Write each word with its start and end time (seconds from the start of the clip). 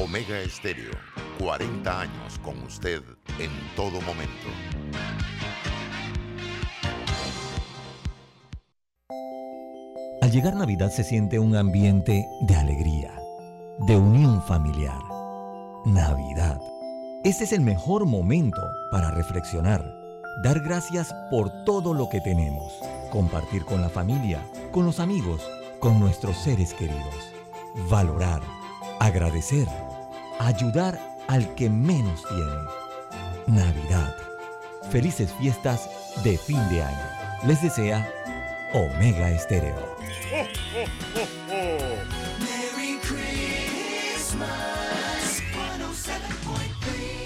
Omega 0.00 0.38
Estéreo, 0.38 0.92
40 1.40 2.00
años 2.00 2.38
con 2.44 2.62
usted 2.62 3.02
en 3.40 3.50
todo 3.74 4.00
momento. 4.02 4.46
Al 10.22 10.30
llegar 10.30 10.54
Navidad 10.54 10.90
se 10.92 11.02
siente 11.02 11.40
un 11.40 11.56
ambiente 11.56 12.24
de 12.42 12.54
alegría, 12.54 13.12
de 13.88 13.96
unión 13.96 14.40
familiar. 14.44 15.00
Navidad. 15.84 16.60
Este 17.24 17.42
es 17.42 17.52
el 17.52 17.62
mejor 17.62 18.06
momento 18.06 18.62
para 18.92 19.10
reflexionar, 19.10 19.84
dar 20.44 20.60
gracias 20.60 21.12
por 21.28 21.64
todo 21.64 21.92
lo 21.92 22.08
que 22.08 22.20
tenemos, 22.20 22.72
compartir 23.10 23.64
con 23.64 23.80
la 23.80 23.88
familia, 23.88 24.46
con 24.70 24.86
los 24.86 25.00
amigos, 25.00 25.42
con 25.80 25.98
nuestros 25.98 26.36
seres 26.36 26.72
queridos, 26.72 27.32
valorar, 27.90 28.42
agradecer, 29.00 29.68
ayudar 30.38 30.98
al 31.28 31.54
que 31.54 31.70
menos 31.70 32.24
tiene. 32.28 33.58
Navidad. 33.60 34.16
Felices 34.90 35.32
fiestas 35.40 35.88
de 36.24 36.38
fin 36.38 36.60
de 36.70 36.82
año. 36.82 37.06
Les 37.46 37.62
desea 37.62 38.10
Omega 38.72 39.30
Estéreo. 39.30 39.96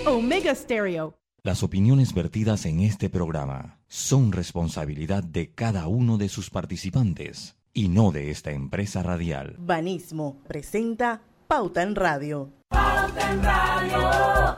Omega 0.06 0.54
Stereo. 0.54 1.14
Las 1.44 1.62
opiniones 1.62 2.14
vertidas 2.14 2.66
en 2.66 2.80
este 2.80 3.08
programa 3.08 3.80
son 3.88 4.32
responsabilidad 4.32 5.24
de 5.24 5.52
cada 5.54 5.88
uno 5.88 6.18
de 6.18 6.28
sus 6.28 6.50
participantes 6.50 7.56
y 7.72 7.88
no 7.88 8.12
de 8.12 8.30
esta 8.30 8.52
empresa 8.52 9.02
radial. 9.02 9.56
Banismo 9.58 10.38
presenta 10.46 11.22
Pauta 11.52 11.82
en 11.82 11.94
Radio. 11.94 12.50
Pauta 12.70 13.30
en 13.30 13.42
Radio. 13.42 14.56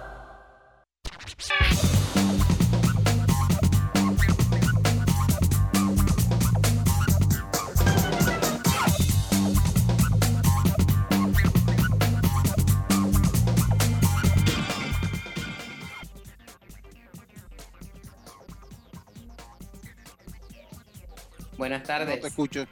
Buenas 21.59 21.83
tardes. 21.83 22.15
No 22.15 22.21
te 22.21 22.29
escucho. 22.29 22.65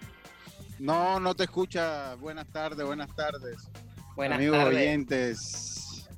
No, 0.79 1.19
no 1.19 1.35
te 1.35 1.43
escucha. 1.43 2.15
Buenas 2.21 2.47
tardes, 2.53 2.87
buenas 2.87 3.13
tardes. 3.17 3.69
Buenas 4.17 4.39
Amigos 4.39 4.59
tardes. 4.59 4.75
oyentes. 4.77 6.09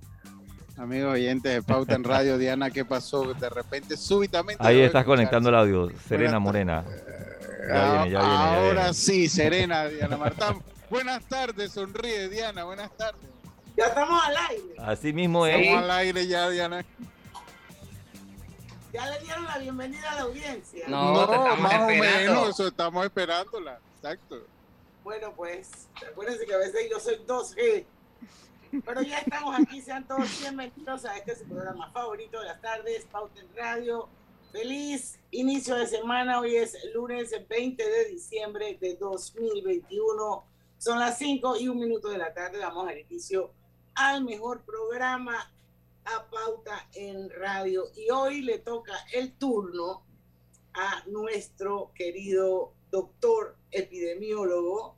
Amigos 0.76 1.12
oyentes 1.14 1.52
de 1.54 1.62
Pauta 1.62 1.94
en 1.94 2.02
Radio, 2.04 2.36
Diana, 2.36 2.70
¿qué 2.70 2.84
pasó? 2.84 3.32
De 3.34 3.48
repente, 3.48 3.96
súbitamente. 3.96 4.64
Ahí 4.66 4.80
estás 4.80 5.04
conectando 5.04 5.48
el 5.50 5.54
audio, 5.54 5.90
Serena 6.08 6.38
Morena. 6.40 6.84
Ya 7.68 8.00
Ah, 8.00 8.02
viene, 8.04 8.10
ya 8.10 8.18
viene, 8.20 8.34
ya 8.34 8.54
Ahora 8.56 8.72
viene. 8.82 8.94
sí, 8.94 9.28
Serena, 9.28 9.84
Diana 9.86 10.16
Martán. 10.16 10.58
buenas 10.90 11.24
tardes, 11.26 11.72
sonríe, 11.72 12.28
Diana, 12.28 12.64
buenas 12.64 12.90
tardes. 12.96 13.22
Ya 13.76 13.86
estamos 13.86 14.22
al 14.24 14.36
aire. 14.50 14.74
Así 14.78 15.12
mismo 15.12 15.46
es. 15.46 15.56
Estamos 15.56 15.84
al 15.84 15.90
aire 15.92 16.26
ya, 16.26 16.48
Diana. 16.50 16.84
Ya 18.92 19.10
le 19.10 19.18
dieron 19.20 19.44
la 19.44 19.58
bienvenida 19.58 20.10
a 20.10 20.14
la 20.16 20.20
audiencia. 20.22 20.84
No, 20.88 21.26
te 21.26 21.34
estamos 21.34 21.60
más 21.60 21.74
o 21.74 21.86
menos, 21.86 22.48
eso 22.50 22.66
estamos 22.68 23.04
esperándola. 23.04 23.78
Exacto. 23.96 24.46
Bueno, 25.04 25.34
pues, 25.36 25.86
acuérdense 26.10 26.46
que 26.46 26.54
a 26.54 26.56
veces 26.56 26.88
yo 26.90 26.98
soy 26.98 27.16
2G. 27.26 27.84
Pero 28.86 29.02
ya 29.02 29.18
estamos 29.18 29.54
aquí, 29.60 29.82
sean 29.82 30.08
todos 30.08 30.40
bienvenidos 30.40 31.04
a 31.04 31.18
este 31.18 31.36
su 31.36 31.44
programa 31.44 31.92
favorito 31.92 32.40
de 32.40 32.46
las 32.46 32.62
tardes, 32.62 33.04
Pauta 33.12 33.38
en 33.38 33.54
Radio. 33.54 34.08
Feliz 34.50 35.20
inicio 35.30 35.74
de 35.76 35.86
semana, 35.86 36.40
hoy 36.40 36.56
es 36.56 36.74
lunes 36.94 37.32
20 37.46 37.86
de 37.86 38.04
diciembre 38.06 38.78
de 38.80 38.96
2021. 38.96 40.42
Son 40.78 40.98
las 40.98 41.18
5 41.18 41.58
y 41.58 41.68
un 41.68 41.80
minuto 41.80 42.08
de 42.08 42.16
la 42.16 42.32
tarde, 42.32 42.56
damos 42.56 42.88
al 42.88 42.98
inicio 42.98 43.52
al 43.96 44.24
mejor 44.24 44.62
programa 44.64 45.52
a 46.06 46.30
Pauta 46.30 46.88
en 46.94 47.28
Radio. 47.28 47.84
Y 47.94 48.08
hoy 48.10 48.40
le 48.40 48.58
toca 48.58 48.94
el 49.12 49.34
turno 49.34 50.02
a 50.72 51.04
nuestro 51.08 51.92
querido 51.94 52.72
doctor 52.90 53.56
epidemiólogo 53.70 54.96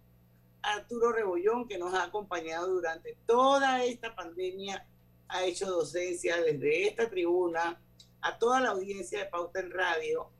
Arturo 0.74 1.12
Rebollón, 1.12 1.68
que 1.68 1.78
nos 1.78 1.94
ha 1.94 2.04
acompañado 2.04 2.68
durante 2.68 3.16
toda 3.26 3.84
esta 3.84 4.14
pandemia, 4.14 4.86
ha 5.28 5.44
hecho 5.44 5.66
docencia 5.70 6.36
desde 6.42 6.88
esta 6.88 7.08
tribuna 7.08 7.80
a 8.20 8.38
toda 8.38 8.60
la 8.60 8.70
audiencia 8.70 9.18
de 9.20 9.26
Pauta 9.26 9.60
en 9.60 9.70
Radio. 9.70 10.30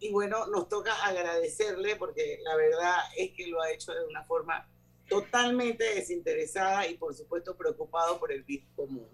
Y 0.00 0.10
bueno, 0.12 0.46
nos 0.46 0.68
toca 0.68 0.94
agradecerle 1.04 1.96
porque 1.96 2.38
la 2.42 2.56
verdad 2.56 2.96
es 3.16 3.32
que 3.32 3.46
lo 3.48 3.60
ha 3.60 3.70
hecho 3.70 3.92
de 3.92 4.04
una 4.04 4.24
forma 4.24 4.68
totalmente 5.08 5.84
desinteresada 5.94 6.86
y 6.86 6.96
por 6.96 7.14
supuesto 7.14 7.56
preocupado 7.56 8.18
por 8.18 8.30
el 8.32 8.42
bien 8.44 8.66
común. 8.76 9.08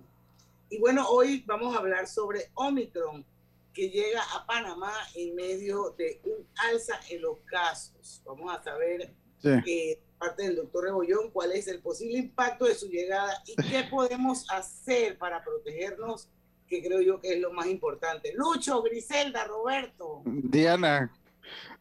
Y 0.68 0.78
bueno, 0.78 1.08
hoy 1.08 1.42
vamos 1.46 1.74
a 1.74 1.78
hablar 1.78 2.06
sobre 2.08 2.50
Omicron, 2.54 3.24
que 3.72 3.90
llega 3.90 4.22
a 4.34 4.46
Panamá 4.46 4.92
en 5.14 5.34
medio 5.34 5.90
de 5.90 6.20
un 6.24 6.46
alza 6.56 6.98
en 7.10 7.22
los 7.22 7.38
casos. 7.46 8.22
Vamos 8.24 8.52
a 8.54 8.62
saber 8.62 9.14
Sí. 9.42 9.50
eh, 9.66 10.00
parte 10.24 10.44
del 10.44 10.56
doctor 10.56 10.84
Rebollón 10.84 11.30
cuál 11.30 11.52
es 11.52 11.68
el 11.68 11.80
posible 11.80 12.18
impacto 12.18 12.64
de 12.64 12.74
su 12.74 12.88
llegada 12.88 13.42
y 13.46 13.54
qué 13.56 13.84
podemos 13.90 14.46
hacer 14.50 15.18
para 15.18 15.44
protegernos, 15.44 16.28
que 16.66 16.82
creo 16.82 17.00
yo 17.02 17.20
que 17.20 17.34
es 17.34 17.40
lo 17.40 17.52
más 17.52 17.66
importante. 17.66 18.32
Lucho, 18.34 18.82
Griselda, 18.82 19.44
Roberto. 19.44 20.22
Diana, 20.24 21.12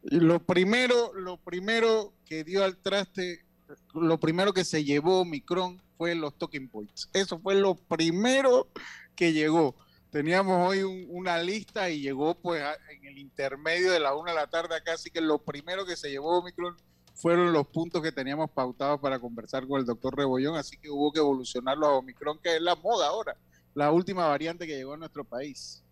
lo 0.04 0.40
primero, 0.40 1.14
lo 1.14 1.38
primero 1.38 2.14
que 2.26 2.44
dio 2.44 2.64
al 2.66 2.76
traste, 2.78 3.46
lo 3.94 4.20
primero 4.20 4.52
que 4.54 4.66
se 4.66 4.84
llevó 4.84 5.22
Omicron 5.22 5.82
fue 5.98 6.16
los 6.16 6.38
talking 6.38 6.68
points. 6.68 7.10
Eso 7.14 7.40
fue 7.40 7.56
lo 7.56 7.76
primero 7.76 8.68
que 9.16 9.32
llegó. 9.32 9.76
Teníamos 10.12 10.68
hoy 10.70 10.84
un- 10.84 11.06
una 11.10 11.42
lista 11.42 11.90
y 11.90 12.02
llegó 12.02 12.36
pues 12.36 12.62
a- 12.62 12.76
en 12.92 13.06
el 13.06 13.18
intermedio 13.18 13.92
de 13.92 14.00
la 14.02 14.14
una 14.16 14.32
de 14.32 14.38
la 14.38 14.48
tarde 14.48 14.76
acá, 14.76 14.94
así 14.94 15.10
que 15.10 15.22
lo 15.22 15.40
primero 15.40 15.86
que 15.86 15.96
se 15.96 16.10
llevó 16.12 16.40
Omicron 16.40 16.76
fueron 17.16 17.54
los 17.54 17.68
puntos 17.68 18.02
que 18.02 18.12
teníamos 18.12 18.50
pautados 18.52 19.00
para 19.00 19.20
conversar 19.20 19.68
con 19.68 19.80
el 19.80 19.86
doctor 19.86 20.16
Rebollón, 20.18 20.56
así 20.56 20.78
que 20.78 20.90
hubo 20.90 21.12
que 21.12 21.20
evolucionarlo 21.20 21.86
a 21.86 21.98
Omicron, 21.98 22.40
que 22.40 22.56
es 22.56 22.62
la 22.62 22.76
moda 22.76 23.08
ahora, 23.08 23.38
la 23.76 23.92
última 23.92 24.28
variante 24.28 24.66
que 24.66 24.76
llegó 24.76 24.94
a 24.94 24.98
nuestro 24.98 25.24
país. 25.24 25.84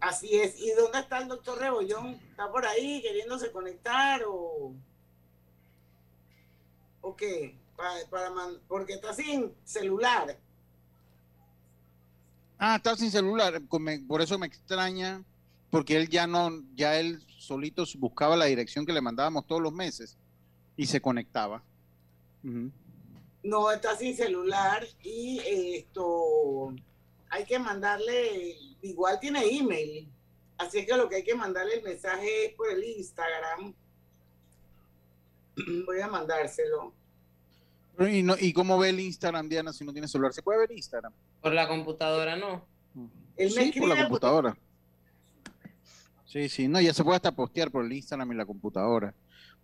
Así 0.00 0.34
es. 0.34 0.58
¿Y 0.58 0.72
dónde 0.72 0.98
está 0.98 1.18
el 1.18 1.28
doctor 1.28 1.58
Rebollón? 1.58 2.08
¿Está 2.30 2.50
por 2.50 2.66
ahí 2.66 3.00
queriéndose 3.02 3.50
conectar 3.50 4.22
o, 4.26 4.74
o 7.00 7.16
qué? 7.16 7.58
Para, 7.76 8.06
para 8.10 8.30
man- 8.30 8.58
porque 8.68 8.94
está 8.94 9.12
sin 9.14 9.54
celular. 9.64 10.38
Ah, 12.58 12.76
está 12.76 12.96
sin 12.96 13.10
celular, 13.10 13.60
por 14.08 14.22
eso 14.22 14.38
me 14.38 14.46
extraña, 14.46 15.22
porque 15.70 15.96
él 15.96 16.08
ya 16.08 16.26
no, 16.26 16.50
ya 16.74 16.98
él 16.98 17.22
solito 17.28 17.84
buscaba 17.98 18.36
la 18.36 18.46
dirección 18.46 18.86
que 18.86 18.94
le 18.94 19.02
mandábamos 19.02 19.46
todos 19.46 19.60
los 19.60 19.72
meses 19.74 20.16
y 20.76 20.86
se 20.86 21.00
conectaba. 21.00 21.62
No 23.42 23.70
está 23.70 23.96
sin 23.96 24.16
celular 24.16 24.86
y 25.02 25.40
eh, 25.40 25.76
esto 25.78 26.74
hay 27.30 27.44
que 27.44 27.58
mandarle, 27.58 28.56
igual 28.82 29.18
tiene 29.20 29.44
email. 29.44 30.08
Así 30.58 30.78
es 30.78 30.86
que 30.86 30.96
lo 30.96 31.08
que 31.08 31.16
hay 31.16 31.24
que 31.24 31.34
mandarle 31.34 31.74
el 31.74 31.82
mensaje 31.82 32.46
es 32.46 32.54
por 32.54 32.70
el 32.70 32.82
Instagram. 32.82 33.74
Voy 35.86 36.00
a 36.00 36.08
mandárselo. 36.08 36.94
¿Y, 37.98 38.22
no, 38.22 38.36
¿Y 38.38 38.52
cómo 38.52 38.78
ve 38.78 38.90
el 38.90 39.00
Instagram, 39.00 39.48
Diana, 39.48 39.72
si 39.72 39.84
no 39.84 39.92
tiene 39.92 40.06
celular? 40.06 40.32
¿Se 40.32 40.42
puede 40.42 40.60
ver 40.60 40.72
Instagram? 40.72 41.12
Por 41.40 41.52
la 41.52 41.66
computadora 41.66 42.36
no. 42.36 42.66
Él 43.36 43.52
me 43.54 43.72
Sí, 43.72 43.80
por 43.80 43.88
la 43.88 44.02
computadora. 44.02 44.56
Sí, 46.26 46.48
sí, 46.48 46.68
no, 46.68 46.80
ya 46.80 46.92
se 46.92 47.02
puede 47.04 47.16
hasta 47.16 47.32
postear 47.32 47.70
por 47.70 47.84
el 47.84 47.92
Instagram 47.92 48.32
y 48.32 48.34
la 48.34 48.44
computadora. 48.44 49.14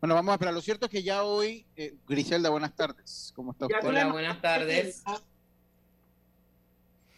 Bueno, 0.03 0.17
vamos 0.17 0.33
a 0.33 0.35
esperar. 0.35 0.53
Lo 0.53 0.61
cierto 0.61 0.87
es 0.87 0.91
que 0.91 1.05
ya 1.05 1.23
hoy, 1.23 1.65
eh, 1.77 1.95
Griselda, 2.09 2.51
buenas 2.51 2.75
tardes. 2.75 3.33
¿Cómo 3.37 3.53
está 3.53 3.67
usted? 3.67 3.87
Hola, 3.87 4.11
buenas 4.11 4.43
tardes. 4.43 5.01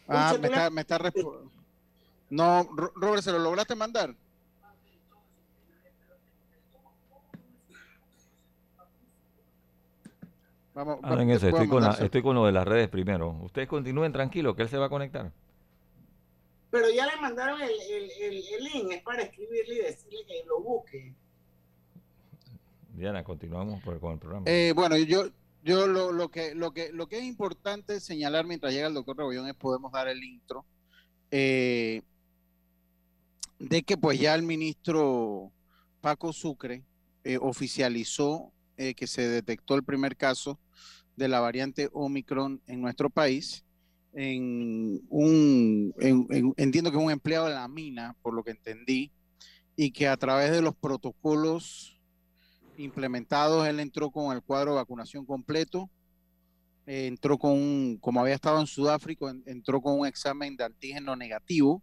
Ah, 0.07 0.37
me 0.39 0.47
está, 0.47 0.69
me 0.69 0.81
está 0.81 0.99
No, 2.29 2.61
Ro- 2.75 2.93
Robert, 2.95 3.23
¿se 3.23 3.31
lo 3.31 3.39
lograste 3.39 3.73
mandar? 3.73 4.15
Vamos, 10.75 10.99
Ah, 11.01 11.13
en 11.19 11.29
eso, 11.31 11.47
estoy 11.47 11.67
con, 11.67 11.81
la- 11.81 11.93
estoy 11.93 12.21
con 12.21 12.35
lo 12.35 12.45
de 12.45 12.51
las 12.51 12.67
redes 12.67 12.87
primero. 12.89 13.31
Ustedes 13.41 13.67
continúen 13.67 14.11
tranquilos, 14.11 14.55
que 14.55 14.61
él 14.61 14.69
se 14.69 14.77
va 14.77 14.85
a 14.85 14.89
conectar. 14.89 15.31
Pero 16.69 16.87
ya 16.91 17.07
le 17.07 17.19
mandaron 17.19 17.59
el, 17.61 17.71
el, 17.71 18.11
el, 18.11 18.43
el 18.47 18.63
link, 18.63 18.91
es 18.91 19.01
para 19.01 19.23
escribirle 19.23 19.73
y 19.73 19.77
decirle 19.79 20.19
que 20.27 20.43
lo 20.45 20.59
busque. 20.61 21.15
Diana, 22.95 23.23
continuamos 23.23 23.81
por- 23.83 23.99
con 23.99 24.13
el 24.13 24.19
programa. 24.19 24.45
Eh, 24.47 24.73
bueno, 24.75 24.97
yo, 24.97 25.25
Yo 25.63 25.87
lo, 25.87 26.11
lo, 26.11 26.29
que, 26.29 26.53
lo, 26.53 26.71
que, 26.73 26.91
lo 26.93 27.07
que 27.07 27.17
es 27.17 27.23
importante 27.23 27.99
señalar 27.99 28.45
mientras 28.45 28.71
llega 28.71 28.87
el 28.87 28.93
doctor 28.93 29.17
Rebollón 29.17 29.47
es 29.47 29.55
podemos 29.55 29.91
dar 29.91 30.07
el 30.07 30.23
intro 30.23 30.63
eh, 31.31 32.03
de 33.57 33.81
que 33.81 33.97
pues 33.97 34.19
ya 34.19 34.35
el 34.35 34.43
ministro 34.43 35.51
Paco 36.01 36.31
Sucre 36.33 36.83
eh, 37.23 37.37
oficializó 37.41 38.51
que 38.77 39.07
se 39.07 39.27
detectó 39.27 39.73
el 39.75 39.83
primer 39.83 40.15
caso 40.17 40.59
de 41.15 41.29
la 41.29 41.39
variante 41.39 41.89
Omicron 41.93 42.61
en 42.67 42.81
nuestro 42.81 43.09
país. 43.09 43.63
En 44.13 45.01
un, 45.09 45.93
en- 45.99 46.27
en- 46.29 46.53
entiendo 46.57 46.91
que 46.91 46.97
un 46.97 47.09
empleado 47.09 47.47
de 47.47 47.53
la 47.55 47.67
mina, 47.69 48.15
por 48.21 48.33
lo 48.33 48.43
que 48.43 48.51
entendí, 48.51 49.11
y 49.77 49.91
que 49.91 50.07
a 50.09 50.17
través 50.17 50.51
de 50.51 50.61
los 50.61 50.75
protocolos 50.75 51.94
implementados, 52.77 53.67
él 53.67 53.79
entró 53.79 54.09
con 54.11 54.35
el 54.35 54.41
cuadro 54.43 54.71
de 54.71 54.77
vacunación 54.77 55.25
completo, 55.25 55.89
eh, 56.85 57.07
entró 57.07 57.37
con 57.37 57.53
un, 57.53 57.97
como 57.99 58.21
había 58.21 58.35
estado 58.35 58.59
en 58.59 58.67
Sudáfrica, 58.67 59.29
en- 59.29 59.43
entró 59.45 59.81
con 59.81 59.99
un 59.99 60.07
examen 60.07 60.55
de 60.55 60.63
antígeno 60.65 61.15
negativo, 61.15 61.81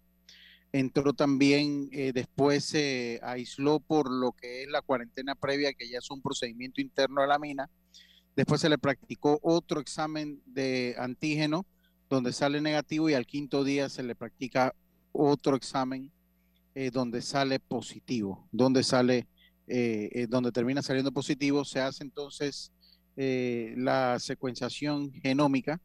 entró 0.72 1.12
también, 1.12 1.88
eh, 1.92 2.12
después 2.14 2.64
se 2.64 3.20
aisló 3.22 3.80
por 3.80 4.10
lo 4.10 4.32
que 4.32 4.62
es 4.62 4.68
la 4.70 4.80
cuarentena 4.82 5.34
previa, 5.34 5.72
que 5.74 5.88
ya 5.88 5.98
es 5.98 6.10
un 6.10 6.22
procedimiento 6.22 6.80
interno 6.80 7.20
de 7.22 7.28
la 7.28 7.38
mina, 7.38 7.68
después 8.36 8.60
se 8.60 8.68
le 8.68 8.78
practicó 8.78 9.38
otro 9.42 9.80
examen 9.80 10.40
de 10.46 10.94
antígeno, 10.98 11.66
donde 12.08 12.32
sale 12.32 12.60
negativo, 12.60 13.10
y 13.10 13.14
al 13.14 13.26
quinto 13.26 13.64
día 13.64 13.88
se 13.88 14.02
le 14.02 14.14
practica 14.14 14.74
otro 15.12 15.56
examen 15.56 16.10
eh, 16.74 16.90
donde 16.90 17.20
sale 17.20 17.58
positivo, 17.60 18.48
donde 18.50 18.82
sale, 18.82 19.26
eh, 19.68 20.10
eh, 20.12 20.26
donde 20.28 20.52
termina 20.52 20.82
saliendo 20.82 21.12
positivo, 21.12 21.64
se 21.64 21.80
hace 21.80 22.04
entonces 22.04 22.72
eh, 23.16 23.74
la 23.76 24.18
secuenciación 24.18 25.12
genómica 25.12 25.80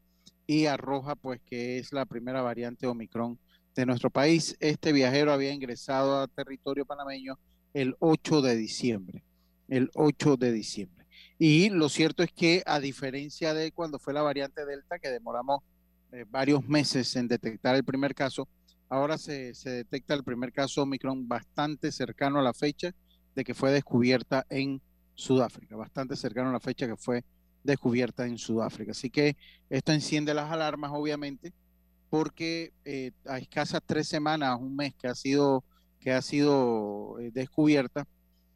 y 0.46 0.64
arroja 0.66 1.14
pues 1.14 1.40
que 1.44 1.78
es 1.78 1.92
la 1.92 2.06
primera 2.06 2.40
variante 2.40 2.86
Omicron 2.86 3.38
de 3.74 3.86
nuestro 3.86 4.10
país. 4.10 4.56
Este 4.60 4.92
viajero 4.92 5.32
había 5.32 5.52
ingresado 5.52 6.20
a 6.20 6.26
territorio 6.26 6.86
panameño 6.86 7.38
el 7.74 7.94
8 8.00 8.42
de 8.42 8.56
diciembre, 8.56 9.22
el 9.68 9.90
8 9.94 10.36
de 10.36 10.52
diciembre. 10.52 11.06
Y 11.38 11.70
lo 11.70 11.88
cierto 11.88 12.22
es 12.22 12.32
que 12.32 12.62
a 12.66 12.80
diferencia 12.80 13.54
de 13.54 13.70
cuando 13.72 13.98
fue 13.98 14.12
la 14.14 14.22
variante 14.22 14.64
Delta, 14.64 14.98
que 14.98 15.10
demoramos 15.10 15.60
eh, 16.12 16.24
varios 16.28 16.66
meses 16.66 17.14
en 17.14 17.28
detectar 17.28 17.76
el 17.76 17.84
primer 17.84 18.14
caso, 18.14 18.48
ahora 18.88 19.18
se, 19.18 19.54
se 19.54 19.70
detecta 19.70 20.14
el 20.14 20.24
primer 20.24 20.52
caso 20.52 20.82
Omicron 20.82 21.28
bastante 21.28 21.92
cercano 21.92 22.40
a 22.40 22.42
la 22.42 22.54
fecha 22.54 22.94
que 23.44 23.54
fue 23.54 23.72
descubierta 23.72 24.46
en 24.50 24.80
Sudáfrica, 25.14 25.76
bastante 25.76 26.16
cercano 26.16 26.50
a 26.50 26.52
la 26.52 26.60
fecha 26.60 26.86
que 26.86 26.96
fue 26.96 27.24
descubierta 27.64 28.26
en 28.26 28.38
Sudáfrica. 28.38 28.92
Así 28.92 29.10
que 29.10 29.36
esto 29.68 29.92
enciende 29.92 30.34
las 30.34 30.50
alarmas, 30.50 30.92
obviamente, 30.94 31.52
porque 32.10 32.72
eh, 32.84 33.12
a 33.26 33.38
escasas 33.38 33.80
tres 33.84 34.08
semanas, 34.08 34.58
un 34.60 34.76
mes 34.76 34.94
que 34.94 35.08
ha 35.08 35.14
sido, 35.14 35.64
que 36.00 36.12
ha 36.12 36.22
sido 36.22 37.18
eh, 37.18 37.30
descubierta, 37.32 38.06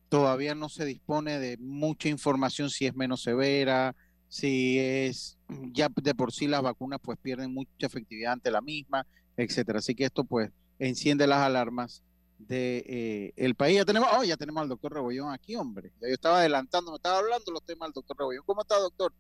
todavía 0.09 0.55
no 0.55 0.69
se 0.69 0.85
dispone 0.85 1.39
de 1.39 1.57
mucha 1.59 2.09
información 2.09 2.71
si 2.71 2.87
es 2.87 2.95
menos 2.95 3.23
severa, 3.23 3.95
si 4.29 4.79
es 4.79 5.39
ya 5.73 5.89
de 5.95 6.15
por 6.15 6.33
sí 6.33 6.47
las 6.47 6.63
vacunas 6.63 7.01
pues 7.03 7.19
pierden 7.19 7.53
mucha 7.53 7.87
efectividad 7.87 8.35
ante 8.35 8.51
la 8.51 8.61
misma, 8.61 9.07
etcétera. 9.37 9.81
Así 9.81 9.95
que 9.95 10.05
esto 10.05 10.25
pues 10.25 10.51
enciende 10.79 11.27
las 11.27 11.41
alarmas 11.41 12.03
de 12.49 12.85
eh, 12.87 13.33
el 13.37 13.55
país. 13.55 13.77
Ya 13.77 13.85
tenemos, 13.85 14.09
oh, 14.13 14.25
ya 14.25 14.37
tenemos 14.37 14.63
al 14.63 14.69
doctor 14.69 14.93
Rebollón 14.95 15.33
aquí, 15.33 15.57
hombre. 15.57 15.93
Ya 16.01 16.09
yo 16.09 16.15
estaba 16.15 16.39
adelantando, 16.41 16.91
me 16.93 16.97
estaba 16.97 17.19
hablando 17.19 17.53
los 17.53 17.65
temas 17.65 17.89
del 17.89 17.95
doctor 17.95 18.17
Rebollón. 18.19 18.45
¿Cómo 18.47 18.63
está, 18.63 18.79
doctor? 18.79 19.13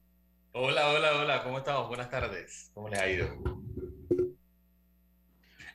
Hola, 0.52 0.90
hola, 0.90 1.18
hola, 1.18 1.42
¿cómo 1.44 1.58
estamos? 1.58 1.88
Buenas 1.88 2.10
tardes. 2.10 2.70
¿Cómo 2.74 2.88
les 2.88 3.00
ha 3.00 3.08
ido? 3.08 3.28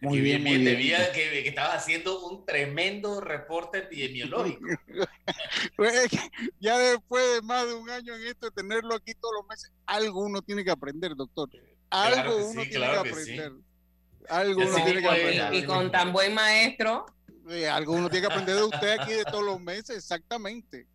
Muy 0.01 0.21
bien, 0.21 0.43
muy 0.43 0.63
Te 0.63 0.75
bien. 0.75 0.99
vi 1.01 1.13
que, 1.13 1.43
que 1.43 1.49
estabas 1.49 1.77
haciendo 1.77 2.27
un 2.27 2.45
tremendo 2.45 3.19
reporte 3.21 3.79
epidemiológico. 3.79 4.65
Pues, 5.75 5.93
es 5.95 6.11
que 6.11 6.19
ya 6.59 6.77
después 6.77 7.23
de 7.35 7.41
más 7.41 7.65
de 7.67 7.73
un 7.73 7.89
año 7.89 8.15
en 8.15 8.27
esto, 8.27 8.51
tenerlo 8.51 8.93
aquí 8.95 9.13
todos 9.15 9.33
los 9.39 9.47
meses, 9.47 9.71
algo 9.85 10.21
uno 10.21 10.41
tiene 10.41 10.63
que 10.63 10.69
aprender, 10.71 11.15
doctor. 11.15 11.49
Algo 11.89 12.13
Claro 12.15 12.37
que 12.37 12.43
uno 12.43 12.61
sí, 12.61 12.69
tiene 12.69 12.85
claro 12.85 13.03
que 13.03 13.09
que 13.09 13.15
sí. 13.15 13.21
aprender. 13.33 13.51
Algo 14.29 14.61
uno 14.61 14.75
tiene 14.75 15.01
que 15.01 15.07
aprender. 15.07 15.53
Y 15.53 15.65
con 15.65 15.91
tan 15.91 16.13
buen 16.13 16.33
maestro, 16.33 17.05
Eh, 17.49 17.67
algo 17.67 17.93
uno 17.93 18.09
tiene 18.09 18.27
que 18.27 18.33
aprender 18.33 18.55
de 18.55 18.63
usted 18.63 18.99
aquí 18.99 19.13
de 19.13 19.25
todos 19.25 19.43
los 19.43 19.59
meses, 19.59 19.97
exactamente. 19.97 20.87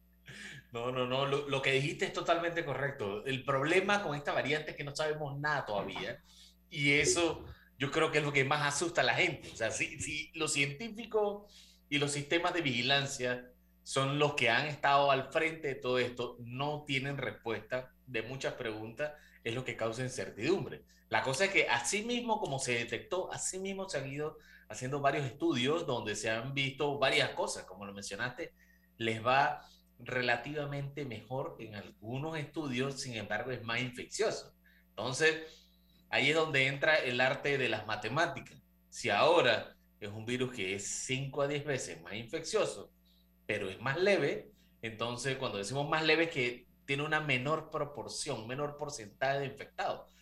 No, 0.72 0.90
no, 0.90 1.06
no, 1.06 1.26
lo, 1.26 1.48
lo 1.48 1.62
que 1.62 1.72
dijiste 1.72 2.06
es 2.06 2.12
totalmente 2.12 2.64
correcto. 2.64 3.24
El 3.26 3.44
problema 3.44 4.02
con 4.02 4.16
esta 4.16 4.32
variante 4.32 4.70
es 4.70 4.76
que 4.76 4.84
no 4.84 4.96
sabemos 4.96 5.38
nada 5.38 5.66
todavía. 5.66 6.22
Y 6.70 6.92
eso 6.92 7.44
yo 7.78 7.90
creo 7.90 8.10
que 8.10 8.18
es 8.18 8.24
lo 8.24 8.32
que 8.32 8.44
más 8.44 8.74
asusta 8.74 9.02
a 9.02 9.04
la 9.04 9.14
gente. 9.14 9.50
O 9.52 9.56
sea, 9.56 9.70
si, 9.70 10.00
si 10.00 10.30
los 10.34 10.52
científicos 10.52 11.52
y 11.88 11.98
los 11.98 12.12
sistemas 12.12 12.54
de 12.54 12.62
vigilancia 12.62 13.50
son 13.82 14.18
los 14.18 14.34
que 14.34 14.48
han 14.48 14.66
estado 14.66 15.10
al 15.10 15.30
frente 15.30 15.68
de 15.68 15.74
todo 15.74 15.98
esto, 15.98 16.36
no 16.40 16.84
tienen 16.86 17.18
respuesta 17.18 17.92
de 18.06 18.22
muchas 18.22 18.54
preguntas, 18.54 19.12
es 19.44 19.54
lo 19.54 19.64
que 19.64 19.76
causa 19.76 20.02
incertidumbre. 20.02 20.84
La 21.08 21.22
cosa 21.22 21.44
es 21.44 21.50
que 21.50 21.68
así 21.68 22.04
mismo 22.04 22.40
como 22.40 22.58
se 22.58 22.72
detectó, 22.72 23.30
así 23.32 23.58
mismo 23.58 23.88
se 23.88 23.98
han 23.98 24.10
ido 24.10 24.38
haciendo 24.72 25.00
varios 25.00 25.26
estudios 25.26 25.86
donde 25.86 26.16
se 26.16 26.30
han 26.30 26.54
visto 26.54 26.98
varias 26.98 27.30
cosas, 27.30 27.64
como 27.64 27.86
lo 27.86 27.92
mencionaste, 27.92 28.52
les 28.98 29.24
va 29.24 29.64
relativamente 29.98 31.04
mejor 31.04 31.56
en 31.60 31.74
algunos 31.74 32.36
estudios, 32.38 33.00
sin 33.00 33.14
embargo 33.14 33.50
es 33.50 33.62
más 33.62 33.80
infeccioso. 33.80 34.54
Entonces, 34.90 35.42
ahí 36.10 36.30
es 36.30 36.36
donde 36.36 36.66
entra 36.66 36.96
el 36.96 37.20
arte 37.20 37.58
de 37.58 37.68
las 37.68 37.86
matemáticas. 37.86 38.60
Si 38.88 39.10
ahora 39.10 39.76
es 40.00 40.10
un 40.10 40.26
virus 40.26 40.52
que 40.52 40.74
es 40.74 40.86
5 41.06 41.42
a 41.42 41.48
10 41.48 41.64
veces 41.64 42.02
más 42.02 42.14
infeccioso, 42.14 42.90
pero 43.46 43.68
es 43.68 43.80
más 43.80 44.00
leve, 44.00 44.50
entonces 44.82 45.36
cuando 45.36 45.58
decimos 45.58 45.88
más 45.88 46.04
leve 46.04 46.24
es 46.24 46.30
que 46.30 46.66
tiene 46.84 47.04
una 47.04 47.20
menor 47.20 47.70
proporción, 47.70 48.46
menor 48.46 48.76
porcentaje 48.76 49.40
de 49.40 49.46
infectados, 49.46 50.12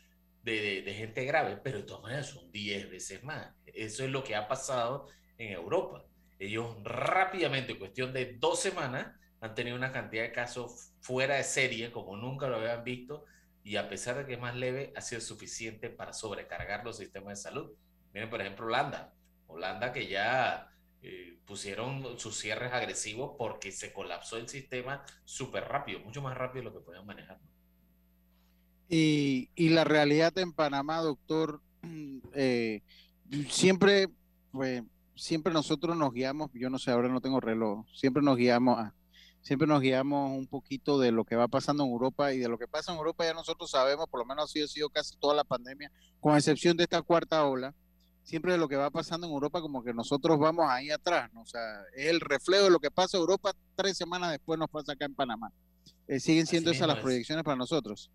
de, 0.43 0.95
gente 0.97 1.25
grave, 1.25 1.59
pero 1.63 1.79
de 1.79 1.85
todas 1.85 2.03
maneras 2.03 2.27
son 2.27 2.51
10 2.51 2.91
veces 2.91 3.23
más. 3.23 3.55
Eso 3.67 4.05
es 4.05 4.11
lo 4.11 4.25
que 4.25 4.37
ha 4.37 4.49
pasado 4.49 5.09
en 5.39 5.53
Europa. 5.53 6.05
Ellos 6.39 6.77
rápidamente, 6.83 7.73
en 7.73 7.79
cuestión 7.79 8.13
de 8.13 8.37
dos 8.39 8.61
semanas, 8.61 9.15
han 9.41 9.55
tenido 9.55 9.77
una 9.77 9.93
cantidad 9.93 10.23
de 10.23 10.33
casos 10.33 10.93
fuera 11.01 11.37
de 11.37 11.45
serie, 11.45 11.93
como 11.93 12.17
nunca 12.17 12.49
lo 12.49 12.57
habían 12.57 12.85
visto, 12.85 13.25
y 13.63 13.77
a 13.77 13.89
pesar 13.89 14.17
de 14.17 14.27
que 14.27 14.35
es 14.35 14.41
más 14.41 14.55
leve, 14.55 14.93
ha 14.97 15.01
sido 15.01 15.21
suficiente 15.21 15.91
para 15.91 16.13
sobrecargar 16.13 16.85
los 16.85 16.97
sistemas 16.97 17.39
de 17.39 17.43
salud. 17.43 17.73
Miren, 18.13 18.31
por 18.31 18.41
ejemplo, 18.41 18.67
Holanda. 18.67 19.13
Holanda 19.47 19.93
que 19.93 20.07
ya 20.07 20.71
eh, 21.03 21.39
pusieron 21.45 22.19
sus 22.19 22.39
cierres 22.39 22.73
agresivos 22.73 23.35
porque 23.37 23.73
se 23.73 23.93
colapsó 23.93 24.37
el 24.37 24.49
sistema 24.49 25.05
súper 25.25 25.65
rápido, 25.65 26.01
mucho 26.01 26.23
más 26.23 26.37
rápido 26.37 26.65
de 26.65 26.71
lo 26.71 26.79
que 26.79 26.85
podían 26.85 27.07
manejar. 27.07 27.39
Y, 28.93 29.49
y 29.55 29.69
la 29.69 29.85
realidad 29.85 30.37
en 30.39 30.53
Panamá, 30.53 30.99
doctor, 30.99 31.61
eh, 32.35 32.83
siempre, 33.49 34.09
pues, 34.51 34.83
siempre 35.15 35.53
nosotros 35.53 35.97
nos 35.97 36.13
guiamos, 36.13 36.51
yo 36.55 36.69
no 36.71 36.79
sé, 36.79 36.91
ahora 36.91 37.09
no 37.09 37.21
tengo 37.21 37.39
reloj, 37.41 37.87
siempre 37.95 38.21
nos 38.23 38.37
guiamos 38.37 38.79
a- 38.81 38.95
siempre 39.43 39.67
nos 39.69 39.81
guiamos 39.81 40.37
un 40.37 40.47
poquito 40.47 40.99
de 40.99 41.13
lo 41.13 41.25
que 41.25 41.37
va 41.37 41.47
pasando 41.49 41.85
en 41.85 41.91
Europa 41.91 42.33
y 42.35 42.39
de 42.39 42.49
lo 42.49 42.59
que 42.59 42.67
pasa 42.69 42.93
en 42.93 42.99
Europa 42.99 43.25
ya 43.25 43.33
nosotros 43.33 43.71
sabemos, 43.71 44.07
por 44.11 44.21
lo 44.21 44.27
menos 44.27 44.45
así 44.47 44.61
ha 44.61 44.67
sido 44.67 44.91
casi 44.91 45.17
toda 45.17 45.35
la 45.35 45.45
pandemia, 45.45 45.91
con 46.21 46.37
excepción 46.37 46.77
de 46.77 46.83
esta 46.83 47.01
cuarta 47.01 47.47
ola, 47.47 47.75
siempre 48.23 48.53
de 48.53 48.59
lo 48.59 48.69
que 48.69 48.77
va 48.77 48.91
pasando 48.91 49.27
en 49.27 49.33
Europa 49.33 49.61
como 49.63 49.83
que 49.83 49.95
nosotros 49.95 50.39
vamos 50.39 50.67
ahí 50.69 50.91
atrás, 50.91 51.33
¿no? 51.33 51.41
O 51.43 51.47
sea, 51.47 51.63
es 51.97 52.07
el 52.09 52.21
reflejo 52.21 52.65
de 52.65 52.71
lo 52.71 52.81
que 52.81 52.91
pasa 52.91 53.17
en 53.17 53.23
Europa, 53.23 53.53
tres 53.77 53.97
semanas 53.97 54.31
después 54.33 54.59
nos 54.59 54.69
pasa 54.69 54.93
acá 54.93 55.05
en 55.07 55.15
Panamá. 55.15 55.51
Eh, 56.07 56.21
siguen 56.21 56.47
siendo 56.47 56.71
Así 56.71 56.77
esas 56.79 56.89
las 56.89 56.97
es. 56.99 57.03
proyecciones 57.03 57.43
para 57.45 57.57
nosotros. 57.57 58.11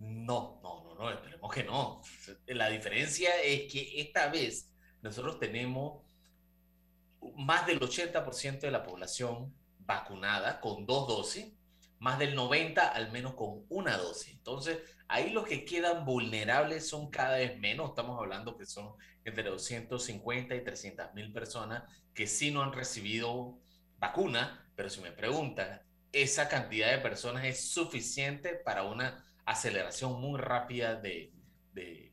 No, 0.00 0.58
no, 0.62 0.82
no, 0.82 0.94
no, 0.94 1.10
esperemos 1.10 1.52
que 1.52 1.62
no. 1.62 2.02
La 2.46 2.68
diferencia 2.68 3.30
es 3.42 3.70
que 3.70 4.00
esta 4.00 4.28
vez 4.28 4.72
nosotros 5.02 5.38
tenemos 5.38 6.02
más 7.36 7.66
del 7.66 7.80
80% 7.80 8.60
de 8.60 8.70
la 8.70 8.82
población 8.82 9.54
vacunada 9.78 10.58
con 10.60 10.86
dos 10.86 11.06
dosis, 11.06 11.52
más 11.98 12.18
del 12.18 12.34
90% 12.34 12.78
al 12.94 13.12
menos 13.12 13.34
con 13.34 13.66
una 13.68 13.98
dosis. 13.98 14.32
Entonces, 14.32 14.78
ahí 15.06 15.30
los 15.30 15.46
que 15.46 15.66
quedan 15.66 16.06
vulnerables 16.06 16.88
son 16.88 17.10
cada 17.10 17.36
vez 17.36 17.58
menos. 17.58 17.90
Estamos 17.90 18.18
hablando 18.18 18.56
que 18.56 18.64
son 18.64 18.94
entre 19.24 19.50
250 19.50 20.54
y 20.54 20.64
300 20.64 21.12
mil 21.12 21.30
personas 21.30 21.82
que 22.14 22.26
sí 22.26 22.50
no 22.50 22.62
han 22.62 22.72
recibido 22.72 23.58
vacuna, 23.98 24.66
pero 24.74 24.88
si 24.88 25.02
me 25.02 25.12
preguntan, 25.12 25.82
esa 26.12 26.48
cantidad 26.48 26.90
de 26.90 26.98
personas 26.98 27.44
es 27.44 27.70
suficiente 27.70 28.54
para 28.54 28.84
una 28.84 29.29
aceleración 29.52 30.20
muy 30.20 30.38
rápida 30.40 30.96
de, 30.96 31.32
de- 31.72 32.12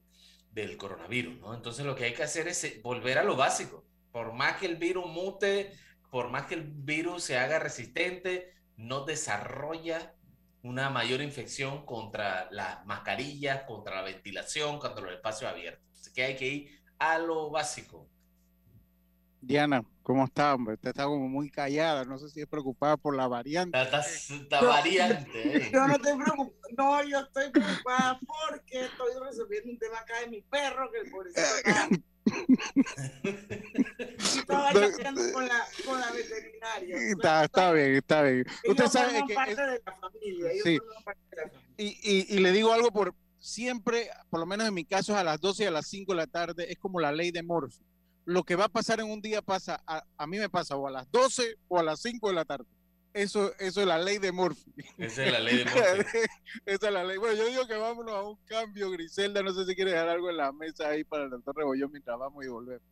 del 0.52 0.78
coronavirus, 0.78 1.40
¿no? 1.40 1.54
Entonces 1.54 1.86
lo 1.86 1.96
que 1.96 2.06
hay 2.06 2.14
que 2.14 2.24
hacer 2.24 2.48
es 2.48 2.64
eh, 2.64 2.80
volver 2.84 3.18
a 3.20 3.24
lo 3.24 3.36
básico. 3.36 3.86
Por 4.12 4.34
más 4.34 4.58
que 4.58 4.66
el 4.66 4.78
virus 4.78 5.06
mute, 5.08 5.74
por 6.10 6.30
más 6.30 6.46
que 6.48 6.56
el 6.56 6.64
virus 6.64 7.24
se 7.24 7.38
haga 7.38 7.60
resistente, 7.60 8.54
no 8.76 9.06
desarrolla 9.06 10.16
una 10.64 10.90
mayor 10.90 11.22
infección 11.22 11.86
contra 11.86 12.48
las 12.52 12.86
mascarillas, 12.86 13.64
contra 13.64 13.96
la 13.96 14.02
ventilación, 14.02 14.80
contra 14.80 15.04
los 15.04 15.14
espacios 15.14 15.50
abiertos. 15.52 15.86
Así 16.00 16.12
que 16.14 16.24
hay 16.24 16.36
que 16.36 16.48
ir 16.48 16.82
a 17.00 17.20
lo 17.20 17.50
básico. 17.52 18.10
Diana, 19.42 19.84
¿cómo 20.04 20.26
está, 20.26 20.54
hombre? 20.56 20.74
Usted 20.76 20.90
está 20.90 21.06
como 21.06 21.28
muy 21.30 21.50
callada, 21.50 22.04
no 22.06 22.18
sé 22.18 22.30
si 22.30 22.42
es 22.42 22.48
preocupada 22.48 22.98
por 22.98 23.16
la 23.16 23.28
variante. 23.28 23.80
Está, 23.82 24.00
está- 24.02 24.34
está 24.36 24.62
No, 24.62 24.68
variante. 24.68 25.58
¿eh? 25.58 25.70
Yo 25.72 25.88
no 25.88 25.94
estoy 25.96 26.18
preocupada, 26.18 26.68
no, 26.78 27.04
yo 27.04 27.20
estoy 27.20 27.52
preocupada 27.52 28.20
porque 28.26 28.82
estoy 28.86 29.12
resolviendo 29.24 29.72
un 29.72 29.78
tema 29.80 30.00
acá 30.00 30.20
de 30.22 30.28
mi 30.28 30.42
perro, 30.42 30.90
que 30.92 31.00
el 31.00 31.12
pobrecito 31.12 31.42
está, 31.64 31.90
estaba 34.18 34.74
chateando 34.74 35.22
con 35.34 35.48
la, 35.48 35.64
con 35.86 36.00
la 36.00 36.12
veterinaria. 36.12 36.98
Está, 37.12 37.46
está 37.46 37.72
bien, 37.72 37.96
está 37.96 38.22
bien. 38.24 38.40
Ellos 38.64 38.78
Usted 38.78 38.88
sabe 38.88 39.24
que 39.28 39.34
parte 39.34 39.52
es- 39.52 39.58
de 39.58 39.82
la 39.86 39.96
familia. 39.98 40.52
ellos 40.52 40.64
Sí. 40.66 40.78
parte 41.06 41.20
de 41.30 41.36
la 41.38 41.50
familia. 41.50 41.68
y, 41.78 41.86
y- 42.04 42.26
y 42.36 42.40
le 42.40 42.52
digo 42.52 42.74
algo 42.74 42.92
por 42.92 43.14
siempre, 43.40 44.10
por 44.30 44.40
lo 44.42 44.46
menos 44.46 44.68
en 44.68 44.74
mi 44.74 44.84
caso, 44.84 45.14
es 45.14 45.20
a 45.20 45.24
las 45.24 45.40
12 45.40 45.64
y 45.64 45.68
a 45.68 45.72
las 45.72 45.88
5 45.88 46.12
de 46.12 46.18
la 46.18 46.28
tarde, 46.28 46.70
es 46.72 46.78
como 46.80 47.00
la 47.00 47.12
ley 47.14 47.32
de 47.32 47.44
Murphy. 47.44 47.80
Lo 48.28 48.44
que 48.44 48.58
va 48.58 48.66
a 48.66 48.70
pasar 48.70 49.00
en 49.00 49.10
un 49.10 49.22
día 49.22 49.42
pasa, 49.42 49.82
a, 49.88 50.04
a 50.18 50.28
mí 50.28 50.38
me 50.38 50.50
pasa 50.50 50.76
o 50.76 50.86
a 50.86 50.92
las 50.92 51.10
12 51.12 51.60
o 51.70 51.80
a 51.80 51.84
las 51.84 52.02
5 52.02 52.28
de 52.28 52.34
la 52.36 52.44
tarde. 52.44 52.66
Eso, 53.14 53.54
eso 53.58 53.80
es 53.80 53.88
la 53.88 53.98
ley 53.98 54.18
de 54.18 54.34
Murphy. 54.34 54.70
Esa 54.98 55.24
es 55.24 55.32
la 55.32 55.40
ley 55.40 55.60
de 55.60 55.64
Murphy. 55.64 56.20
Esa 56.66 56.88
es 56.88 56.94
la 56.94 57.06
ley. 57.06 57.18
Bueno, 57.18 57.38
yo 57.38 57.48
digo 57.48 57.66
que 57.66 57.78
vámonos 57.78 58.14
a 58.14 58.24
un 58.24 58.36
cambio, 58.46 58.92
Griselda. 58.92 59.42
No 59.42 59.54
sé 59.54 59.66
si 59.66 59.76
quiere 59.76 59.92
dejar 59.92 60.10
algo 60.10 60.30
en 60.30 60.36
la 60.36 60.52
mesa 60.52 60.90
ahí 60.90 61.06
para 61.06 61.24
el 61.24 61.30
doctor 61.30 61.56
Rebollón 61.56 61.90
mientras 61.90 62.20
vamos 62.20 62.44
y 62.44 62.50
volvemos. 62.50 62.84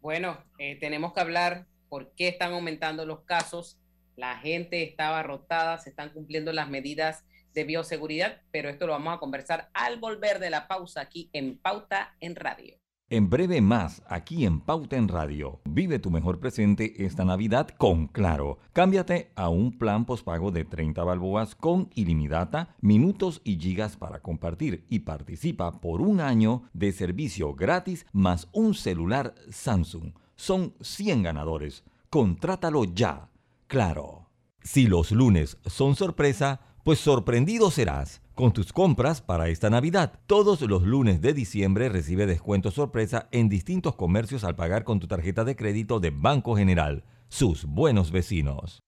Bueno, 0.00 0.42
eh, 0.56 0.78
tenemos 0.80 1.12
que 1.12 1.20
hablar 1.20 1.66
por 1.90 2.14
qué 2.14 2.28
están 2.28 2.54
aumentando 2.54 3.04
los 3.04 3.24
casos. 3.24 3.78
La 4.16 4.38
gente 4.38 4.82
está 4.82 5.08
abarrotada, 5.08 5.78
se 5.78 5.90
están 5.90 6.14
cumpliendo 6.14 6.50
las 6.54 6.70
medidas 6.70 7.24
de 7.52 7.64
bioseguridad, 7.64 8.40
pero 8.50 8.70
esto 8.70 8.86
lo 8.86 8.94
vamos 8.94 9.14
a 9.14 9.20
conversar 9.20 9.68
al 9.74 10.00
volver 10.00 10.38
de 10.38 10.48
la 10.48 10.66
pausa 10.66 11.02
aquí 11.02 11.28
en 11.34 11.58
Pauta 11.58 12.16
en 12.20 12.36
Radio. 12.36 12.78
En 13.10 13.28
breve 13.28 13.60
más, 13.60 14.02
aquí 14.08 14.46
en 14.46 14.60
Pauta 14.60 14.96
en 14.96 15.08
Radio. 15.08 15.60
Vive 15.66 15.98
tu 15.98 16.10
mejor 16.10 16.40
presente 16.40 17.04
esta 17.04 17.22
Navidad 17.22 17.68
con 17.68 18.06
Claro. 18.06 18.58
Cámbiate 18.72 19.30
a 19.34 19.50
un 19.50 19.76
plan 19.76 20.06
pospago 20.06 20.50
de 20.50 20.64
30 20.64 21.04
balboas 21.04 21.54
con 21.54 21.90
ilimitada, 21.94 22.74
minutos 22.80 23.42
y 23.44 23.58
gigas 23.58 23.98
para 23.98 24.20
compartir 24.20 24.86
y 24.88 25.00
participa 25.00 25.82
por 25.82 26.00
un 26.00 26.18
año 26.22 26.62
de 26.72 26.92
servicio 26.92 27.54
gratis 27.54 28.06
más 28.14 28.48
un 28.52 28.72
celular 28.72 29.34
Samsung. 29.50 30.14
Son 30.34 30.72
100 30.80 31.24
ganadores. 31.24 31.84
Contrátalo 32.08 32.84
ya. 32.84 33.28
Claro. 33.66 34.30
Si 34.62 34.86
los 34.86 35.12
lunes 35.12 35.58
son 35.66 35.94
sorpresa, 35.94 36.73
pues 36.84 37.00
sorprendido 37.00 37.70
serás. 37.70 38.20
Con 38.34 38.52
tus 38.52 38.72
compras 38.72 39.20
para 39.20 39.48
esta 39.48 39.70
Navidad, 39.70 40.20
todos 40.26 40.60
los 40.60 40.82
lunes 40.82 41.20
de 41.20 41.32
diciembre 41.32 41.88
recibe 41.88 42.26
descuento 42.26 42.70
sorpresa 42.70 43.28
en 43.32 43.48
distintos 43.48 43.96
comercios 43.96 44.44
al 44.44 44.54
pagar 44.54 44.84
con 44.84 45.00
tu 45.00 45.06
tarjeta 45.06 45.44
de 45.44 45.56
crédito 45.56 45.98
de 45.98 46.10
Banco 46.10 46.56
General. 46.56 47.04
Sus 47.28 47.64
buenos 47.64 48.10
vecinos. 48.12 48.80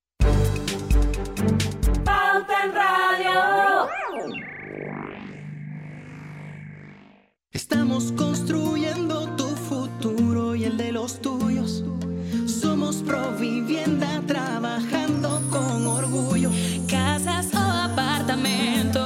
Estamos 7.53 8.13
construyendo 8.13 9.35
tu 9.37 9.47
futuro 9.47 10.55
y 10.55 10.65
el 10.65 10.77
de 10.77 10.93
los 10.93 11.21
tuyos. 11.23 11.85
Somos 12.47 12.97
Provivienda 12.97 14.23
trabajando 14.27 15.41
con 15.51 15.87
orgullo. 15.87 16.51
Casas 18.37 18.97
o 18.97 18.97
apartamentos, 18.97 19.06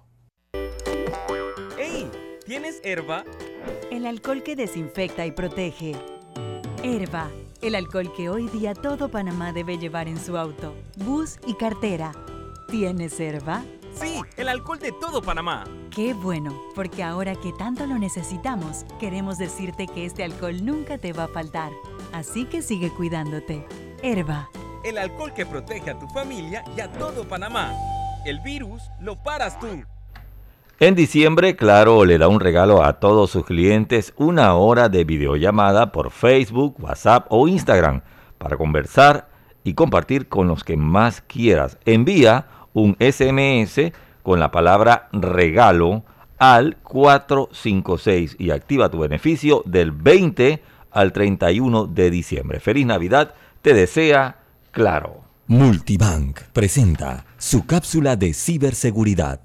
¡Ey! 1.76 2.08
¿Tienes 2.46 2.80
herba? 2.84 3.24
El 3.90 4.06
alcohol 4.06 4.44
que 4.44 4.54
desinfecta 4.54 5.26
y 5.26 5.32
protege. 5.32 5.96
Herba, 6.84 7.32
el 7.62 7.74
alcohol 7.74 8.12
que 8.16 8.28
hoy 8.28 8.46
día 8.50 8.74
todo 8.74 9.10
Panamá 9.10 9.52
debe 9.52 9.76
llevar 9.76 10.06
en 10.06 10.20
su 10.20 10.38
auto, 10.38 10.72
bus 10.98 11.40
y 11.48 11.54
cartera. 11.54 12.12
¿Tienes 12.70 13.18
herba? 13.18 13.62
Sí, 13.94 14.20
el 14.36 14.46
alcohol 14.46 14.78
de 14.78 14.92
todo 14.92 15.22
Panamá. 15.22 15.64
Qué 15.90 16.12
bueno, 16.12 16.54
porque 16.74 17.02
ahora 17.02 17.34
que 17.34 17.50
tanto 17.54 17.86
lo 17.86 17.98
necesitamos, 17.98 18.84
queremos 19.00 19.38
decirte 19.38 19.86
que 19.86 20.04
este 20.04 20.22
alcohol 20.22 20.62
nunca 20.62 20.98
te 20.98 21.14
va 21.14 21.24
a 21.24 21.28
faltar. 21.28 21.72
Así 22.12 22.44
que 22.44 22.60
sigue 22.60 22.90
cuidándote. 22.90 23.66
Herba. 24.02 24.50
El 24.84 24.98
alcohol 24.98 25.32
que 25.32 25.46
protege 25.46 25.92
a 25.92 25.98
tu 25.98 26.06
familia 26.08 26.62
y 26.76 26.80
a 26.80 26.92
todo 26.92 27.26
Panamá. 27.26 27.72
El 28.26 28.40
virus 28.40 28.82
lo 29.00 29.16
paras 29.16 29.58
tú. 29.58 29.82
En 30.78 30.94
diciembre, 30.94 31.56
Claro 31.56 32.04
le 32.04 32.18
da 32.18 32.28
un 32.28 32.38
regalo 32.38 32.84
a 32.84 33.00
todos 33.00 33.30
sus 33.30 33.46
clientes 33.46 34.12
una 34.18 34.54
hora 34.56 34.90
de 34.90 35.04
videollamada 35.04 35.90
por 35.90 36.10
Facebook, 36.10 36.76
WhatsApp 36.78 37.28
o 37.30 37.48
Instagram 37.48 38.02
para 38.36 38.58
conversar 38.58 39.30
y 39.64 39.72
compartir 39.72 40.28
con 40.28 40.48
los 40.48 40.64
que 40.64 40.76
más 40.76 41.22
quieras. 41.22 41.78
Envía 41.84 42.46
un 42.72 42.96
SMS 42.98 43.92
con 44.22 44.40
la 44.40 44.50
palabra 44.50 45.08
regalo 45.12 46.04
al 46.38 46.76
456 46.82 48.36
y 48.38 48.50
activa 48.50 48.90
tu 48.90 48.98
beneficio 48.98 49.62
del 49.66 49.92
20 49.92 50.62
al 50.90 51.12
31 51.12 51.86
de 51.86 52.10
diciembre. 52.10 52.60
Feliz 52.60 52.86
Navidad, 52.86 53.34
te 53.62 53.74
desea 53.74 54.36
Claro. 54.70 55.22
Multibank 55.46 56.40
presenta 56.52 57.24
su 57.38 57.64
cápsula 57.64 58.16
de 58.16 58.34
ciberseguridad. 58.34 59.40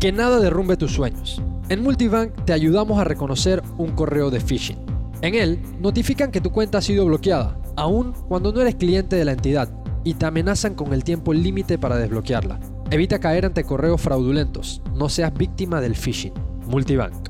Que 0.00 0.10
nada 0.10 0.40
derrumbe 0.40 0.76
tus 0.76 0.92
sueños. 0.92 1.42
En 1.68 1.82
Multibank 1.82 2.44
te 2.44 2.54
ayudamos 2.54 2.98
a 2.98 3.04
reconocer 3.04 3.62
un 3.76 3.92
correo 3.92 4.30
de 4.30 4.40
phishing. 4.40 4.78
En 5.20 5.34
él 5.34 5.60
notifican 5.80 6.30
que 6.30 6.40
tu 6.40 6.50
cuenta 6.50 6.78
ha 6.78 6.82
sido 6.82 7.04
bloqueada, 7.04 7.60
aun 7.76 8.14
cuando 8.28 8.52
no 8.52 8.62
eres 8.62 8.76
cliente 8.76 9.16
de 9.16 9.24
la 9.24 9.32
entidad, 9.32 9.68
y 10.08 10.14
te 10.14 10.24
amenazan 10.24 10.74
con 10.74 10.94
el 10.94 11.04
tiempo 11.04 11.34
límite 11.34 11.76
para 11.76 11.96
desbloquearla. 11.96 12.58
Evita 12.90 13.18
caer 13.18 13.44
ante 13.44 13.64
correos 13.64 14.00
fraudulentos. 14.00 14.80
No 14.94 15.10
seas 15.10 15.34
víctima 15.34 15.82
del 15.82 15.94
phishing. 15.94 16.32
Multibank. 16.64 17.28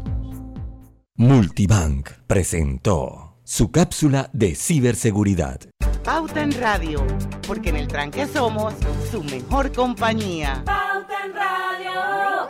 Multibank 1.17 2.11
presentó 2.29 3.41
su 3.43 3.73
cápsula 3.73 4.31
de 4.33 4.55
ciberseguridad. 4.55 5.59
Pauta 6.05 6.41
en 6.41 6.53
Radio, 6.53 7.05
porque 7.49 7.71
en 7.71 7.77
el 7.79 7.89
tranque 7.89 8.29
somos 8.29 8.75
su 9.11 9.25
mejor 9.25 9.73
compañía. 9.73 10.63
Pauta 10.65 11.25
en 11.25 11.35
Radio. 11.35 12.49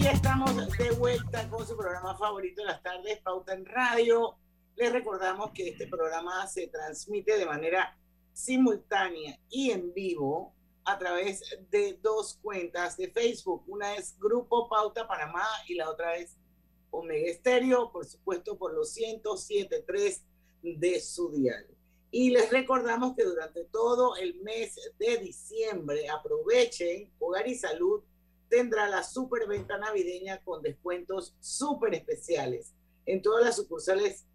Y 0.00 0.06
estamos 0.06 0.54
de 0.54 0.90
vuelta 0.92 1.48
con 1.48 1.66
su 1.66 1.76
programa 1.76 2.16
favorito 2.16 2.62
de 2.62 2.68
las 2.68 2.80
tardes, 2.80 3.18
Pauta 3.24 3.54
en 3.54 3.66
Radio. 3.66 4.38
Les 4.76 4.92
recordamos 4.92 5.52
que 5.52 5.68
este 5.68 5.86
programa 5.86 6.46
se 6.48 6.66
transmite 6.66 7.38
de 7.38 7.46
manera 7.46 7.96
simultánea 8.32 9.38
y 9.48 9.70
en 9.70 9.94
vivo 9.94 10.52
a 10.84 10.98
través 10.98 11.42
de 11.70 11.98
dos 12.02 12.38
cuentas 12.42 12.96
de 12.96 13.08
Facebook. 13.08 13.62
Una 13.68 13.94
es 13.94 14.18
Grupo 14.18 14.68
Pauta 14.68 15.06
Panamá 15.06 15.46
y 15.68 15.74
la 15.74 15.88
otra 15.88 16.16
es 16.16 16.36
Omega 16.90 17.30
Estéreo, 17.30 17.92
por 17.92 18.04
supuesto, 18.04 18.58
por 18.58 18.74
los 18.74 18.96
107.3 18.96 20.22
de 20.62 21.00
su 21.00 21.30
dial. 21.30 21.66
Y 22.10 22.30
les 22.30 22.50
recordamos 22.50 23.14
que 23.14 23.24
durante 23.24 23.64
todo 23.66 24.16
el 24.16 24.40
mes 24.42 24.76
de 24.98 25.18
diciembre 25.18 26.08
aprovechen 26.08 27.12
Hogar 27.20 27.46
y 27.46 27.54
Salud 27.54 28.02
tendrá 28.48 28.88
la 28.88 29.04
superventa 29.04 29.78
navideña 29.78 30.42
con 30.42 30.62
descuentos 30.62 31.34
súper 31.40 31.94
especiales 31.94 32.74
en 33.06 33.22
todas 33.22 33.44
las 33.44 33.56
sucursales 33.56 34.26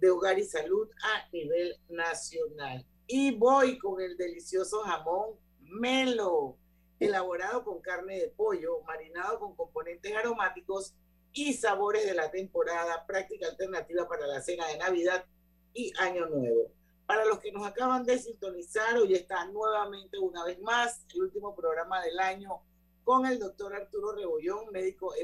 de 0.00 0.10
Hogar 0.10 0.38
y 0.38 0.44
Salud 0.44 0.88
a 1.02 1.28
nivel 1.32 1.76
nacional. 1.88 2.84
Y 3.06 3.36
voy 3.36 3.78
con 3.78 4.00
el 4.00 4.16
delicioso 4.16 4.80
jamón 4.80 5.38
Melo, 5.60 6.56
elaborado 6.98 7.64
con 7.64 7.80
carne 7.80 8.20
de 8.20 8.28
pollo, 8.28 8.82
marinado 8.82 9.38
con 9.38 9.54
componentes 9.54 10.14
aromáticos 10.16 10.94
y 11.32 11.52
sabores 11.54 12.04
de 12.04 12.14
la 12.14 12.30
temporada, 12.30 13.06
práctica 13.06 13.46
alternativa 13.48 14.08
para 14.08 14.26
la 14.26 14.40
cena 14.40 14.66
de 14.66 14.78
Navidad 14.78 15.24
y 15.72 15.92
Año 15.98 16.26
Nuevo. 16.26 16.72
Para 17.06 17.24
los 17.24 17.40
que 17.40 17.52
nos 17.52 17.66
acaban 17.66 18.04
de 18.04 18.18
sintonizar, 18.18 18.96
hoy 18.96 19.14
está 19.14 19.44
nuevamente 19.46 20.18
una 20.18 20.44
vez 20.44 20.60
más 20.60 21.04
el 21.14 21.22
último 21.22 21.54
programa 21.54 22.02
del 22.02 22.18
año 22.18 22.62
con 23.04 23.26
el 23.26 23.38
doctor 23.38 23.74
Arturo 23.74 24.12
Rebollón, 24.12 24.70
médico 24.72 25.14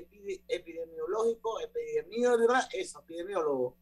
epidemiológico, 0.48 1.60
epidemiólogo, 1.60 2.54
eso, 2.72 3.00
epidemiólogo, 3.00 3.76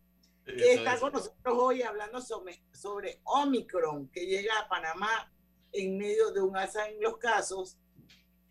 que 0.44 0.74
está 0.74 0.98
con 0.98 1.12
nosotros 1.12 1.56
hoy 1.58 1.82
hablando 1.82 2.20
sobre, 2.20 2.62
sobre 2.72 3.20
Omicron, 3.24 4.08
que 4.08 4.26
llega 4.26 4.58
a 4.58 4.68
Panamá 4.68 5.32
en 5.72 5.98
medio 5.98 6.32
de 6.32 6.40
un 6.40 6.56
alza 6.56 6.88
en 6.88 7.00
los 7.00 7.18
casos, 7.18 7.78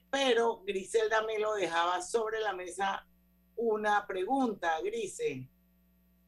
pero 0.10 0.64
Griselda 0.64 1.24
me 1.24 1.40
lo 1.40 1.54
dejaba 1.56 2.02
sobre 2.02 2.40
la 2.40 2.54
mesa 2.54 3.08
una 3.56 4.06
pregunta, 4.08 4.80
Grise. 4.82 5.48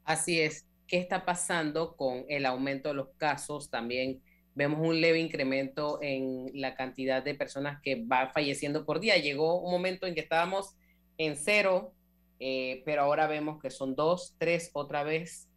Así 0.04 0.40
es. 0.40 0.66
¿Qué 0.88 0.98
está 1.00 1.26
pasando 1.26 1.96
con 1.96 2.26
el 2.30 2.46
aumento 2.46 2.90
de 2.90 2.96
los 2.96 3.10
casos? 3.18 3.70
También 3.70 4.22
vemos 4.54 4.80
un 4.80 5.02
leve 5.02 5.20
incremento 5.20 6.00
en 6.02 6.50
la 6.54 6.76
cantidad 6.76 7.24
de 7.24 7.34
personas 7.34 7.82
que 7.82 8.06
va 8.06 8.30
falleciendo 8.30 8.86
por 8.86 9.00
día. 9.00 9.18
Llegó 9.18 9.60
un 9.62 9.72
momento 9.72 10.06
en 10.06 10.14
que 10.14 10.22
estábamos 10.22 10.76
en 11.18 11.36
cero, 11.36 11.94
eh, 12.40 12.84
pero 12.86 13.02
ahora 13.02 13.28
vemos 13.28 13.62
que 13.62 13.72
son 13.72 13.96
dos, 13.96 14.36
tres 14.38 14.70
otra 14.74 15.04
vez. 15.04 15.50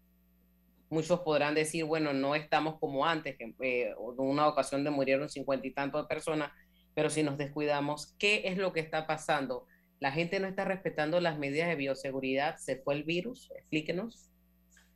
Muchos 0.90 1.20
podrán 1.20 1.54
decir, 1.54 1.84
bueno, 1.84 2.12
no 2.12 2.34
estamos 2.34 2.78
como 2.78 3.04
antes, 3.04 3.36
eh, 3.40 3.90
en 3.90 3.96
una 4.16 4.48
ocasión 4.48 4.84
de 4.84 4.90
murieron 4.90 5.28
cincuenta 5.28 5.66
y 5.66 5.72
tantos 5.72 6.02
de 6.02 6.08
personas, 6.08 6.50
pero 6.94 7.10
si 7.10 7.22
nos 7.22 7.36
descuidamos, 7.36 8.14
¿qué 8.18 8.42
es 8.46 8.56
lo 8.56 8.72
que 8.72 8.80
está 8.80 9.06
pasando? 9.06 9.66
La 10.00 10.12
gente 10.12 10.40
no 10.40 10.48
está 10.48 10.64
respetando 10.64 11.20
las 11.20 11.38
medidas 11.38 11.68
de 11.68 11.74
bioseguridad, 11.74 12.56
se 12.56 12.76
fue 12.76 12.94
el 12.94 13.04
virus, 13.04 13.50
explíquenos. 13.56 14.30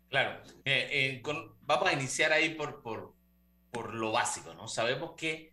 Claro, 0.08 0.40
eh, 0.64 0.88
eh, 0.90 1.22
con, 1.22 1.56
vamos 1.62 1.88
a 1.88 1.92
iniciar 1.92 2.32
ahí 2.32 2.54
por, 2.54 2.82
por, 2.82 3.14
por 3.70 3.94
lo 3.94 4.12
básico, 4.12 4.54
¿no? 4.54 4.68
Sabemos 4.68 5.12
que 5.16 5.52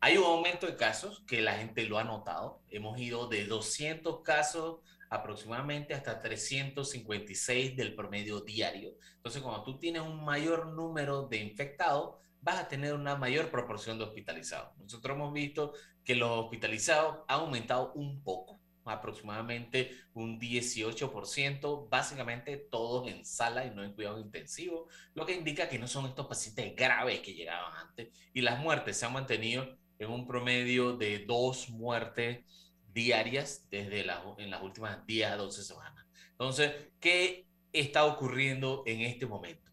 hay 0.00 0.16
un 0.16 0.24
aumento 0.24 0.66
de 0.66 0.76
casos 0.76 1.22
que 1.26 1.42
la 1.42 1.54
gente 1.54 1.84
lo 1.84 1.98
ha 1.98 2.04
notado. 2.04 2.62
Hemos 2.70 2.98
ido 2.98 3.28
de 3.28 3.44
200 3.44 4.22
casos 4.22 4.80
aproximadamente 5.10 5.92
hasta 5.92 6.20
356 6.20 7.76
del 7.76 7.94
promedio 7.94 8.40
diario. 8.40 8.94
Entonces, 9.16 9.42
cuando 9.42 9.64
tú 9.64 9.78
tienes 9.78 10.02
un 10.02 10.24
mayor 10.24 10.68
número 10.68 11.26
de 11.26 11.38
infectados, 11.38 12.16
vas 12.40 12.60
a 12.60 12.68
tener 12.68 12.94
una 12.94 13.16
mayor 13.16 13.50
proporción 13.50 13.98
de 13.98 14.04
hospitalizados. 14.04 14.76
Nosotros 14.78 15.16
hemos 15.16 15.32
visto 15.32 15.74
que 16.04 16.14
los 16.14 16.30
hospitalizados 16.30 17.18
han 17.26 17.40
aumentado 17.40 17.92
un 17.94 18.22
poco, 18.22 18.60
aproximadamente 18.84 19.90
un 20.14 20.40
18%, 20.40 21.88
básicamente 21.88 22.56
todos 22.56 23.08
en 23.08 23.24
sala 23.24 23.66
y 23.66 23.70
no 23.70 23.84
en 23.84 23.92
cuidado 23.92 24.20
intensivo, 24.20 24.88
lo 25.14 25.26
que 25.26 25.34
indica 25.34 25.68
que 25.68 25.78
no 25.78 25.88
son 25.88 26.06
estos 26.06 26.26
pacientes 26.26 26.74
graves 26.74 27.20
que 27.20 27.34
llegaban 27.34 27.72
antes 27.76 28.08
y 28.32 28.40
las 28.40 28.60
muertes 28.60 28.96
se 28.96 29.06
han 29.06 29.12
mantenido 29.12 29.76
en 29.98 30.10
un 30.10 30.26
promedio 30.26 30.96
de 30.96 31.24
dos 31.26 31.68
muertes 31.68 32.44
diarias 32.92 33.66
desde 33.70 34.04
la, 34.04 34.22
en 34.38 34.50
las 34.50 34.62
últimas 34.62 35.06
10 35.06 35.30
a 35.30 35.36
12 35.36 35.62
semanas. 35.62 36.06
Entonces, 36.32 36.72
¿qué 37.00 37.46
está 37.72 38.04
ocurriendo 38.04 38.82
en 38.86 39.02
este 39.02 39.26
momento? 39.26 39.70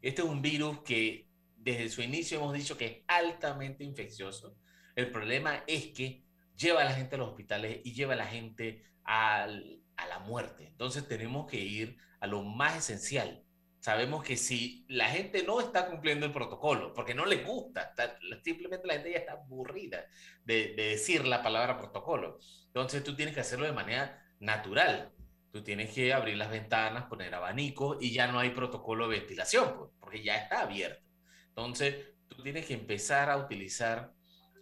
Este 0.00 0.22
es 0.22 0.28
un 0.28 0.42
virus 0.42 0.80
que 0.82 1.28
desde 1.56 1.88
su 1.88 2.02
inicio 2.02 2.38
hemos 2.38 2.54
dicho 2.54 2.76
que 2.76 2.86
es 2.86 2.98
altamente 3.08 3.84
infeccioso. 3.84 4.56
El 4.94 5.10
problema 5.10 5.64
es 5.66 5.88
que 5.88 6.24
lleva 6.56 6.82
a 6.82 6.84
la 6.84 6.94
gente 6.94 7.14
a 7.14 7.18
los 7.18 7.28
hospitales 7.28 7.80
y 7.84 7.92
lleva 7.92 8.14
a 8.14 8.16
la 8.16 8.26
gente 8.26 8.84
al, 9.04 9.80
a 9.96 10.06
la 10.06 10.18
muerte. 10.20 10.66
Entonces 10.66 11.06
tenemos 11.06 11.46
que 11.46 11.60
ir 11.60 11.98
a 12.20 12.26
lo 12.26 12.42
más 12.42 12.76
esencial. 12.76 13.44
Sabemos 13.88 14.22
que 14.22 14.36
si 14.36 14.84
la 14.86 15.08
gente 15.08 15.44
no 15.44 15.62
está 15.62 15.86
cumpliendo 15.86 16.26
el 16.26 16.32
protocolo, 16.32 16.92
porque 16.92 17.14
no 17.14 17.24
le 17.24 17.36
gusta, 17.36 17.84
está, 17.84 18.18
simplemente 18.44 18.86
la 18.86 18.92
gente 18.92 19.12
ya 19.12 19.16
está 19.20 19.32
aburrida 19.32 20.04
de, 20.44 20.74
de 20.74 20.88
decir 20.90 21.26
la 21.26 21.42
palabra 21.42 21.78
protocolo. 21.78 22.38
Entonces 22.66 23.02
tú 23.02 23.16
tienes 23.16 23.32
que 23.32 23.40
hacerlo 23.40 23.64
de 23.64 23.72
manera 23.72 24.22
natural. 24.40 25.10
Tú 25.50 25.64
tienes 25.64 25.90
que 25.94 26.12
abrir 26.12 26.36
las 26.36 26.50
ventanas, 26.50 27.06
poner 27.06 27.34
abanico 27.34 27.96
y 27.98 28.12
ya 28.12 28.30
no 28.30 28.38
hay 28.38 28.50
protocolo 28.50 29.08
de 29.08 29.20
ventilación, 29.20 29.74
pues, 29.78 29.90
porque 29.98 30.22
ya 30.22 30.36
está 30.36 30.60
abierto. 30.60 31.02
Entonces 31.48 32.08
tú 32.28 32.42
tienes 32.42 32.66
que 32.66 32.74
empezar 32.74 33.30
a 33.30 33.38
utilizar 33.38 34.12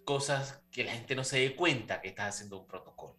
cosas 0.05 0.63
que 0.71 0.85
la 0.85 0.93
gente 0.93 1.17
no 1.17 1.25
se 1.25 1.41
dé 1.41 1.57
cuenta 1.57 2.01
que 2.01 2.11
estás 2.11 2.37
haciendo 2.37 2.61
un 2.61 2.69
protocolo. 2.69 3.19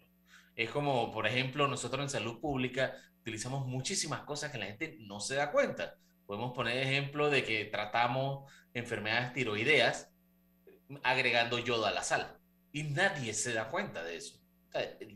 Es 0.55 0.69
como, 0.69 1.11
por 1.11 1.27
ejemplo, 1.27 1.67
nosotros 1.67 2.01
en 2.01 2.09
salud 2.09 2.39
pública 2.39 2.93
utilizamos 3.27 3.67
muchísimas 3.67 4.21
cosas 4.21 4.51
que 4.51 4.57
la 4.57 4.67
gente 4.67 4.95
no 5.01 5.19
se 5.19 5.35
da 5.35 5.51
cuenta. 5.51 5.95
Podemos 6.25 6.53
poner 6.53 6.77
ejemplo 6.77 7.29
de 7.29 7.43
que 7.43 7.65
tratamos 7.65 8.49
enfermedades 8.73 9.33
tiroideas 9.33 10.09
agregando 11.03 11.59
yodo 11.59 11.85
a 11.85 11.91
la 11.91 12.03
sal 12.03 12.39
y 12.71 12.83
nadie 12.83 13.33
se 13.33 13.53
da 13.53 13.69
cuenta 13.69 14.01
de 14.01 14.15
eso. 14.15 14.39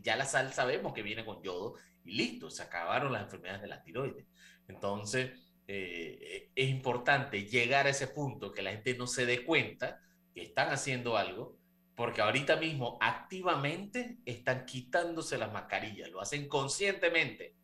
Ya 0.02 0.16
la 0.16 0.26
sal 0.26 0.52
sabemos 0.52 0.92
que 0.92 1.02
viene 1.02 1.24
con 1.24 1.42
yodo 1.42 1.76
y 2.04 2.12
listo, 2.12 2.50
se 2.50 2.62
acabaron 2.62 3.14
las 3.14 3.22
enfermedades 3.22 3.62
de 3.62 3.68
la 3.68 3.82
tiroides. 3.82 4.26
Entonces, 4.68 5.30
eh, 5.66 6.50
es 6.54 6.68
importante 6.68 7.46
llegar 7.46 7.86
a 7.86 7.90
ese 7.90 8.08
punto 8.08 8.52
que 8.52 8.60
la 8.60 8.72
gente 8.72 8.94
no 8.94 9.06
se 9.06 9.24
dé 9.24 9.42
cuenta 9.42 10.00
que 10.34 10.42
están 10.42 10.68
haciendo 10.68 11.16
algo 11.16 11.56
porque 11.94 12.20
ahorita 12.20 12.56
mismo 12.56 12.98
activamente 13.00 14.18
están 14.26 14.66
quitándose 14.66 15.38
las 15.38 15.50
mascarillas, 15.50 16.10
lo 16.10 16.20
hacen 16.20 16.46
conscientemente, 16.46 17.54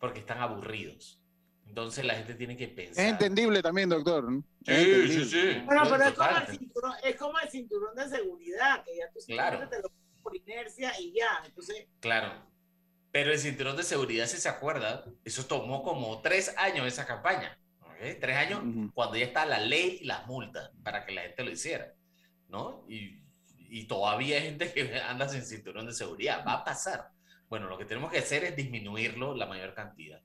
porque 0.00 0.20
están 0.20 0.38
aburridos. 0.38 1.18
Entonces 1.66 2.04
la 2.04 2.14
gente 2.14 2.34
tiene 2.34 2.56
que 2.56 2.66
pensar. 2.66 3.04
Es 3.04 3.12
entendible 3.12 3.62
también, 3.62 3.88
doctor. 3.88 4.28
Sí, 4.66 5.08
sí, 5.08 5.24
sí. 5.24 5.62
Bueno, 5.64 5.82
pero 5.88 6.02
es 6.04 6.12
como, 6.14 6.36
el 6.36 6.46
cinturón, 6.48 6.92
es 7.04 7.16
como 7.16 7.38
el 7.38 7.48
cinturón 7.48 7.94
de 7.94 8.08
seguridad, 8.08 8.84
que 8.84 8.96
ya 8.96 9.04
tú 9.12 9.20
Claro. 9.28 9.68
te 9.68 9.76
lo 9.76 9.82
pones 9.88 10.22
por 10.22 10.36
inercia 10.36 10.92
y 11.00 11.12
ya. 11.12 11.42
Entonces, 11.46 11.86
Claro. 12.00 12.32
Pero 13.12 13.32
el 13.32 13.38
cinturón 13.38 13.76
de 13.76 13.82
seguridad, 13.84 14.26
si 14.26 14.38
se 14.38 14.48
acuerda, 14.48 15.04
eso 15.24 15.44
tomó 15.46 15.82
como 15.84 16.20
tres 16.22 16.54
años 16.58 16.86
esa 16.88 17.06
campaña. 17.06 17.56
¿ok? 17.82 18.18
Tres 18.20 18.36
años 18.36 18.62
cuando 18.94 19.16
ya 19.16 19.24
está 19.26 19.46
la 19.46 19.60
ley 19.60 19.98
y 20.00 20.04
las 20.06 20.26
multas 20.26 20.70
para 20.82 21.04
que 21.04 21.12
la 21.12 21.22
gente 21.22 21.44
lo 21.44 21.50
hiciera. 21.52 21.92
¿No? 22.48 22.84
Y, 22.88 23.22
y 23.68 23.84
todavía 23.86 24.36
hay 24.38 24.42
gente 24.42 24.72
que 24.72 24.92
anda 25.08 25.28
sin 25.28 25.42
cinturón 25.44 25.86
de 25.86 25.92
seguridad. 25.92 26.44
Va 26.44 26.54
a 26.54 26.64
pasar. 26.64 27.10
Bueno, 27.50 27.68
lo 27.68 27.76
que 27.76 27.84
tenemos 27.84 28.10
que 28.12 28.18
hacer 28.18 28.44
es 28.44 28.54
disminuirlo 28.56 29.34
la 29.34 29.44
mayor 29.44 29.74
cantidad. 29.74 30.22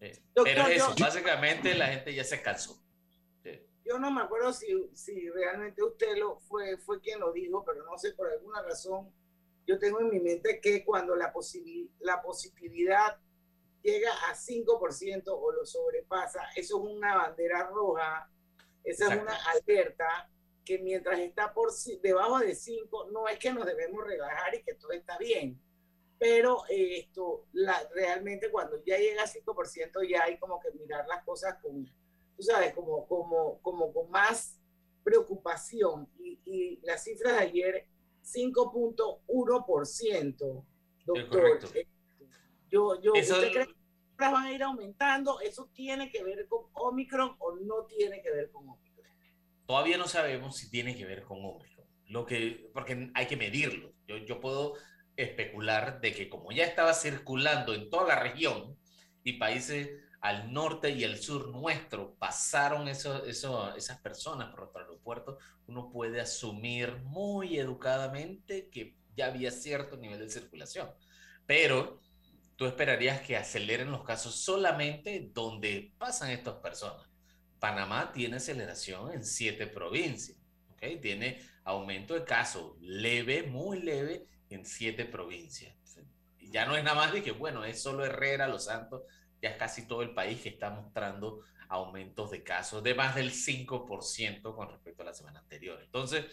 Eh, 0.00 0.18
Pero 0.34 0.66
eso, 0.66 0.94
yo- 0.96 1.04
básicamente 1.04 1.74
la 1.74 1.86
gente 1.88 2.14
ya 2.14 2.24
se 2.24 2.42
cansó. 2.42 2.82
yo 3.84 3.98
no 3.98 4.10
me 4.12 4.22
acuerdo 4.22 4.52
si, 4.52 4.68
si 4.94 5.28
realmente 5.30 5.82
usted 5.82 6.16
lo 6.16 6.38
fue, 6.38 6.76
fue 6.78 7.00
quien 7.00 7.18
lo 7.20 7.32
dijo, 7.32 7.64
pero 7.64 7.84
no 7.84 7.98
sé, 7.98 8.12
por 8.12 8.30
alguna 8.30 8.62
razón, 8.62 9.12
yo 9.66 9.78
tengo 9.80 10.00
en 10.00 10.08
mi 10.10 10.20
mente 10.20 10.60
que 10.60 10.84
cuando 10.84 11.16
la, 11.16 11.32
posibil- 11.32 11.90
la 11.98 12.22
positividad 12.22 13.18
llega 13.82 14.10
a 14.30 14.34
5% 14.34 15.24
o 15.26 15.50
lo 15.52 15.66
sobrepasa, 15.66 16.40
eso 16.54 16.78
es 16.78 16.88
una 16.96 17.16
bandera 17.16 17.66
roja, 17.68 18.30
esa 18.84 19.12
es 19.12 19.20
una 19.20 19.34
alerta 19.50 20.30
que 20.64 20.78
mientras 20.78 21.18
está 21.18 21.52
por 21.52 21.70
debajo 22.00 22.38
de 22.38 22.54
5, 22.54 23.10
no 23.10 23.26
es 23.28 23.38
que 23.40 23.52
nos 23.52 23.66
debemos 23.66 24.04
relajar 24.06 24.54
y 24.54 24.62
que 24.62 24.74
todo 24.74 24.92
está 24.92 25.18
bien, 25.18 25.60
pero 26.20 26.62
eh, 26.68 26.98
esto, 26.98 27.46
la, 27.52 27.82
realmente 27.94 28.50
cuando 28.50 28.76
ya 28.84 28.98
llega 28.98 29.22
a 29.22 29.26
5% 29.26 30.02
ya 30.06 30.24
hay 30.24 30.38
como 30.38 30.60
que 30.60 30.70
mirar 30.72 31.06
las 31.08 31.24
cosas 31.24 31.56
con, 31.62 31.86
tú 32.36 32.42
sabes, 32.42 32.74
como, 32.74 33.06
como, 33.08 33.58
como 33.62 33.90
con 33.92 34.10
más 34.10 34.60
preocupación. 35.02 36.10
Y, 36.18 36.38
y 36.44 36.78
las 36.82 37.04
cifras 37.04 37.32
de 37.38 37.40
ayer, 37.40 37.86
5.1%, 38.22 40.64
doctor. 41.06 41.58
Eh, 41.74 41.86
Yo, 42.70 43.00
yo, 43.00 43.14
Eso- 43.14 43.36
¿Usted 43.36 43.50
cree 43.52 43.64
que 43.64 43.70
las 43.70 43.78
cifras 44.10 44.32
van 44.32 44.44
a 44.44 44.52
ir 44.52 44.62
aumentando? 44.62 45.40
¿Eso 45.40 45.70
tiene 45.72 46.10
que 46.10 46.22
ver 46.22 46.46
con 46.48 46.66
Omicron 46.74 47.34
o 47.38 47.56
no 47.56 47.86
tiene 47.86 48.20
que 48.22 48.30
ver 48.30 48.50
con 48.50 48.68
Omicron? 48.68 49.06
Todavía 49.66 49.96
no 49.96 50.06
sabemos 50.06 50.58
si 50.58 50.68
tiene 50.70 50.94
que 50.94 51.06
ver 51.06 51.22
con 51.24 51.42
Omicron. 51.42 51.86
Lo 52.08 52.26
que, 52.26 52.68
porque 52.74 53.10
hay 53.14 53.26
que 53.26 53.38
medirlo. 53.38 53.94
Yo, 54.06 54.18
yo 54.18 54.38
puedo 54.38 54.74
especular 55.22 56.00
de 56.00 56.12
que 56.12 56.28
como 56.28 56.52
ya 56.52 56.64
estaba 56.64 56.94
circulando 56.94 57.74
en 57.74 57.90
toda 57.90 58.08
la 58.08 58.20
región 58.20 58.76
y 59.22 59.34
países 59.34 59.90
al 60.20 60.52
norte 60.52 60.90
y 60.90 61.04
al 61.04 61.16
sur 61.16 61.48
nuestro 61.48 62.14
pasaron 62.16 62.88
eso, 62.88 63.24
eso, 63.24 63.74
esas 63.74 64.00
personas 64.00 64.50
por 64.50 64.60
nuestro 64.60 64.82
aeropuerto, 64.82 65.38
uno 65.66 65.90
puede 65.90 66.20
asumir 66.20 66.96
muy 67.04 67.58
educadamente 67.58 68.68
que 68.70 68.96
ya 69.16 69.26
había 69.26 69.50
cierto 69.50 69.96
nivel 69.96 70.18
de 70.18 70.30
circulación. 70.30 70.90
Pero 71.46 72.00
tú 72.56 72.66
esperarías 72.66 73.22
que 73.22 73.36
aceleren 73.36 73.90
los 73.90 74.04
casos 74.04 74.34
solamente 74.34 75.30
donde 75.32 75.92
pasan 75.98 76.30
estas 76.30 76.56
personas. 76.56 77.08
Panamá 77.58 78.12
tiene 78.12 78.36
aceleración 78.36 79.12
en 79.12 79.24
siete 79.24 79.66
provincias, 79.66 80.38
¿ok? 80.70 81.00
Tiene 81.00 81.40
aumento 81.64 82.14
de 82.14 82.24
casos 82.24 82.72
leve, 82.80 83.42
muy 83.44 83.80
leve 83.80 84.26
en 84.50 84.66
siete 84.66 85.04
provincias. 85.04 85.74
Ya 86.38 86.66
no 86.66 86.76
es 86.76 86.82
nada 86.82 86.96
más 86.96 87.12
de 87.12 87.22
que, 87.22 87.30
bueno, 87.30 87.64
es 87.64 87.80
solo 87.80 88.04
Herrera, 88.04 88.48
Los 88.48 88.64
Santos, 88.64 89.02
ya 89.40 89.50
es 89.50 89.56
casi 89.56 89.86
todo 89.86 90.02
el 90.02 90.12
país 90.12 90.40
que 90.40 90.48
está 90.48 90.70
mostrando 90.70 91.44
aumentos 91.68 92.32
de 92.32 92.42
casos 92.42 92.82
de 92.82 92.94
más 92.94 93.14
del 93.14 93.30
5% 93.30 94.54
con 94.54 94.68
respecto 94.68 95.02
a 95.02 95.06
la 95.06 95.14
semana 95.14 95.38
anterior. 95.38 95.80
Entonces, 95.80 96.26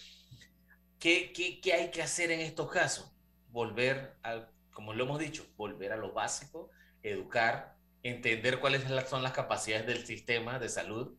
¿qué, 1.00 1.32
qué, 1.32 1.62
qué 1.62 1.74
hay 1.74 1.92
que 1.92 2.02
hacer 2.02 2.32
en 2.32 2.40
estos 2.40 2.72
casos? 2.72 3.12
Volver 3.50 4.18
al, 4.24 4.50
como 4.74 4.94
lo 4.94 5.04
hemos 5.04 5.20
dicho, 5.20 5.46
volver 5.56 5.94
a 5.94 5.98
lo 5.98 6.12
básico, 6.12 6.72
educar, 7.04 7.76
entender 8.02 8.60
cuáles 8.60 8.84
son 9.08 9.24
las 9.24 9.32
capacidades 9.32 9.86
del 9.86 10.06
sistema 10.06 10.58
de 10.58 10.70
salud, 10.70 11.16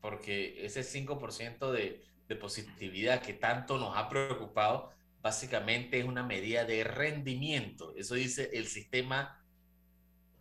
porque 0.00 0.64
ese 0.64 0.82
5% 0.82 1.70
de, 1.70 2.04
de 2.28 2.36
positividad 2.36 3.22
que 3.22 3.32
tanto 3.32 3.78
nos 3.78 3.96
ha 3.96 4.08
preocupado, 4.08 4.92
básicamente 5.22 5.98
es 6.00 6.04
una 6.04 6.22
medida 6.24 6.64
de 6.64 6.84
rendimiento. 6.84 7.94
Eso 7.96 8.14
dice 8.14 8.50
el 8.52 8.66
sistema 8.66 9.38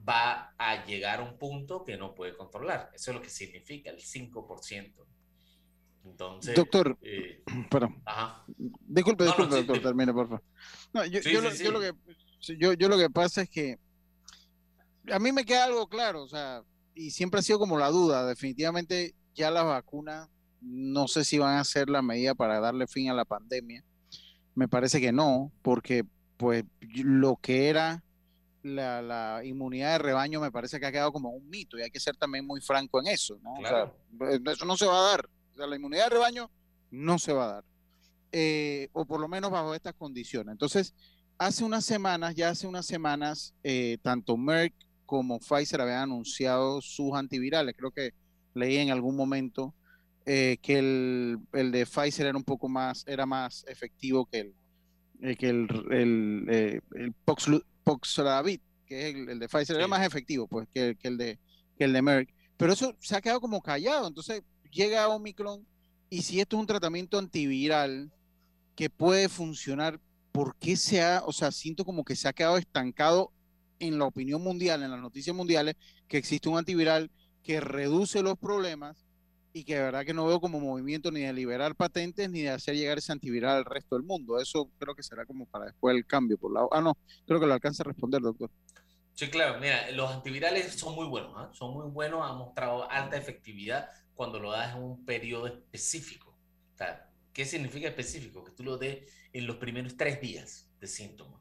va 0.08 0.54
a 0.58 0.86
llegar 0.86 1.20
a 1.20 1.24
un 1.24 1.38
punto 1.38 1.84
que 1.86 1.98
no 1.98 2.16
puede 2.16 2.36
controlar. 2.36 2.90
Eso 2.94 3.12
es 3.12 3.16
lo 3.16 3.22
que 3.22 3.30
significa 3.30 3.92
el 3.92 3.98
5%. 4.00 4.94
Entonces, 6.04 6.56
Doctor, 6.56 6.98
eh, 7.04 7.44
perdón. 7.70 8.02
ajá. 8.06 8.44
Disculpe, 8.48 9.24
No, 9.26 9.30
no, 9.30 9.36
disculpe, 9.38 9.52
sí, 9.52 9.58
doctor, 9.60 9.78
sí. 9.78 9.84
termine, 9.84 10.14
por 10.14 10.28
favor. 10.28 10.44
No, 10.94 11.06
yo, 11.06 11.22
Sí, 11.22 11.32
yo 11.32 11.40
sí, 11.42 11.46
lo, 11.46 11.52
sí. 11.52 11.64
yo 11.64 11.72
lo 11.72 11.80
que, 11.80 12.78
yo 12.78 12.90
lo 12.90 12.98
que 12.98 13.10
pasa 13.12 13.44
es 13.44 13.50
que 13.50 13.78
a 15.12 15.20
mí 15.20 15.32
me 15.32 15.46
queda 15.46 15.66
algo 15.66 15.88
claro, 15.88 16.24
o 16.24 16.28
sea, 16.28 16.64
y 16.96 17.12
siempre 17.12 17.40
ha 17.40 17.44
sido 17.44 17.60
como 17.60 17.78
la 17.78 17.90
duda, 17.90 18.26
definitivamente 18.26 19.14
ya 19.34 19.52
las 19.52 19.66
vacunas 19.66 20.28
no 20.62 21.08
sé 21.08 21.24
si 21.24 21.40
van 21.40 21.58
a 21.58 21.64
ser 21.64 21.90
la 21.90 22.02
medida 22.02 22.36
para 22.36 22.60
darle 22.60 22.86
fin 22.88 23.10
a 23.10 23.14
la 23.14 23.26
pandemia. 23.26 23.84
Me 24.56 24.68
parece 24.68 25.00
que 25.00 25.12
no, 25.12 25.52
porque 25.62 26.06
pues 26.38 26.66
lo 26.82 27.38
que 27.38 27.70
era 27.70 28.04
la, 28.64 29.02
la 29.02 29.42
inmunidad 29.44 29.94
de 29.94 29.98
rebaño 30.00 30.40
me 30.42 30.52
parece 30.52 30.80
que 30.80 30.86
ha 30.86 30.92
quedado 30.92 31.12
como 31.12 31.30
un 31.30 31.50
mito 31.50 31.78
y 31.78 31.84
hay 31.84 31.92
que 31.92 32.00
ser 32.00 32.16
también 32.16 32.46
muy 32.46 32.62
franco 32.62 33.00
en 33.00 33.08
eso, 33.08 33.40
¿no? 33.42 33.54
O 33.54 33.66
sea, 33.66 33.92
eh, 34.30 34.40
eso 34.46 34.66
no 34.66 34.78
se 34.78 34.86
va 34.86 34.98
a 34.98 35.12
dar. 35.12 35.30
O 35.54 35.56
sea, 35.56 35.68
la 35.68 35.76
inmunidad 35.76 36.06
de 36.06 36.10
rebaño 36.12 36.52
no 36.92 37.18
se 37.20 37.34
va 37.34 37.44
a 37.46 37.54
dar. 37.54 37.64
Eh, 38.32 38.90
o 38.94 39.06
por 39.06 39.20
lo 39.20 39.28
menos 39.28 39.52
bajo 39.52 39.74
estas 39.74 39.94
condiciones. 39.94 40.52
Entonces, 40.52 40.94
hace 41.38 41.64
unas 41.64 41.86
semanas, 41.86 42.36
ya 42.36 42.50
hace 42.50 42.68
unas 42.68 42.86
semanas, 42.86 43.54
eh, 43.64 43.98
tanto 44.02 44.38
Merck 44.38 44.74
como 45.06 45.40
Pfizer 45.40 45.82
habían 45.82 46.04
anunciado 46.04 46.82
sus 46.82 47.14
antivirales. 47.14 47.76
Creo 47.78 47.92
que 47.92 48.14
leí 48.54 48.78
en 48.78 48.92
algún 48.92 49.16
momento 49.16 49.74
eh, 50.26 50.58
que 50.62 50.80
el, 50.80 51.40
el 51.54 51.72
de 51.72 51.86
Pfizer 51.86 52.28
era 52.28 52.38
un 52.38 52.44
poco 52.44 52.70
más, 52.70 53.04
era 53.08 53.26
más 53.26 53.66
efectivo 53.68 54.26
que 54.26 54.40
el, 54.40 54.54
eh, 55.22 55.36
que 55.36 55.50
el, 55.50 55.68
el, 55.92 56.46
eh, 56.50 56.82
el 56.96 57.14
que 58.86 59.10
es 59.10 59.16
el, 59.16 59.30
el 59.30 59.40
de 59.40 59.48
Pfizer, 59.48 59.76
era 59.76 59.88
más 59.88 60.06
efectivo 60.06 60.48
pues, 60.48 60.68
que, 60.74 60.96
que 60.96 61.08
el 61.08 61.18
de, 61.18 61.40
que 61.78 61.86
el 61.86 61.94
de 61.94 62.02
Merck. 62.02 62.34
Pero 62.58 62.74
eso 62.74 62.96
se 63.00 63.16
ha 63.16 63.22
quedado 63.22 63.42
como 63.42 63.62
callado. 63.62 64.08
Entonces 64.08 64.44
llega 64.72 65.08
Omicron 65.08 65.66
y 66.10 66.22
si 66.22 66.40
esto 66.40 66.58
es 66.58 66.62
un 66.62 66.68
tratamiento 66.68 67.18
antiviral 67.18 68.12
que 68.76 68.90
puede 68.90 69.30
funcionar, 69.30 70.00
¿por 70.32 70.56
qué 70.56 70.76
se 70.76 71.02
ha, 71.02 71.24
o 71.26 71.34
sea, 71.34 71.52
siento 71.52 71.86
como 71.86 72.04
que 72.04 72.16
se 72.16 72.28
ha 72.28 72.34
quedado 72.34 72.58
estancado 72.58 73.32
en 73.80 73.98
la 73.98 74.06
opinión 74.06 74.42
mundial, 74.44 74.84
en 74.84 74.92
las 74.92 75.02
noticias 75.02 75.36
mundiales, 75.36 75.76
que 76.08 76.18
existe 76.18 76.50
un 76.50 76.58
antiviral 76.58 77.10
que 77.44 77.60
reduce 77.60 78.22
los 78.22 78.38
problemas 78.38 79.06
y 79.54 79.64
que 79.64 79.76
de 79.76 79.82
verdad 79.82 80.06
que 80.06 80.14
no 80.14 80.26
veo 80.26 80.40
como 80.40 80.60
movimiento 80.60 81.12
ni 81.12 81.22
de 81.22 81.34
liberar 81.34 81.76
patentes 81.76 82.30
ni 82.30 82.42
de 82.42 82.50
hacer 82.50 82.76
llegar 82.76 82.98
ese 82.98 83.12
antiviral 83.12 83.58
al 83.58 83.66
resto 83.66 83.96
del 83.96 84.06
mundo. 84.06 84.40
Eso 84.40 84.70
creo 84.78 84.96
que 84.96 85.04
será 85.04 85.26
como 85.26 85.46
para 85.46 85.66
después 85.66 85.96
el 85.96 86.06
cambio 86.06 86.38
por 86.38 86.54
la... 86.54 86.68
Ah, 86.72 86.82
no, 86.82 86.98
creo 87.26 87.40
que 87.40 87.48
lo 87.48 87.54
alcanza 87.54 87.84
a 87.84 87.88
responder, 87.88 88.22
doctor. 88.22 88.50
Sí, 89.14 89.30
claro, 89.30 89.60
mira, 89.60 89.92
los 89.92 90.10
antivirales 90.10 90.74
son 90.74 90.96
muy 90.96 91.06
buenos, 91.06 91.34
¿ah? 91.36 91.50
son 91.54 91.74
muy 91.74 91.90
buenos, 91.92 92.28
han 92.28 92.38
mostrado 92.38 92.90
alta 92.90 93.18
efectividad 93.18 93.90
cuando 94.16 94.40
lo 94.40 94.52
das 94.52 94.76
en 94.76 94.84
un 94.84 95.06
periodo 95.06 95.48
específico. 95.48 96.32
¿qué 97.34 97.46
significa 97.46 97.88
específico? 97.88 98.44
Que 98.44 98.52
tú 98.52 98.64
lo 98.64 98.78
des 98.78 99.08
en 99.34 99.46
los 99.46 99.58
primeros 99.58 99.96
tres 99.96 100.20
días 100.20 100.70
de 100.80 100.88
síntomas. 100.88 101.40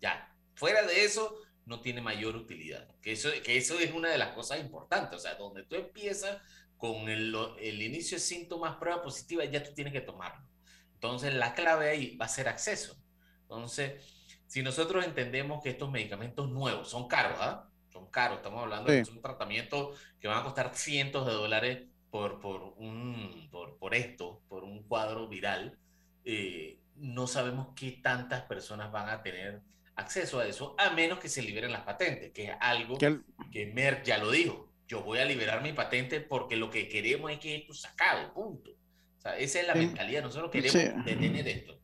Ya, 0.00 0.34
fuera 0.54 0.82
de 0.82 1.04
eso, 1.04 1.36
no 1.64 1.80
tiene 1.80 2.00
mayor 2.00 2.34
utilidad. 2.34 2.88
Que 3.00 3.12
eso, 3.12 3.30
que 3.44 3.56
eso 3.56 3.78
es 3.78 3.92
una 3.92 4.08
de 4.08 4.18
las 4.18 4.34
cosas 4.34 4.58
importantes. 4.60 5.18
O 5.18 5.22
sea, 5.22 5.34
donde 5.34 5.64
tú 5.64 5.76
empiezas 5.76 6.38
con 6.78 7.08
el, 7.08 7.34
el 7.60 7.82
inicio 7.82 8.16
de 8.16 8.20
síntomas, 8.22 8.76
prueba 8.76 9.02
positiva, 9.02 9.44
ya 9.44 9.62
tú 9.62 9.72
tienes 9.74 9.92
que 9.92 10.00
tomarlo. 10.00 10.46
Entonces, 10.94 11.34
la 11.34 11.54
clave 11.54 11.90
ahí 11.90 12.16
va 12.16 12.24
a 12.24 12.28
ser 12.28 12.48
acceso. 12.48 12.96
Entonces, 13.42 14.02
si 14.46 14.62
nosotros 14.62 15.04
entendemos 15.04 15.62
que 15.62 15.70
estos 15.70 15.90
medicamentos 15.90 16.48
nuevos 16.50 16.88
son 16.88 17.06
caros, 17.08 17.38
¿ah? 17.40 17.68
Son 17.92 18.08
caros, 18.10 18.38
estamos 18.38 18.62
hablando 18.62 18.90
de 18.92 19.04
Sí. 19.04 19.10
un 19.10 19.20
tratamiento 19.20 19.92
que 20.20 20.28
van 20.28 20.38
a 20.38 20.44
costar 20.44 20.74
cientos 20.74 21.26
de 21.26 21.32
dólares 21.32 21.82
por, 22.10 22.40
por, 22.40 22.62
un, 22.78 23.48
por, 23.50 23.76
por 23.78 23.94
esto, 23.94 24.40
por 24.48 24.64
un 24.64 24.82
cuadro 24.84 25.28
viral. 25.28 25.76
eh, 26.24 26.78
no 26.96 27.26
sabemos 27.26 27.68
qué 27.76 27.92
tantas 28.02 28.42
personas 28.42 28.90
van 28.92 29.08
a 29.08 29.22
tener 29.22 29.62
acceso 29.94 30.40
a 30.40 30.46
eso, 30.46 30.74
a 30.78 30.90
menos 30.90 31.18
que 31.20 31.28
se 31.28 31.42
liberen 31.42 31.72
las 31.72 31.82
patentes, 31.82 32.32
que 32.32 32.44
es 32.50 32.56
algo 32.60 32.98
Que 32.98 33.06
el- 33.06 33.24
que 33.52 33.66
Merck 33.66 34.04
ya 34.04 34.18
lo 34.18 34.30
dijo. 34.30 34.67
Yo 34.88 35.02
voy 35.02 35.18
a 35.18 35.24
liberar 35.26 35.62
mi 35.62 35.72
patente 35.74 36.20
porque 36.22 36.56
lo 36.56 36.70
que 36.70 36.88
queremos 36.88 37.30
es 37.30 37.38
que 37.38 37.56
esto 37.56 37.74
se 37.74 37.86
acabe, 37.88 38.26
punto. 38.34 38.70
O 38.70 39.20
sea, 39.20 39.36
esa 39.38 39.60
es 39.60 39.66
la 39.66 39.74
Sí. 39.74 39.80
mentalidad. 39.80 40.22
Nosotros 40.22 40.50
queremos 40.50 40.72
Sí. 40.72 40.88
detener 41.04 41.46
esto. 41.46 41.78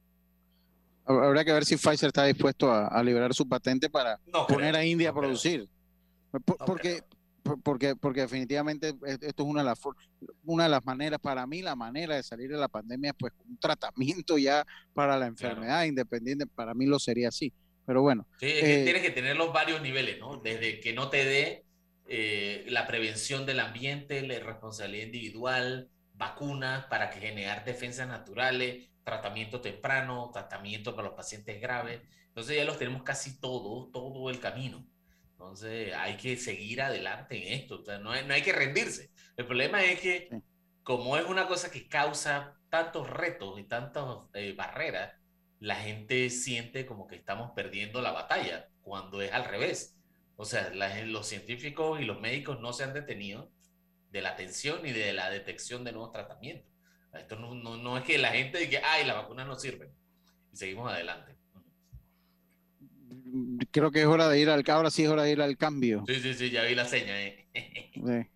Habrá 1.05 1.45
que 1.45 1.53
ver 1.53 1.67
si 1.67 1.77
Pfizer 1.77 2.07
está 2.09 2.25
dispuesto 2.25 2.71
a, 2.73 2.87
a 2.89 3.03
liberar 3.03 3.35
su 3.35 3.47
patente 3.47 3.91
para 3.91 4.19
No 4.27 4.47
poner 4.47 4.71
creo, 4.71 4.81
a 4.81 4.85
India 4.87 5.13
no 5.13 5.19
a 5.19 5.21
producir. 5.21 5.69
Por- 6.31 6.57
porque, 6.57 7.03
por- 7.43 7.61
porque, 7.63 7.95
porque 7.95 8.23
definitivamente 8.23 8.95
es- 9.05 9.19
esto 9.21 9.43
es 9.43 9.49
una 9.49 9.61
de, 9.61 9.67
las, 9.69 9.79
for- 9.79 9.97
una 10.45 10.63
de 10.65 10.71
las 10.71 10.83
maneras, 10.87 11.21
para 11.21 11.47
mí 11.47 11.61
la 11.61 11.77
manera 11.77 12.17
de 12.17 12.23
salir 12.23 12.51
de 12.51 12.57
la 12.57 12.69
pandemia 12.69 13.11
es 13.11 13.17
pues 13.19 13.35
un 13.47 13.59
tratamiento 13.59 14.39
ya 14.39 14.65
para 14.95 15.19
la 15.19 15.27
enfermedad 15.27 15.85
independiente, 15.85 16.47
para 16.47 16.73
mí 16.73 16.87
lo 16.87 16.99
sería 16.99 17.29
así. 17.29 17.53
Pero 17.85 18.01
bueno, 18.01 18.27
Sí, 18.41 18.47
es 18.47 18.61
que 18.63 18.81
eh, 18.81 18.85
tienes 18.85 19.03
que 19.03 19.11
tener 19.11 19.37
los 19.37 19.53
varios 19.53 19.83
niveles, 19.83 20.19
¿no? 20.19 20.39
Desde 20.39 20.81
que 20.81 20.95
no 20.95 21.11
te 21.11 21.23
dé 21.27 21.64
eh, 22.07 22.65
la 22.69 22.87
prevención 22.87 23.47
del 23.47 23.61
ambiente, 23.61 24.21
la 24.23 24.39
responsabilidad 24.39 25.07
individual, 25.07 25.91
vacunas 26.15 26.87
para 26.87 27.11
que 27.11 27.21
generar 27.21 27.65
defensas 27.65 28.09
naturales, 28.09 28.89
tratamiento 29.05 29.61
temprano, 29.61 30.31
tratamiento 30.33 30.95
para 30.95 31.09
los 31.09 31.17
pacientes 31.17 31.61
graves. 31.61 32.01
Entonces 32.29 32.57
ya 32.57 32.65
los 32.65 32.79
tenemos 32.79 33.03
casi 33.03 33.39
todos, 33.41 33.91
todo 33.93 34.31
el 34.31 34.41
camino. 34.41 34.87
Entonces 35.33 35.95
hay 35.95 36.17
que 36.17 36.37
seguir 36.37 36.83
adelante 36.83 37.37
en 37.37 37.61
esto, 37.61 37.81
o 37.81 37.85
sea, 37.85 37.99
no, 37.99 38.13
hay, 38.13 38.25
no 38.25 38.35
hay 38.35 38.43
que 38.43 38.53
rendirse. 38.53 39.11
El 39.37 39.47
problema 39.47 39.85
es 39.85 40.01
que 40.01 40.29
como 40.83 41.17
es 41.17 41.25
una 41.27 41.49
cosa 41.49 41.71
que 41.71 41.89
causa 41.89 42.57
tantos 42.69 43.09
retos 43.09 43.59
y 43.59 43.65
tantas 43.65 44.05
eh, 44.35 44.55
barreras, 44.57 45.15
la 45.59 45.77
gente 45.77 46.29
siente 46.31 46.87
como 46.87 47.07
que 47.07 47.17
estamos 47.17 47.53
perdiendo 47.55 48.03
la 48.03 48.13
batalla, 48.13 48.69
cuando 48.83 49.23
es 49.23 49.33
al 49.33 49.45
revés. 49.45 49.97
O 50.37 50.45
sea, 50.45 50.71
la- 50.75 51.03
los 51.05 51.27
científicos 51.29 52.01
y 52.01 52.05
los 52.05 52.21
médicos 52.21 52.61
no 52.61 52.73
se 52.73 52.85
han 52.85 52.93
detenido 52.95 53.51
de 54.11 54.21
la 54.23 54.31
atención 54.31 54.83
ni 54.83 54.93
de 54.93 55.13
la 55.13 55.31
detección 55.31 55.85
de 55.85 55.93
nuevos 55.93 56.13
tratamientos. 56.13 56.71
Esto 57.13 57.37
no, 57.39 57.55
no, 57.55 57.77
no 57.77 57.97
es 57.97 58.05
que 58.05 58.19
la 58.19 58.31
gente 58.33 58.59
diga, 58.59 58.81
ay, 58.85 59.05
la 59.07 59.15
vacuna 59.15 59.45
no 59.45 59.57
sirve. 59.57 59.93
Y 60.53 60.57
seguimos 60.57 60.91
adelante. 60.93 61.37
creo 63.71 63.91
que 63.91 64.01
es 64.01 64.07
hora 64.07 64.29
de 64.29 64.41
ir 64.41 64.51
al 64.51 64.65
ahora 64.69 64.91
sí 64.91 65.05
es 65.05 65.09
hora 65.11 65.23
de 65.25 65.33
ir 65.33 65.41
al 65.43 65.57
cambio. 65.57 66.05
Sí, 66.07 66.17
sí, 66.17 66.35
sí, 66.35 66.51
ya 66.51 66.63
vi 66.65 66.75
la 66.75 66.85
seña. 66.85 67.21
eh. 67.23 67.49
Eh, 67.55 68.31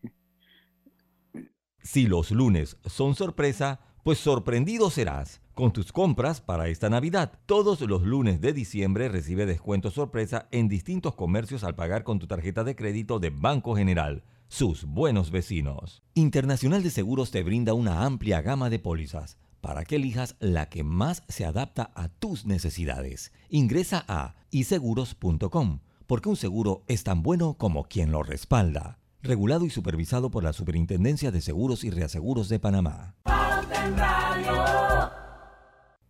Si 1.82 2.06
los 2.06 2.30
lunes 2.30 2.76
son 2.87 3.14
sorpresa, 3.14 3.80
pues 4.04 4.18
sorprendido 4.18 4.90
serás 4.90 5.40
con 5.59 5.73
tus 5.73 5.90
compras 5.90 6.40
para 6.40 6.68
esta 6.68 6.88
Navidad. 6.88 7.33
Todos 7.44 7.81
los 7.81 8.03
lunes 8.03 8.40
de 8.40 8.53
diciembre 8.53 9.09
recibe 9.09 9.44
descuento 9.44 9.90
sorpresa 9.90 10.47
en 10.53 10.68
distintos 10.68 11.16
comercios 11.16 11.64
al 11.64 11.75
pagar 11.75 12.05
con 12.05 12.21
tu 12.21 12.29
tarjeta 12.29 12.62
de 12.62 12.77
crédito 12.77 13.18
de 13.18 13.31
Banco 13.31 13.75
General. 13.75 14.23
Sus 14.47 14.85
buenos 14.85 15.33
vecinos. 15.33 16.05
Internacional 16.14 16.85
de 16.85 16.90
Seguros 16.90 17.33
te 17.33 17.42
brinda 17.42 17.75
una 17.75 18.05
amplia 18.05 18.40
gama 18.40 18.71
de 18.71 18.79
pólizas 18.79 19.37
para 19.61 19.85
que 19.85 19.97
elijas 19.97 20.37
la 20.38 20.68
que 20.68 20.85
más 20.85 21.25
se 21.27 21.44
adapta 21.44 21.90
a 21.97 22.09
tus 22.09 22.47
necesidades. 22.47 23.33
Ingresa 23.49 24.05
a 24.07 24.37
iseguros.com 24.53 25.81
porque 26.07 26.29
un 26.29 26.37
seguro 26.37 26.85
es 26.87 27.03
tan 27.03 27.25
bueno 27.25 27.55
como 27.55 27.83
quien 27.88 28.12
lo 28.12 28.23
respalda. 28.23 29.01
Regulado 29.23 29.64
y 29.64 29.71
supervisado 29.71 30.31
por 30.31 30.44
la 30.44 30.53
Superintendencia 30.53 31.33
de 31.33 31.40
Seguros 31.40 31.83
y 31.83 31.90
Reaseguros 31.90 32.49
de 32.49 32.61
Panamá. 32.61 33.16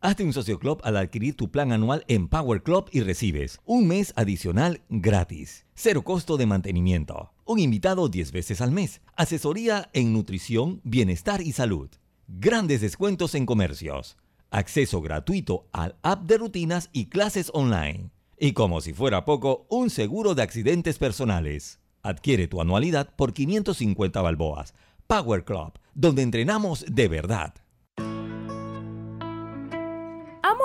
Hazte 0.00 0.22
un 0.22 0.32
socio 0.32 0.60
club 0.60 0.80
al 0.84 0.96
adquirir 0.96 1.34
tu 1.34 1.50
plan 1.50 1.72
anual 1.72 2.04
en 2.06 2.28
Power 2.28 2.62
Club 2.62 2.88
y 2.92 3.00
recibes 3.00 3.58
un 3.64 3.88
mes 3.88 4.12
adicional 4.14 4.80
gratis, 4.88 5.66
cero 5.74 6.02
costo 6.02 6.36
de 6.36 6.46
mantenimiento, 6.46 7.32
un 7.44 7.58
invitado 7.58 8.08
10 8.08 8.30
veces 8.30 8.60
al 8.60 8.70
mes, 8.70 9.00
asesoría 9.16 9.90
en 9.94 10.12
nutrición, 10.12 10.80
bienestar 10.84 11.40
y 11.40 11.50
salud, 11.50 11.90
grandes 12.28 12.80
descuentos 12.80 13.34
en 13.34 13.44
comercios, 13.44 14.16
acceso 14.52 15.00
gratuito 15.00 15.66
al 15.72 15.96
app 16.02 16.26
de 16.26 16.38
rutinas 16.38 16.90
y 16.92 17.06
clases 17.06 17.50
online, 17.52 18.12
y 18.38 18.52
como 18.52 18.80
si 18.80 18.92
fuera 18.92 19.24
poco, 19.24 19.66
un 19.68 19.90
seguro 19.90 20.36
de 20.36 20.42
accidentes 20.42 20.96
personales. 20.98 21.80
Adquiere 22.04 22.46
tu 22.46 22.60
anualidad 22.60 23.16
por 23.16 23.32
550 23.32 24.22
balboas. 24.22 24.74
Power 25.08 25.44
Club, 25.44 25.72
donde 25.94 26.22
entrenamos 26.22 26.84
de 26.88 27.08
verdad. 27.08 27.54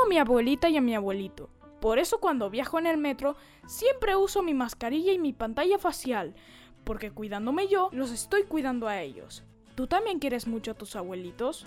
A 0.03 0.07
mi 0.07 0.17
abuelita 0.17 0.69
y 0.69 0.77
a 0.77 0.81
mi 0.81 0.95
abuelito. 0.95 1.49
Por 1.79 1.99
eso 1.99 2.19
cuando 2.19 2.49
viajo 2.49 2.79
en 2.79 2.87
el 2.87 2.97
metro 2.97 3.35
siempre 3.67 4.15
uso 4.15 4.41
mi 4.41 4.53
mascarilla 4.53 5.11
y 5.11 5.19
mi 5.19 5.33
pantalla 5.33 5.77
facial, 5.79 6.35
porque 6.83 7.11
cuidándome 7.11 7.67
yo, 7.67 7.89
los 7.91 8.11
estoy 8.11 8.43
cuidando 8.43 8.87
a 8.87 9.01
ellos. 9.01 9.43
¿Tú 9.75 9.87
también 9.87 10.19
quieres 10.19 10.47
mucho 10.47 10.71
a 10.71 10.75
tus 10.75 10.95
abuelitos? 10.95 11.65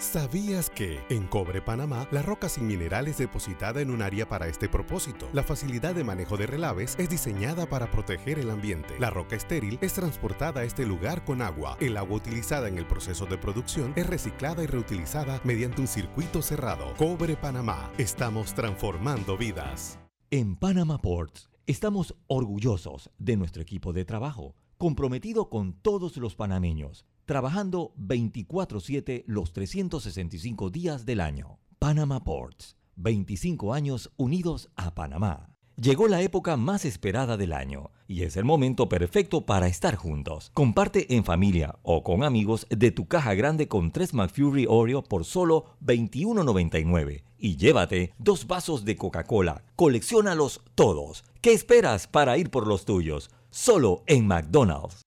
¿Sabías 0.00 0.70
que 0.70 0.98
en 1.10 1.26
Cobre 1.26 1.60
Panamá 1.60 2.08
la 2.10 2.22
roca 2.22 2.48
sin 2.48 2.66
mineral 2.66 3.06
es 3.06 3.18
depositada 3.18 3.82
en 3.82 3.90
un 3.90 4.00
área 4.00 4.26
para 4.26 4.48
este 4.48 4.66
propósito? 4.66 5.28
La 5.34 5.42
facilidad 5.42 5.94
de 5.94 6.04
manejo 6.04 6.38
de 6.38 6.46
relaves 6.46 6.96
es 6.98 7.10
diseñada 7.10 7.68
para 7.68 7.90
proteger 7.90 8.38
el 8.38 8.48
ambiente. 8.48 8.98
La 8.98 9.10
roca 9.10 9.36
estéril 9.36 9.78
es 9.82 9.92
transportada 9.92 10.62
a 10.62 10.64
este 10.64 10.86
lugar 10.86 11.22
con 11.22 11.42
agua. 11.42 11.76
El 11.80 11.98
agua 11.98 12.16
utilizada 12.16 12.66
en 12.68 12.78
el 12.78 12.86
proceso 12.86 13.26
de 13.26 13.36
producción 13.36 13.92
es 13.94 14.06
reciclada 14.06 14.64
y 14.64 14.68
reutilizada 14.68 15.38
mediante 15.44 15.82
un 15.82 15.86
circuito 15.86 16.40
cerrado. 16.40 16.94
Cobre 16.96 17.36
Panamá. 17.36 17.92
Estamos 17.98 18.54
transformando 18.54 19.36
vidas. 19.36 19.98
En 20.30 20.56
Panama 20.56 20.96
Ports 20.96 21.50
estamos 21.66 22.14
orgullosos 22.26 23.10
de 23.18 23.36
nuestro 23.36 23.60
equipo 23.60 23.92
de 23.92 24.06
trabajo, 24.06 24.54
comprometido 24.78 25.50
con 25.50 25.74
todos 25.74 26.16
los 26.16 26.36
panameños, 26.36 27.04
trabajando 27.30 27.92
24/7 27.96 29.22
los 29.28 29.52
365 29.52 30.68
días 30.70 31.06
del 31.06 31.20
año. 31.20 31.60
Panama 31.78 32.24
Ports, 32.24 32.76
25 32.96 33.72
años 33.72 34.10
unidos 34.16 34.68
a 34.74 34.96
Panamá. 34.96 35.54
Llegó 35.76 36.08
la 36.08 36.22
época 36.22 36.56
más 36.56 36.84
esperada 36.84 37.36
del 37.36 37.52
año 37.52 37.92
y 38.08 38.24
es 38.24 38.36
el 38.36 38.44
momento 38.44 38.88
perfecto 38.88 39.46
para 39.46 39.68
estar 39.68 39.94
juntos. 39.94 40.50
Comparte 40.54 41.14
en 41.14 41.22
familia 41.22 41.78
o 41.84 42.02
con 42.02 42.24
amigos 42.24 42.66
de 42.68 42.90
tu 42.90 43.06
caja 43.06 43.34
grande 43.34 43.68
con 43.68 43.92
3 43.92 44.12
McFlurry 44.12 44.66
Oreo 44.68 45.04
por 45.04 45.24
solo 45.24 45.66
$21.99 45.84 47.22
y 47.38 47.56
llévate 47.58 48.12
dos 48.18 48.48
vasos 48.48 48.84
de 48.84 48.96
Coca-Cola. 48.96 49.62
Colecciónalos 49.76 50.62
todos. 50.74 51.22
¿Qué 51.40 51.52
esperas 51.52 52.08
para 52.08 52.36
ir 52.38 52.50
por 52.50 52.66
los 52.66 52.84
tuyos? 52.84 53.30
Solo 53.52 54.04
en 54.06 54.28
McDonald's. 54.28 55.02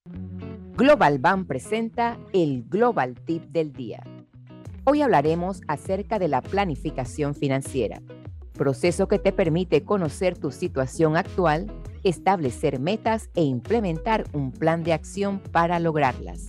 Global 0.75 1.17
Bank 1.17 1.47
presenta 1.47 2.19
el 2.33 2.65
Global 2.65 3.15
Tip 3.15 3.45
del 3.45 3.71
Día. 3.71 4.03
Hoy 4.83 5.01
hablaremos 5.01 5.61
acerca 5.69 6.19
de 6.19 6.27
la 6.27 6.41
planificación 6.41 7.35
financiera, 7.35 8.01
proceso 8.51 9.07
que 9.07 9.17
te 9.17 9.31
permite 9.31 9.85
conocer 9.85 10.37
tu 10.37 10.51
situación 10.51 11.15
actual, 11.15 11.71
establecer 12.03 12.81
metas 12.81 13.29
e 13.33 13.43
implementar 13.43 14.25
un 14.33 14.51
plan 14.51 14.83
de 14.83 14.91
acción 14.91 15.39
para 15.39 15.79
lograrlas. 15.79 16.47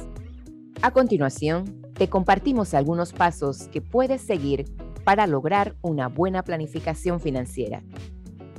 A 0.83 0.90
continuación, 0.90 1.80
te 1.94 2.09
compartimos 2.09 2.74
algunos 2.74 3.12
pasos 3.12 3.68
que 3.68 3.80
puedes 3.80 4.20
seguir 4.20 4.64
para 5.04 5.28
lograr 5.28 5.76
una 5.80 6.09
buena 6.09 6.42
planificación 6.42 7.20
financiera. 7.20 7.85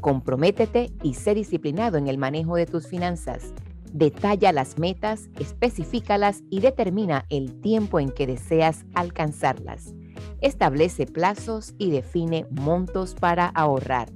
Comprométete 0.06 0.91
y 1.02 1.15
sé 1.15 1.34
disciplinado 1.34 1.98
en 1.98 2.08
el 2.08 2.20
manejo 2.20 2.58
de 2.58 2.68
tus 2.68 2.86
finanzas. 2.86 3.56
Detalla 3.91 4.52
las 4.52 4.78
metas, 4.78 5.32
especifícalas 5.39 6.44
y 6.52 6.60
determina 6.60 7.26
el 7.32 7.60
tiempo 7.60 8.00
en 8.00 8.12
que 8.12 8.28
deseas 8.28 8.86
alcanzarlas. 8.94 9.96
Establece 10.41 11.08
plazos 11.08 11.74
y 11.80 11.89
define 11.89 12.46
montos 12.52 13.15
para 13.15 13.48
ahorrar. 13.48 14.12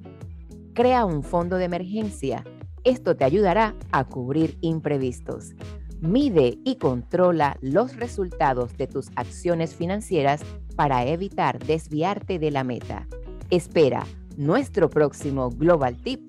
Crea 0.76 1.06
un 1.06 1.24
fondo 1.24 1.56
de 1.56 1.66
emergencia. 1.66 2.44
Esto 2.84 3.16
te 3.16 3.24
ayudará 3.24 3.74
a 3.92 4.04
cubrir 4.04 4.60
imprevistos. 4.62 5.56
Mide 6.02 6.60
y 6.66 6.76
controla 6.76 7.58
los 7.62 7.96
resultados 7.96 8.78
de 8.78 8.86
tus 8.86 9.10
acciones 9.16 9.74
financieras 9.74 10.42
para 10.76 11.04
evitar 11.08 11.58
desviarte 11.58 12.38
de 12.38 12.52
la 12.52 12.64
meta. 12.64 13.08
Espera 13.50 14.06
nuestro 14.40 14.90
próximo 14.90 15.50
Global 15.50 15.98
Tip. 16.02 16.22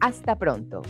Hasta 0.00 0.36
pronto. 0.36 0.82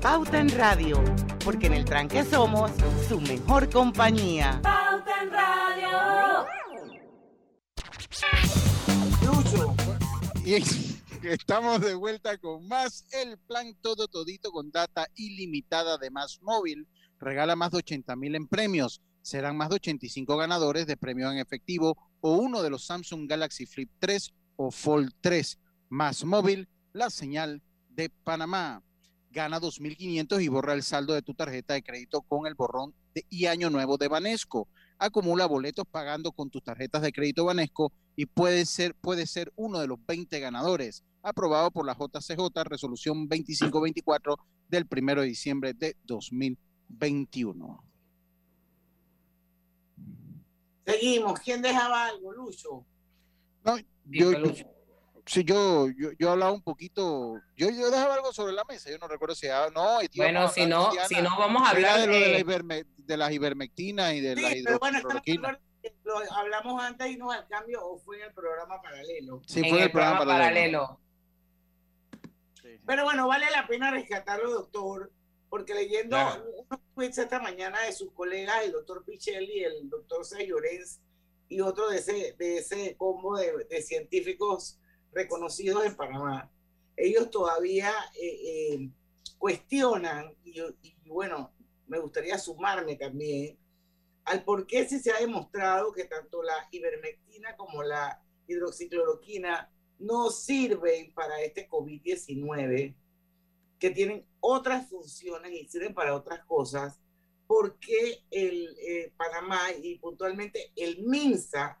Pauta 0.00 0.38
en 0.38 0.48
Radio, 0.50 1.02
porque 1.44 1.66
en 1.66 1.72
el 1.72 1.84
tranque 1.84 2.24
somos 2.24 2.70
su 3.08 3.20
mejor 3.20 3.68
compañía. 3.68 4.60
Pauta 4.62 5.22
en 5.22 5.30
Radio. 5.32 6.46
Y 10.44 10.54
estamos 11.28 11.80
de 11.80 11.96
vuelta 11.96 12.38
con 12.38 12.68
más 12.68 13.04
el 13.10 13.36
plan 13.36 13.74
todo 13.80 14.06
todito 14.06 14.52
con 14.52 14.70
data 14.70 15.08
ilimitada 15.16 15.98
de 15.98 16.10
Más 16.12 16.38
Móvil. 16.40 16.86
Regala 17.18 17.56
más 17.56 17.72
de 17.72 17.78
80 17.78 18.14
mil 18.14 18.36
en 18.36 18.46
premios. 18.46 19.02
Serán 19.26 19.56
más 19.56 19.70
de 19.70 19.74
85 19.74 20.36
ganadores 20.36 20.86
de 20.86 20.96
premios 20.96 21.32
en 21.32 21.38
efectivo 21.38 21.96
o 22.20 22.36
uno 22.36 22.62
de 22.62 22.70
los 22.70 22.86
Samsung 22.86 23.28
Galaxy 23.28 23.66
Flip 23.66 23.90
3 23.98 24.32
o 24.54 24.70
Fold 24.70 25.10
3. 25.20 25.58
Más 25.88 26.24
Móvil, 26.24 26.68
la 26.92 27.10
señal 27.10 27.60
de 27.88 28.08
Panamá. 28.08 28.84
gana 29.30 29.58
2.500 29.60 30.40
y 30.40 30.48
borra 30.48 30.74
el 30.74 30.84
saldo 30.84 31.12
de 31.12 31.22
tu 31.22 31.34
tarjeta 31.34 31.74
de 31.74 31.82
crédito 31.82 32.22
con 32.22 32.46
el 32.46 32.54
borrón 32.54 32.94
de- 33.14 33.26
y 33.28 33.46
año 33.46 33.68
nuevo 33.68 33.98
de 33.98 34.06
Banesco. 34.08 34.68
Acumula 34.96 35.44
boletos 35.46 35.84
pagando 35.90 36.30
con 36.30 36.48
tus 36.48 36.62
tarjetas 36.62 37.02
de 37.02 37.12
crédito 37.12 37.44
Banesco 37.44 37.92
y 38.14 38.26
puede 38.26 38.64
ser, 38.64 38.94
puede 38.94 39.26
ser 39.26 39.52
uno 39.56 39.80
de 39.80 39.88
los 39.88 39.98
20 40.06 40.38
ganadores. 40.38 41.02
Aprobado 41.20 41.72
por 41.72 41.84
la 41.84 41.94
JCJ, 41.94 42.62
resolución 42.64 43.26
2524 43.28 44.36
del 44.68 44.86
1 44.88 45.20
de 45.22 45.26
diciembre 45.26 45.74
de 45.74 45.96
2021. 46.04 47.85
Seguimos. 50.86 51.40
¿Quién 51.40 51.62
dejaba 51.62 52.06
algo, 52.06 52.32
Lucho? 52.32 52.86
No, 53.64 53.76
yo, 54.04 54.30
sí, 55.26 55.42
yo, 55.44 55.88
yo, 55.88 56.10
yo 56.18 56.30
hablaba 56.30 56.52
un 56.52 56.62
poquito, 56.62 57.34
yo, 57.56 57.68
yo 57.70 57.90
dejaba 57.90 58.14
algo 58.14 58.32
sobre 58.32 58.52
la 58.52 58.62
mesa, 58.64 58.90
yo 58.90 58.98
no 58.98 59.08
recuerdo 59.08 59.34
si 59.34 59.48
ah, 59.48 59.68
no. 59.74 59.98
Bueno, 60.14 60.48
si 60.48 60.66
no- 60.66 60.90
Diana, 60.92 61.08
si 61.08 61.20
no 61.20 61.30
vamos 61.36 61.62
a 61.66 61.70
hablar 61.70 62.00
de, 62.00 62.06
lo 62.06 62.12
de, 62.12 62.32
la 62.32 62.38
iverme- 62.38 62.86
de 62.96 63.16
las 63.16 63.32
ivermectinas 63.32 64.14
y 64.14 64.20
de 64.20 64.36
la 64.36 64.48
Sí, 64.50 64.62
pero 64.64 64.78
bueno, 64.78 65.00
lo 66.04 66.18
hablamos 66.36 66.82
antes 66.82 67.10
y 67.10 67.16
no 67.16 67.30
al 67.32 67.46
cambio 67.48 67.84
o 67.84 67.98
fue 67.98 68.18
en 68.18 68.24
el 68.24 68.32
programa 68.32 68.80
paralelo. 68.80 69.42
Sí, 69.46 69.60
fue 69.60 69.78
en 69.78 69.84
el 69.84 69.90
programa 69.90 70.24
paralelo. 70.24 71.00
Pero 72.86 73.02
bueno, 73.04 73.26
vale 73.26 73.50
la 73.50 73.66
pena 73.66 73.90
rescatarlo, 73.90 74.50
doctor, 74.50 75.10
porque 75.56 75.72
leyendo 75.72 76.16
Claro. 76.16 76.44
unos 76.50 76.80
tweets 76.94 77.16
esta 77.16 77.40
mañana 77.40 77.80
de 77.80 77.92
sus 77.92 78.12
colegas, 78.12 78.62
el 78.62 78.72
doctor 78.72 79.02
Pichelli, 79.06 79.64
el 79.64 79.88
doctor 79.88 80.20
Lorenz 80.46 81.00
y 81.48 81.62
otro 81.62 81.88
de 81.88 81.96
ese, 81.96 82.34
de 82.38 82.58
ese 82.58 82.94
combo 82.98 83.38
de, 83.38 83.64
de 83.64 83.80
científicos 83.80 84.78
reconocidos 85.12 85.86
en 85.86 85.96
Panamá, 85.96 86.52
ellos 86.94 87.30
todavía 87.30 87.90
eh, 88.20 88.74
eh, 88.74 88.90
cuestionan, 89.38 90.34
y, 90.44 90.60
y 90.82 91.08
bueno, 91.08 91.54
me 91.86 92.00
gustaría 92.00 92.36
sumarme 92.36 92.96
también, 92.96 93.58
al 94.26 94.44
por 94.44 94.66
qué 94.66 94.86
si 94.86 94.98
se 94.98 95.10
ha 95.10 95.20
demostrado 95.20 95.90
que 95.90 96.04
tanto 96.04 96.42
la 96.42 96.68
ivermectina 96.70 97.56
como 97.56 97.82
la 97.82 98.22
hidroxicloroquina 98.46 99.72
no 100.00 100.28
sirven 100.28 101.14
para 101.14 101.40
este 101.40 101.66
COVID-19, 101.66 102.94
que 103.78 103.90
tienen 103.90 104.26
otras 104.40 104.88
funciones 104.88 105.52
y 105.52 105.68
sirven 105.68 105.94
para 105.94 106.14
otras 106.14 106.44
cosas, 106.44 107.00
porque 107.46 108.24
el 108.30 108.76
eh, 108.80 109.12
Panamá 109.16 109.60
y 109.82 109.98
puntualmente 109.98 110.72
el 110.76 111.02
MINSA 111.04 111.80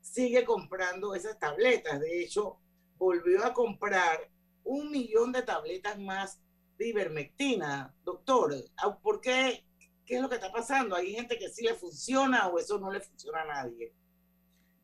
sigue 0.00 0.44
comprando 0.44 1.14
esas 1.14 1.38
tabletas. 1.38 2.00
De 2.00 2.22
hecho, 2.22 2.58
volvió 2.96 3.44
a 3.44 3.52
comprar 3.52 4.30
un 4.64 4.90
millón 4.90 5.32
de 5.32 5.42
tabletas 5.42 5.98
más 5.98 6.40
de 6.78 6.88
ivermectina. 6.88 7.94
Doctor, 8.04 8.54
¿ah, 8.76 8.96
¿por 8.98 9.20
qué? 9.20 9.64
¿Qué 10.04 10.16
es 10.16 10.22
lo 10.22 10.28
que 10.28 10.36
está 10.36 10.50
pasando? 10.50 10.96
¿Hay 10.96 11.14
gente 11.14 11.38
que 11.38 11.48
sí 11.48 11.64
le 11.64 11.74
funciona 11.74 12.48
o 12.48 12.58
eso 12.58 12.78
no 12.78 12.90
le 12.90 13.00
funciona 13.00 13.42
a 13.42 13.46
nadie? 13.46 13.94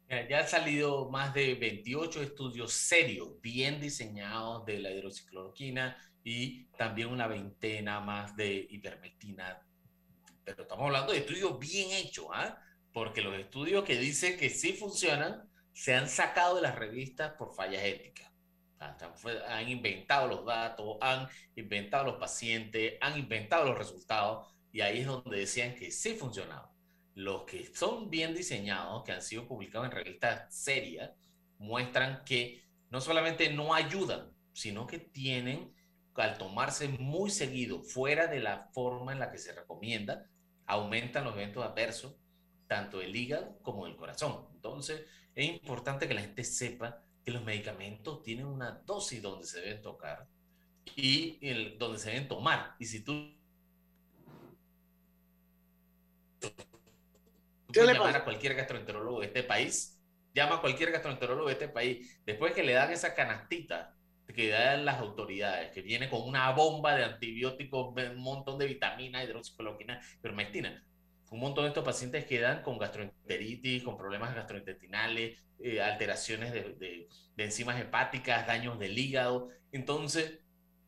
Ya 0.09 0.38
han 0.38 0.49
salido 0.49 1.11
más 1.11 1.35
de 1.35 1.55
28 1.55 2.23
estudios 2.23 2.73
serios, 2.73 3.38
bien 3.42 3.79
diseñados 3.79 4.64
de 4.64 4.79
la 4.79 4.90
hidroxicloroquina 4.90 5.99
y 6.24 6.64
también 6.76 7.09
una 7.09 7.26
veintena 7.26 8.00
más 8.00 8.37
de 8.37 8.66
ivermectina. 8.70 9.61
Pero 10.44 10.62
estamos 10.62 10.87
hablando 10.87 11.12
de 11.12 11.18
estudios 11.18 11.59
bien 11.59 11.90
hechos, 11.92 12.26
¿ah? 12.33 12.59
Porque 12.92 13.22
los 13.22 13.38
estudios 13.38 13.85
que 13.85 13.96
dicen 13.96 14.38
que 14.38 14.50
sí 14.50 14.72
funcionan 14.72 15.48
se 15.72 15.94
han 15.94 16.09
sacado 16.09 16.57
de 16.57 16.62
las 16.62 16.74
revistas 16.74 17.33
por 17.35 17.54
fallas 17.54 17.85
éticas. 17.85 18.31
Han 19.48 19.68
inventado 19.68 20.28
los 20.28 20.44
datos, 20.44 20.96
han 21.00 21.28
inventado 21.57 22.04
los 22.04 22.16
pacientes, 22.16 22.94
han 23.00 23.18
inventado 23.18 23.64
los 23.66 23.78
resultados 23.78 24.46
y 24.72 24.81
ahí 24.81 25.00
es 25.00 25.07
donde 25.07 25.38
decían 25.38 25.74
que 25.74 25.90
sí 25.90 26.14
funcionaba. 26.14 26.72
Los 27.14 27.44
que 27.44 27.66
son 27.74 28.11
bien 28.11 28.35
diseñados, 28.35 29.02
que 29.04 29.12
han 29.12 29.22
sido 29.22 29.46
publicados 29.46 29.88
en 29.88 29.92
revistas 29.92 30.54
serias, 30.54 31.11
muestran 31.59 32.24
que 32.24 32.62
no 32.90 33.00
solamente 33.00 33.52
no 33.52 33.74
ayudan, 33.74 34.31
sino 34.52 34.87
que 34.87 34.98
tienen, 34.98 35.74
al 36.24 36.38
tomarse 36.38 36.88
muy 36.88 37.31
seguido, 37.31 37.83
fuera 37.83 38.26
de 38.26 38.40
la 38.40 38.68
forma 38.72 39.12
en 39.12 39.20
la 39.20 39.31
que 39.31 39.38
se 39.38 39.52
recomienda, 39.52 40.26
aumentan 40.66 41.24
los 41.24 41.35
eventos 41.35 41.64
adversos, 41.64 42.16
tanto 42.66 42.98
del 42.98 43.14
hígado 43.14 43.59
como 43.62 43.87
del 43.87 43.96
corazón. 43.96 44.46
Entonces, 44.54 45.07
es 45.35 45.48
importante 45.48 46.09
que 46.09 46.14
la 46.14 46.20
gente 46.22 46.44
sepa 46.44 47.02
que 47.24 47.31
los 47.31 47.44
medicamentos 47.44 48.22
tienen 48.22 48.46
una 48.46 48.72
dosis 48.72 49.22
donde 49.22 49.46
se 49.46 49.61
deben 49.61 49.83
tocar 49.83 50.26
y 50.96 51.38
el- 51.42 51.78
donde 51.78 51.98
se 51.98 52.11
deben 52.11 52.28
tomar. 52.28 52.74
Y 52.78 52.87
si 52.87 53.04
tú 53.04 53.12
¿Qué 57.72 57.83
le 57.83 57.92
llamar 57.92 58.16
a 58.16 58.24
cualquier 58.24 58.54
gastroenterólogo 58.54 59.20
de 59.20 59.26
este 59.26 59.42
país, 59.42 60.00
llama 60.35 60.57
a 60.57 60.61
cualquier 60.61 60.90
gastroenterólogo 60.90 61.48
de 61.48 61.52
este 61.54 61.68
país, 61.68 62.20
después 62.24 62.54
que 62.54 62.62
le 62.62 62.72
dan 62.72 62.90
esa 62.92 63.14
canastita 63.14 63.97
que 64.34 64.48
dan 64.50 64.84
las 64.84 64.98
autoridades, 65.00 65.72
que 65.72 65.82
viene 65.82 66.08
con 66.10 66.22
una 66.22 66.50
bomba 66.52 66.94
de 66.94 67.04
antibióticos, 67.04 67.94
un 67.96 68.16
montón 68.22 68.58
de 68.58 68.66
vitaminas, 68.66 69.24
hidroxicloroquina, 69.24 70.00
ivermectina, 70.22 70.84
un 71.30 71.40
montón 71.40 71.64
de 71.64 71.68
estos 71.68 71.84
pacientes 71.84 72.24
quedan 72.26 72.62
con 72.62 72.78
gastroenteritis, 72.78 73.82
con 73.82 73.96
problemas 73.98 74.34
gastrointestinales, 74.34 75.44
eh, 75.62 75.80
alteraciones 75.82 76.52
de, 76.52 76.74
de- 76.74 77.08
de 77.36 77.44
enzimas 77.44 77.80
hepáticas, 77.80 78.46
daños 78.46 78.78
del 78.78 78.96
hígado. 78.98 79.48
Entonces, 79.72 80.40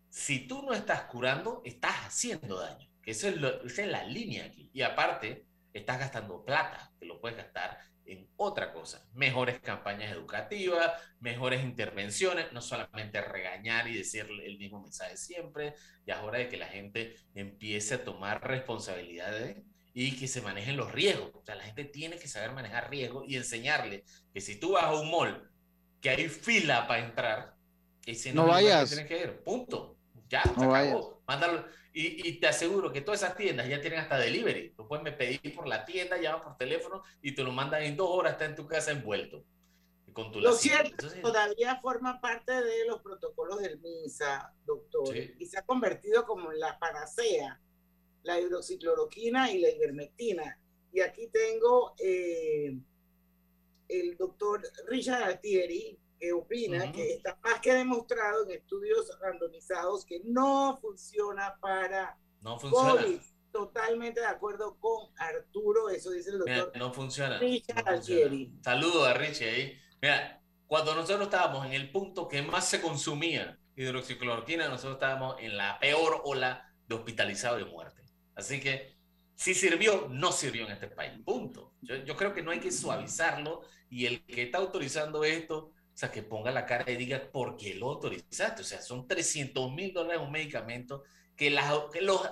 si 0.09 0.47
tú 0.47 0.63
no 0.63 0.73
estás 0.75 1.03
curando, 1.03 1.63
estás 1.65 1.95
haciendo 2.07 2.59
daño. 2.61 2.89
Que 3.03 3.13
eso 3.13 3.29
es 3.29 3.37
lo- 3.37 3.65
esa 3.65 3.83
es 3.83 3.89
la 3.89 4.05
línea 4.05 4.45
aquí. 4.47 4.71
Y 4.73 4.83
aparte, 4.83 5.47
estás 5.73 5.99
gastando 5.99 6.45
plata, 6.45 6.91
que 6.99 7.07
lo 7.07 7.21
puedes 7.21 7.37
gastar 7.39 7.79
en 8.13 8.29
otra 8.37 8.73
cosa. 8.73 9.07
Mejores 9.15 9.61
campañas 9.61 10.13
educativas, 10.13 10.93
mejores 11.21 11.63
intervenciones, 11.63 12.53
no 12.53 12.61
solamente 12.61 13.21
regañar 13.21 13.89
y 13.89 13.97
decir 13.97 14.27
el 14.43 14.59
mismo 14.59 14.81
mensaje 14.83 15.17
siempre. 15.17 15.75
Ya 16.07 16.17
es 16.17 16.23
hora 16.23 16.39
de 16.39 16.49
que 16.49 16.57
la 16.57 16.67
gente 16.69 17.15
empiece 17.35 17.95
a 17.95 18.05
tomar 18.05 18.47
responsabilidades 18.47 19.63
y 19.93 20.17
que 20.17 20.29
se 20.29 20.41
manejen 20.43 20.77
los 20.77 20.93
riesgos. 20.93 21.31
O 21.35 21.43
sea, 21.45 21.55
la 21.55 21.65
gente 21.65 21.85
tiene 21.85 22.19
que 22.19 22.29
saber 22.29 22.53
manejar 22.53 22.91
riesgos 22.91 23.25
y 23.29 23.37
enseñarle 23.37 24.05
que 24.33 24.41
si 24.41 24.59
tú 24.59 24.73
vas 24.73 24.85
a 24.85 24.95
un 24.95 25.11
mall, 25.11 25.51
que 26.01 26.11
hay 26.11 26.29
fila 26.29 26.87
para 26.87 27.05
entrar, 27.05 27.55
ese 28.07 28.33
No 28.33 28.43
el 28.43 28.47
lugar 28.49 28.61
que 28.63 28.69
vayas. 28.71 28.89
tienes 28.91 29.07
que 29.07 29.19
ir. 29.19 29.43
Punto. 29.45 29.97
Ya, 30.29 30.43
No 30.57 30.61
se 30.61 30.67
vayas. 30.67 30.95
acabó. 30.95 31.23
Mándalo. 31.27 31.67
Y, 31.93 32.29
y 32.29 32.39
te 32.39 32.47
aseguro 32.47 32.93
que 32.93 33.01
todas 33.01 33.23
esas 33.23 33.37
tiendas 33.37 33.69
ya 33.69 33.81
tienen 33.81 33.99
hasta 33.99 34.17
delivery. 34.19 34.75
Lo 34.79 34.87
puedes 34.87 35.13
pedir 35.15 35.55
por 35.55 35.67
la 35.67 35.85
tienda, 35.85 36.19
llamas 36.19 36.43
por 36.43 36.57
teléfono 36.57 37.03
y 37.21 37.35
te 37.35 37.43
lo 37.43 37.51
mandan 37.53 37.83
en 37.83 37.97
dos 37.97 38.09
horas, 38.11 38.33
está 38.33 38.45
en 38.45 38.55
tu 38.55 38.67
casa 38.67 38.93
envuelto. 38.93 39.45
Con 40.13 40.33
tu 40.33 40.41
Lo 40.41 40.53
cierto, 40.53 40.91
Entonces, 40.91 41.23
todavía 41.23 41.81
forma 41.81 42.21
parte 42.21 42.53
de 42.53 42.85
los 42.85 43.01
protocolos 43.01 43.61
del 43.61 43.79
MINSA, 43.81 44.53
doctor, 44.65 45.09
Sí. 45.15 45.35
y 45.39 45.47
se 45.47 45.59
ha 45.59 45.63
convertido 45.63 46.27
como 46.27 46.51
en 46.53 46.59
la 46.59 46.79
panacea, 46.81 47.61
la 48.25 48.41
hidroxicloroquina 48.41 49.53
y 49.53 49.61
la 49.61 49.71
ivermectina. 49.71 50.59
Y 50.93 51.01
aquí 51.01 51.29
tengo 51.29 51.95
eh, 51.99 52.77
el 53.89 54.17
doctor 54.17 54.63
Richard 54.89 55.23
Altieri, 55.23 55.97
que 56.21 56.33
opina 56.33 56.85
Ujú. 56.85 56.93
que 56.93 57.15
está 57.15 57.39
más 57.43 57.61
que 57.61 57.73
demostrado 57.73 58.45
en 58.45 58.51
estudios 58.53 59.11
randomizados 59.21 60.05
que 60.05 60.21
no 60.25 60.79
funciona 60.81 61.57
para 61.61 62.19
no 62.43 62.59
funciona. 62.59 63.03
COVID. 63.03 63.21
Totalmente 63.53 64.21
de 64.21 64.27
acuerdo 64.27 64.79
con 64.79 65.09
Arturo, 65.19 65.89
eso 65.89 66.11
dice 66.13 66.31
el 66.31 66.39
Mira, 66.45 66.59
doctor 66.59 66.79
no 66.81 66.93
funciona. 66.93 67.39
Richard 67.39 67.77
no 67.79 67.83
funciona. 67.85 67.91
Altieri. 68.27 68.53
Saludos 68.63 69.09
a 69.09 69.15
Richie 69.15 69.49
ahí. 69.49 69.79
Mira, 70.01 70.41
cuando 70.67 70.95
nosotros 70.95 71.23
estábamos 71.23 71.67
en 71.67 71.73
el 71.73 71.91
punto 71.91 72.29
que 72.29 72.43
más 72.43 72.69
se 72.69 72.81
consumía 72.81 73.59
hidroxicloroquina, 73.75 74.69
nosotros 74.69 74.95
estábamos 74.95 75.37
en 75.41 75.57
la 75.57 75.79
peor 75.81 76.21
ola 76.25 76.73
de 76.87 76.95
hospitalizado 76.95 77.59
y 77.59 77.65
de 77.65 77.71
muerte. 77.71 78.03
Así 78.37 78.61
que 78.61 78.97
si 79.35 79.55
sirvió, 79.55 80.07
no 80.11 80.31
sirvió 80.31 80.67
en 80.67 80.73
este 80.73 80.87
país. 80.87 81.13
Punto. 81.25 81.75
Yo, 81.81 81.97
yo 81.97 82.15
creo 82.17 82.33
que 82.33 82.43
no 82.43 82.53
hay 82.53 82.61
que 82.61 82.71
suavizarlo 82.71 83.63
y 83.89 84.07
el 84.07 84.25
que 84.27 84.43
está 84.43 84.59
autorizando 84.59 85.25
esto, 85.25 85.73
sea, 86.01 86.11
que 86.11 86.23
ponga 86.23 86.51
la 86.51 86.67
cara 86.67 86.91
y 86.91 86.97
diga 86.97 87.21
por 87.31 87.57
qué 87.57 87.75
lo 87.75 87.91
autorizaste. 87.91 88.63
O 88.63 88.65
sea, 88.65 88.81
son 88.81 89.07
300 89.07 89.73
mil 89.73 89.93
dólares 89.93 90.23
un 90.23 90.33
medicamento 90.33 91.05
que 91.37 91.51
las 91.51 91.71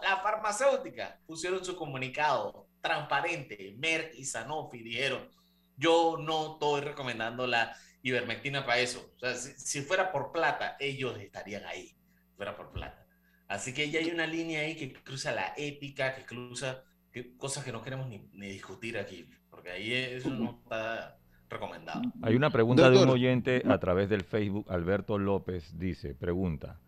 la 0.03 0.17
farmacéutica 0.23 1.21
pusieron 1.27 1.65
su 1.65 1.77
comunicado 1.77 2.69
transparente, 2.81 3.75
Merck 3.79 4.15
y 4.15 4.25
Sanofi 4.25 4.83
dijeron, 4.83 5.29
yo 5.77 6.17
no 6.19 6.53
estoy 6.55 6.81
recomendando 6.83 7.47
la 7.47 7.77
ivermectina 8.03 8.65
para 8.65 8.81
eso. 8.81 9.13
O 9.17 9.19
sea, 9.19 9.35
si, 9.35 9.53
si 9.59 9.83
fuera 9.83 10.13
por 10.13 10.33
plata, 10.33 10.77
ellos 10.79 11.19
estarían 11.19 11.65
ahí, 11.65 11.89
si 11.89 12.35
fuera 12.37 12.57
por 12.57 12.71
plata. 12.73 13.07
Así 13.49 13.73
que 13.73 13.91
ya 13.91 14.01
hay 14.01 14.11
una 14.11 14.27
línea 14.27 14.61
ahí 14.61 14.77
que 14.77 14.93
cruza 14.93 15.33
la 15.33 15.55
ética, 15.57 16.15
que 16.15 16.25
cruza 16.25 16.85
que- 17.13 17.37
cosas 17.37 17.65
que 17.65 17.73
no 17.73 17.83
queremos 17.83 18.09
ni, 18.09 18.29
ni 18.33 18.49
discutir 18.49 18.99
aquí, 18.99 19.27
porque 19.51 19.71
ahí 19.71 19.93
eso 19.95 20.31
no 20.31 20.61
está 20.63 21.19
recomendado. 21.49 22.03
Hay 22.23 22.35
una 22.35 22.51
pregunta 22.51 22.91
de 22.91 23.03
un 23.03 23.09
oyente 23.09 23.63
a 23.69 23.79
través 23.79 24.09
del 24.09 24.23
Facebook. 24.23 24.67
Alberto 24.69 25.19
López 25.19 25.79
dice, 25.79 26.15
pregunta, 26.15 26.79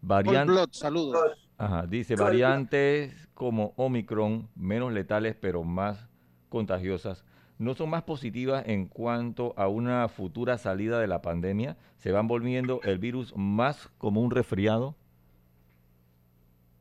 Paul 0.00 0.24
variante... 0.24 0.52
Blot, 0.52 0.72
saludos. 0.72 1.48
Ajá, 1.58 1.86
dice 1.86 2.16
variantes 2.16 3.28
como 3.34 3.72
Omicron, 3.76 4.48
menos 4.54 4.92
letales 4.92 5.36
pero 5.40 5.64
más 5.64 6.08
contagiosas, 6.48 7.24
no 7.58 7.74
son 7.74 7.88
más 7.90 8.02
positivas 8.02 8.64
en 8.66 8.86
cuanto 8.86 9.54
a 9.56 9.68
una 9.68 10.08
futura 10.08 10.58
salida 10.58 11.00
de 11.00 11.06
la 11.06 11.22
pandemia. 11.22 11.78
¿Se 11.96 12.12
van 12.12 12.28
volviendo 12.28 12.80
el 12.82 12.98
virus 12.98 13.34
más 13.36 13.88
como 13.96 14.20
un 14.20 14.30
resfriado? 14.30 14.94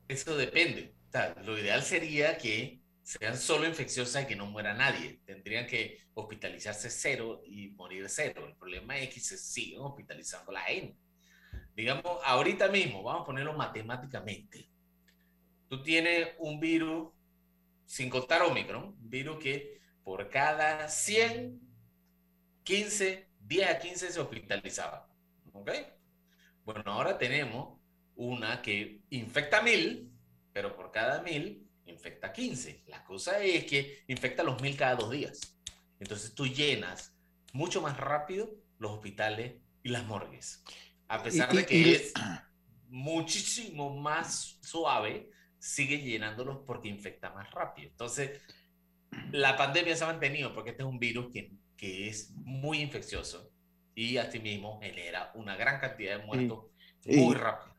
Eso 0.09 0.35
depende. 0.35 0.93
O 1.07 1.11
sea, 1.11 1.35
lo 1.45 1.57
ideal 1.57 1.81
sería 1.81 2.37
que 2.37 2.81
sean 3.05 3.37
solo 3.37 3.67
infecciosas 3.67 4.23
y 4.23 4.25
que 4.25 4.35
no 4.35 4.47
muera 4.47 4.73
nadie. 4.73 5.19
Tendrían 5.25 5.67
que 5.67 5.99
hospitalizarse 6.15 6.89
cero 6.89 7.43
y 7.45 7.67
morir 7.67 8.09
cero. 8.09 8.47
El 8.47 8.55
problema 8.55 8.97
es 8.97 9.13
que 9.13 9.19
se 9.19 9.37
siguen 9.37 9.81
hospitalizando 9.81 10.51
la 10.51 10.61
gente. 10.61 10.97
Digamos, 11.75 12.19
ahorita 12.23 12.67
mismo, 12.69 13.03
vamos 13.03 13.21
a 13.21 13.25
ponerlo 13.25 13.53
matemáticamente. 13.53 14.67
Tú 15.67 15.83
tienes 15.83 16.29
un 16.39 16.59
virus, 16.59 17.13
sin 17.85 18.09
contar 18.09 18.41
Omicron, 18.41 18.85
un 18.85 19.09
virus 19.09 19.37
que 19.37 19.79
por 20.03 20.27
cada 20.31 20.89
100, 20.89 21.61
15, 22.63 23.29
10 23.39 23.69
a 23.69 23.77
15 23.77 24.11
se 24.13 24.19
hospitalizaba. 24.19 25.07
¿Ok? 25.53 25.69
Bueno, 26.63 26.81
ahora 26.87 27.19
tenemos 27.19 27.79
una 28.15 28.63
que 28.63 29.01
infecta 29.11 29.61
mil, 29.61 30.11
pero 30.51 30.75
por 30.75 30.91
cada 30.91 31.21
mil 31.21 31.64
infecta 31.85 32.31
15. 32.33 32.83
La 32.87 33.03
cosa 33.03 33.39
es 33.43 33.65
que 33.65 34.03
infecta 34.07 34.43
los 34.43 34.61
mil 34.61 34.75
cada 34.75 34.95
dos 34.95 35.11
días. 35.11 35.39
Entonces 35.99 36.33
tú 36.33 36.45
llenas 36.47 37.15
mucho 37.53 37.81
más 37.81 37.97
rápido 37.97 38.51
los 38.79 38.91
hospitales 38.91 39.55
y 39.83 39.89
las 39.89 40.05
morgues. 40.05 40.63
A 41.07 41.21
pesar 41.23 41.53
Y- 41.53 41.57
de 41.57 41.65
que 41.65 41.77
y- 41.77 41.93
es 41.93 42.13
muchísimo 42.89 43.95
más 43.97 44.57
suave, 44.61 45.29
sigue 45.59 45.99
llenándolos 46.01 46.59
porque 46.65 46.89
infecta 46.89 47.31
más 47.31 47.49
rápido. 47.51 47.89
Entonces, 47.89 48.41
la 49.31 49.55
pandemia 49.57 49.95
se 49.95 50.03
ha 50.03 50.07
mantenido 50.07 50.53
porque 50.53 50.71
este 50.71 50.83
es 50.83 50.89
un 50.89 50.99
virus 50.99 51.31
que, 51.31 51.51
que 51.77 52.07
es 52.07 52.31
muy 52.31 52.79
infeccioso 52.81 53.51
y 53.95 54.17
asimismo 54.17 54.79
genera 54.81 55.31
una 55.35 55.55
gran 55.55 55.79
cantidad 55.79 56.17
de 56.19 56.25
muertos 56.25 56.65
muy 57.05 57.35
rápido. 57.35 57.74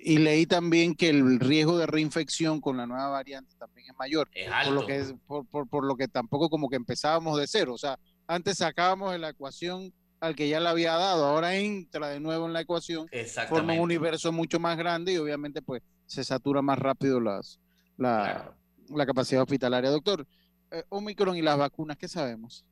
Y 0.00 0.18
leí 0.18 0.46
también 0.46 0.94
que 0.94 1.08
el 1.10 1.40
riesgo 1.40 1.76
de 1.76 1.86
reinfección 1.86 2.60
con 2.60 2.76
la 2.76 2.86
nueva 2.86 3.08
variante 3.08 3.54
también 3.58 3.90
es 3.90 3.96
mayor. 3.98 4.28
Es 4.32 4.48
Por 4.64 4.72
lo 4.72 4.86
que, 4.86 4.96
es, 4.98 5.14
por, 5.26 5.46
por- 5.46 5.68
por 5.68 5.84
lo 5.84 5.96
que 5.96 6.06
tampoco 6.08 6.48
como 6.48 6.68
que 6.68 6.76
empezábamos 6.76 7.38
de 7.38 7.46
cero. 7.46 7.74
O 7.74 7.78
sea, 7.78 7.98
antes 8.26 8.58
sacábamos 8.58 9.12
de 9.12 9.18
la 9.18 9.30
ecuación 9.30 9.92
al 10.20 10.34
que 10.34 10.48
ya 10.48 10.60
le 10.60 10.68
había 10.68 10.94
dado, 10.94 11.26
ahora 11.26 11.54
entra 11.56 12.08
de 12.08 12.20
nuevo 12.20 12.46
en 12.46 12.52
la 12.52 12.60
ecuación, 12.60 13.06
forma 13.48 13.72
un 13.74 13.80
universo 13.80 14.32
mucho 14.32 14.58
más 14.58 14.76
grande 14.76 15.12
y 15.12 15.16
obviamente 15.16 15.62
pues 15.62 15.82
se 16.06 16.24
satura 16.24 16.60
más 16.60 16.78
rápido 16.78 17.20
las, 17.20 17.60
la, 17.96 18.52
la 18.88 19.06
capacidad 19.06 19.42
hospitalaria. 19.42 19.90
Doctor, 19.90 20.26
eh, 20.72 20.82
Omicron 20.88 21.36
y 21.36 21.42
las 21.42 21.56
vacunas, 21.56 21.96
¿qué 21.98 22.08
sabemos? 22.08 22.64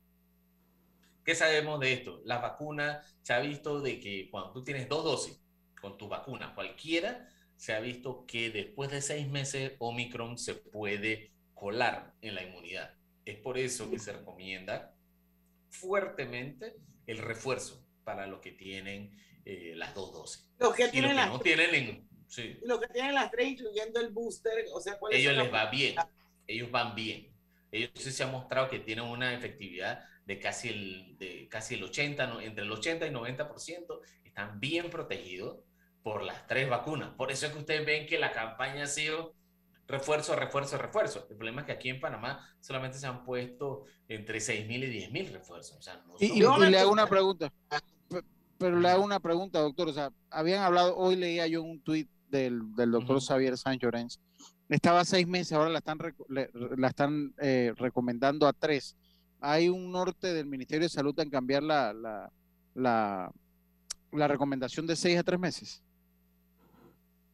¿Qué 1.23 1.35
sabemos 1.35 1.79
de 1.79 1.93
esto? 1.93 2.21
Las 2.25 2.41
vacunas, 2.41 3.15
se 3.21 3.33
ha 3.33 3.39
visto 3.39 3.81
de 3.81 3.99
que 3.99 4.29
cuando 4.31 4.51
tú 4.51 4.63
tienes 4.63 4.87
dos 4.89 5.03
dosis 5.03 5.39
con 5.81 5.97
tu 5.97 6.07
vacuna, 6.07 6.53
cualquiera, 6.55 7.29
se 7.55 7.73
ha 7.73 7.79
visto 7.79 8.25
que 8.25 8.49
después 8.49 8.91
de 8.91 9.01
seis 9.01 9.27
meses 9.27 9.73
Omicron 9.79 10.37
se 10.37 10.55
puede 10.55 11.31
colar 11.53 12.13
en 12.21 12.35
la 12.35 12.43
inmunidad. 12.43 12.93
Es 13.25 13.37
por 13.37 13.57
eso 13.57 13.89
que 13.89 13.99
se 13.99 14.13
recomienda 14.13 14.93
fuertemente 15.69 16.75
el 17.05 17.17
refuerzo 17.19 17.85
para 18.03 18.27
los 18.27 18.39
que 18.39 18.51
tienen 18.51 19.11
eh, 19.45 19.73
las 19.75 19.93
dos 19.95 20.13
dosis. 20.13 20.49
Los 20.59 20.73
que 20.75 20.83
Y 20.83 20.85
los 20.85 20.91
tienen 20.91 21.09
que 21.11 21.15
las 21.15 21.29
no 21.29 21.39
tres. 21.39 21.55
tienen 21.69 22.07
sí. 22.27 22.57
Los 22.63 22.79
que 22.79 22.87
tienen 22.87 23.15
las 23.15 23.31
tres, 23.31 23.47
incluyendo 23.49 23.99
el 23.99 24.09
booster, 24.09 24.65
o 24.73 24.79
sea, 24.81 24.97
¿cuáles 24.97 25.19
ellos 25.19 25.35
les 25.35 25.53
va 25.53 25.69
bien, 25.69 25.95
ellos 26.47 26.71
van 26.71 26.95
bien. 26.95 27.33
Ellos 27.71 27.91
sí 27.95 28.11
se 28.11 28.23
ha 28.23 28.27
mostrado 28.27 28.69
que 28.69 28.79
tienen 28.79 29.05
una 29.05 29.33
efectividad 29.33 30.03
de 30.25 30.39
casi 30.39 30.69
el, 30.69 31.17
de 31.17 31.47
casi 31.49 31.75
el 31.75 31.83
80, 31.83 32.27
no- 32.27 32.41
entre 32.41 32.63
el 32.63 32.71
80 32.71 33.07
y 33.07 33.11
90%, 33.11 34.01
están 34.23 34.59
bien 34.59 34.89
protegidos 34.89 35.59
por 36.07 36.23
las 36.23 36.47
tres 36.47 36.69
vacunas. 36.69 37.09
Por 37.17 37.33
eso 37.33 37.47
es 37.47 37.51
que 37.51 37.59
ustedes 37.59 37.85
ven 37.85 38.07
que 38.07 38.17
la 38.17 38.31
campaña 38.31 38.83
ha 38.85 38.87
sido 38.87 39.35
refuerzo, 39.87 40.37
refuerzo, 40.37 40.77
refuerzo. 40.77 41.27
El 41.29 41.35
problema 41.35 41.61
es 41.61 41.65
que 41.67 41.73
aquí 41.73 41.89
en 41.89 41.99
Panamá 41.99 42.47
solamente 42.61 42.97
se 42.97 43.07
han 43.07 43.25
puesto 43.25 43.83
entre 44.07 44.39
6.000 44.39 44.85
y 44.85 44.87
10.000 45.11 45.33
refuerzos. 45.33 45.77
O 45.77 45.81
sea, 45.81 46.01
no 46.07 46.15
Y, 46.17 46.41
son- 46.41 46.63
y- 46.63 46.67
y 46.67 46.69
le 46.71 46.79
hago 46.79 46.91
una 46.93 47.07
pregunta, 47.07 47.51
Pe- 48.07 48.23
pero 48.57 48.79
le 48.79 48.87
hago 48.87 49.03
una 49.03 49.19
pregunta, 49.19 49.59
doctor. 49.59 49.89
O 49.89 49.93
sea, 49.93 50.09
habían 50.29 50.63
hablado, 50.63 50.95
hoy 50.95 51.17
leía 51.17 51.45
yo 51.47 51.61
un 51.61 51.81
tuit 51.81 52.09
del, 52.29 52.61
del 52.77 52.91
doctor 52.91 53.19
Xavier 53.21 53.57
Sánchez 53.57 53.81
Llorens. 53.83 54.19
Estaba 54.69 55.01
a 55.01 55.05
seis 55.05 55.27
meses, 55.27 55.51
ahora 55.51 55.69
la 55.71 55.79
están, 55.79 55.97
le- 56.29 56.49
la 56.77 56.87
están 56.87 57.33
eh, 57.41 57.73
recomendando 57.75 58.47
a 58.47 58.53
tres. 58.53 58.95
Hay 59.41 59.67
un 59.67 59.91
norte 59.91 60.33
del 60.33 60.45
Ministerio 60.45 60.85
de 60.85 60.89
Salud 60.89 61.19
en 61.19 61.29
cambiar 61.29 61.63
la, 61.63 61.91
la, 61.93 62.31
la, 62.75 63.29
la 64.13 64.27
recomendación 64.29 64.87
de 64.87 64.95
seis 64.95 65.17
a 65.19 65.23
tres 65.23 65.37
meses. 65.39 65.83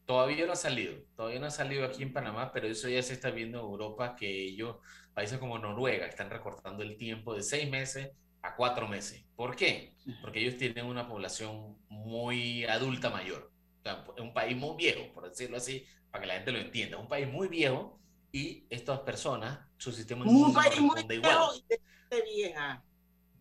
Todavía 0.05 0.45
no 0.45 0.51
ha 0.53 0.55
salido, 0.57 0.95
todavía 1.15 1.39
no 1.39 1.45
ha 1.45 1.51
salido 1.51 1.85
aquí 1.85 2.03
en 2.03 2.11
Panamá, 2.11 2.51
pero 2.51 2.67
eso 2.67 2.89
ya 2.89 3.01
se 3.01 3.13
está 3.13 3.31
viendo 3.31 3.59
en 3.59 3.65
Europa, 3.65 4.15
que 4.17 4.29
ellos, 4.47 4.75
países 5.13 5.39
como 5.39 5.57
Noruega, 5.59 6.05
están 6.07 6.29
recortando 6.29 6.83
el 6.83 6.97
tiempo 6.97 7.33
de 7.33 7.41
seis 7.41 7.69
meses 7.69 8.11
a 8.41 8.55
cuatro 8.57 8.87
meses. 8.89 9.23
¿Por 9.37 9.55
qué? 9.55 9.93
Porque 10.21 10.41
ellos 10.41 10.57
tienen 10.57 10.85
una 10.85 11.07
población 11.07 11.77
muy 11.87 12.65
adulta 12.65 13.09
mayor. 13.09 13.49
O 13.79 13.83
sea, 13.83 14.03
es 14.15 14.21
un 14.21 14.33
país 14.33 14.57
muy 14.57 14.75
viejo, 14.75 15.13
por 15.13 15.29
decirlo 15.29 15.55
así, 15.57 15.85
para 16.11 16.21
que 16.21 16.27
la 16.27 16.33
gente 16.35 16.51
lo 16.51 16.59
entienda. 16.59 16.97
Es 16.97 17.01
un 17.03 17.09
país 17.09 17.27
muy 17.29 17.47
viejo 17.47 17.97
y 18.31 18.65
estas 18.69 18.99
personas, 19.01 19.59
su 19.77 19.91
sistema 19.93 20.23
Un 20.25 20.31
inmune 20.31 20.53
no 20.53 20.59
país 20.61 20.79
muy 20.81 21.03
viejo 21.07 21.13
igual. 21.13 21.49
y 21.55 21.65
de 21.69 21.79
gente 22.09 22.25
vieja. 22.35 22.83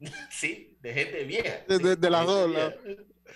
Sí, 0.30 0.76
de 0.80 0.94
gente 0.94 1.24
vieja. 1.24 1.64
De, 1.68 1.76
sí, 1.76 1.82
de- 1.82 1.96
de 1.96 2.10
las 2.10 2.26
dos. 2.26 2.50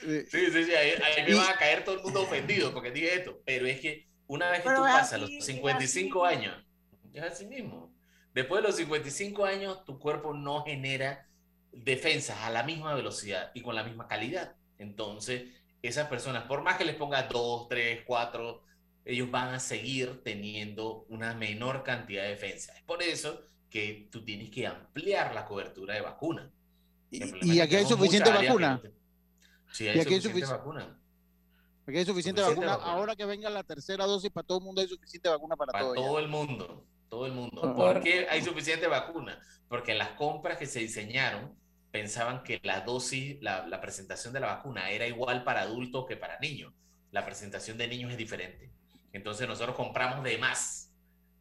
Sí, 0.01 0.51
sí, 0.51 0.65
sí, 0.65 0.75
ahí, 0.75 0.91
ahí 1.03 1.25
me 1.25 1.31
Y- 1.31 1.35
va 1.35 1.51
a 1.51 1.57
caer 1.59 1.85
todo 1.85 1.97
el 1.97 2.03
mundo 2.03 2.23
ofendido 2.23 2.73
porque 2.73 2.91
dije 2.91 3.15
esto, 3.15 3.41
pero 3.45 3.67
es 3.67 3.81
que 3.81 4.07
una 4.27 4.51
vez 4.51 4.61
que 4.61 4.69
Pero 4.69 4.79
tú 4.81 4.85
pasas 4.85 5.13
así, 5.15 5.21
los 5.21 5.31
es 5.31 5.45
55 5.47 6.25
así. 6.25 6.37
años, 6.37 6.67
es 7.13 7.23
así 7.23 7.47
mismo. 7.47 7.95
Después 8.35 8.63
de 8.63 8.69
los 8.69 8.77
55 8.77 9.45
años, 9.45 9.85
tu 9.85 9.99
cuerpo 9.99 10.35
no 10.35 10.63
genera 10.65 11.27
defensas 11.73 12.39
a 12.43 12.51
la 12.51 12.63
misma 12.63 12.95
velocidad 12.95 13.51
y 13.55 13.63
con 13.63 13.75
la 13.75 13.83
misma 13.85 14.09
calidad. 14.09 14.57
Entonces, 14.79 15.45
esas 15.83 16.09
personas, 16.09 16.45
por 16.45 16.63
más 16.63 16.77
que 16.77 16.85
les 16.85 16.97
pongas 16.97 17.29
2, 17.29 17.69
3, 17.69 18.03
4, 18.07 18.63
ellos 19.05 19.31
van 19.31 19.55
a 19.55 19.61
seguir 19.61 20.23
teniendo 20.25 21.07
una 21.09 21.35
menor 21.35 21.83
cantidad 21.85 22.25
de 22.25 22.31
defensas. 22.31 22.77
Es 22.77 22.83
por 22.83 23.03
eso 23.03 23.43
que 23.71 24.09
tú 24.11 24.25
tienes 24.25 24.51
que 24.51 24.67
ampliar 24.67 25.35
la 25.35 25.45
cobertura 25.45 25.95
de 25.95 26.01
vacuna. 26.01 26.51
Y 27.11 27.21
que 27.55 27.63
aquí 27.63 27.77
hay 27.77 27.87
suficiente 27.87 28.31
vacuna. 28.31 28.81
no 28.83 28.91
te- 29.69 29.75
Sí, 29.75 29.85
Y 29.85 29.89
hay 29.89 30.01
aquí 30.01 30.15
hay 30.15 30.21
suficiente 30.21 30.47
sufici- 30.47 30.51
vacuna. 30.59 31.01
Aquí 31.87 31.99
hay 31.99 32.05
suficiente, 32.05 32.41
Suficiente 32.43 32.67
vacuna. 32.67 32.77
vacuna. 32.79 32.93
Ahora 32.93 33.17
que 33.17 33.25
venga 33.25 33.49
la 33.51 33.63
tercera 33.63 34.05
dosis 34.07 34.31
para 34.31 34.47
todo 34.47 34.59
el 34.59 34.65
mundo, 34.65 34.81
hay 34.81 34.89
suficiente 34.89 35.29
vacuna 35.29 35.57
para, 35.57 35.73
Para 35.73 35.85
todo. 35.85 35.95
todo 35.95 36.19
el 36.19 36.29
mundo, 36.29 36.85
todo 37.09 37.27
el 37.27 37.33
mundo. 37.33 37.75
¿Por 37.75 38.01
qué 38.01 38.27
hay 38.29 38.43
suficiente 38.43 38.87
vacuna? 38.89 39.39
Porque 39.69 39.95
las 39.95 40.11
compras 40.11 40.59
que 40.59 40.67
se 40.67 40.81
diseñaron 40.81 41.55
pensaban 41.93 42.43
que 42.43 42.61
la 42.65 42.81
dosis, 42.81 43.37
la, 43.41 43.67
la 43.67 43.81
presentación 43.81 44.33
de 44.35 44.41
la 44.41 44.49
vacuna 44.49 44.91
era 44.91 45.07
igual 45.07 45.45
para 45.45 45.63
adultos 45.63 46.07
que 46.07 46.17
para 46.17 46.39
niños. 46.41 46.73
La 47.13 47.25
presentación 47.25 47.79
de 47.79 47.87
niños 47.89 48.11
es 48.11 48.19
diferente. 48.19 48.71
Entonces 49.13 49.47
nosotros 49.49 49.75
compramos 49.77 50.23
de 50.25 50.37
más. 50.39 50.93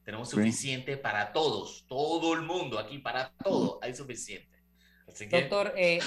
Tenemos 0.04 0.30
Sí. 0.30 0.36
suficiente 0.36 0.98
para 0.98 1.34
todos, 1.34 1.86
todo 1.88 2.34
el 2.36 2.44
mundo 2.44 2.78
aquí, 2.78 3.00
para 3.00 3.34
todo 3.44 3.80
hay 3.82 3.96
suficiente. 3.96 4.62
Así 5.08 5.28
que 5.28 5.42
Doctor, 5.42 5.74
eh, 5.76 6.00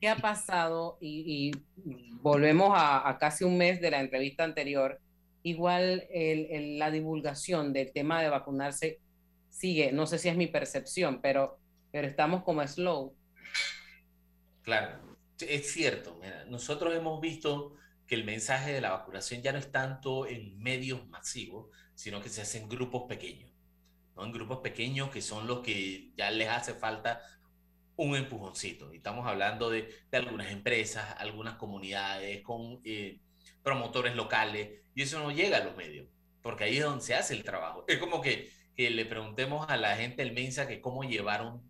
¿qué 0.00 0.08
ha 0.08 0.16
pasado? 0.20 0.98
Y, 1.00 1.50
y 1.50 2.12
volvemos 2.20 2.72
a, 2.74 3.08
a 3.08 3.18
casi 3.18 3.44
un 3.44 3.56
mes 3.58 3.80
de 3.80 3.90
la 3.90 4.00
entrevista 4.00 4.44
anterior. 4.44 5.00
Igual 5.42 6.06
el- 6.10 6.46
el- 6.50 6.78
la 6.78 6.90
divulgación 6.90 7.72
del 7.72 7.92
tema 7.92 8.22
de 8.22 8.28
vacunarse 8.30 9.00
sigue, 9.50 9.92
no 9.92 10.06
sé 10.06 10.18
si 10.18 10.28
es 10.28 10.36
mi 10.36 10.46
percepción, 10.48 11.20
pero, 11.22 11.60
pero 11.92 12.06
estamos 12.08 12.42
como 12.44 12.66
slow. 12.66 13.16
Claro, 14.62 15.18
es 15.40 15.72
cierto. 15.72 16.16
Mira, 16.20 16.44
nosotros 16.46 16.94
hemos 16.94 17.20
visto 17.20 17.74
que 18.06 18.14
el 18.16 18.24
mensaje 18.24 18.72
de 18.72 18.80
la 18.80 18.90
vacunación 18.90 19.42
ya 19.42 19.52
no 19.52 19.58
es 19.58 19.70
tanto 19.70 20.26
en 20.26 20.58
medios 20.58 21.06
masivos, 21.08 21.68
sino 21.94 22.20
que 22.20 22.28
se 22.28 22.42
hace 22.42 22.58
en 22.58 22.68
grupos 22.68 23.04
pequeños, 23.08 23.52
¿no? 24.16 24.24
En 24.24 24.32
grupos 24.32 24.58
pequeños 24.60 25.10
que 25.10 25.22
son 25.22 25.46
los 25.46 25.60
que 25.60 26.12
ya 26.16 26.30
les 26.30 26.48
hace 26.48 26.74
falta 26.74 27.20
un 27.96 28.16
empujoncito. 28.16 28.92
Y 28.92 28.98
estamos 28.98 29.26
hablando 29.26 29.70
de, 29.70 29.92
de 30.10 30.18
algunas 30.18 30.50
empresas, 30.50 31.14
algunas 31.18 31.54
comunidades 31.54 32.42
con 32.42 32.80
eh, 32.84 33.20
promotores 33.62 34.14
locales, 34.14 34.80
y 34.94 35.02
eso 35.02 35.18
no 35.18 35.30
llega 35.30 35.58
a 35.58 35.64
los 35.64 35.76
medios, 35.76 36.06
porque 36.42 36.64
ahí 36.64 36.78
es 36.78 36.84
donde 36.84 37.04
se 37.04 37.14
hace 37.14 37.34
el 37.34 37.44
trabajo. 37.44 37.84
Es 37.88 37.98
como 37.98 38.20
que, 38.20 38.50
que 38.76 38.90
le 38.90 39.04
preguntemos 39.04 39.68
a 39.68 39.76
la 39.76 39.96
gente 39.96 40.22
del 40.22 40.32
Mensa 40.32 40.66
que 40.68 40.80
cómo 40.80 41.04
llevaron 41.04 41.62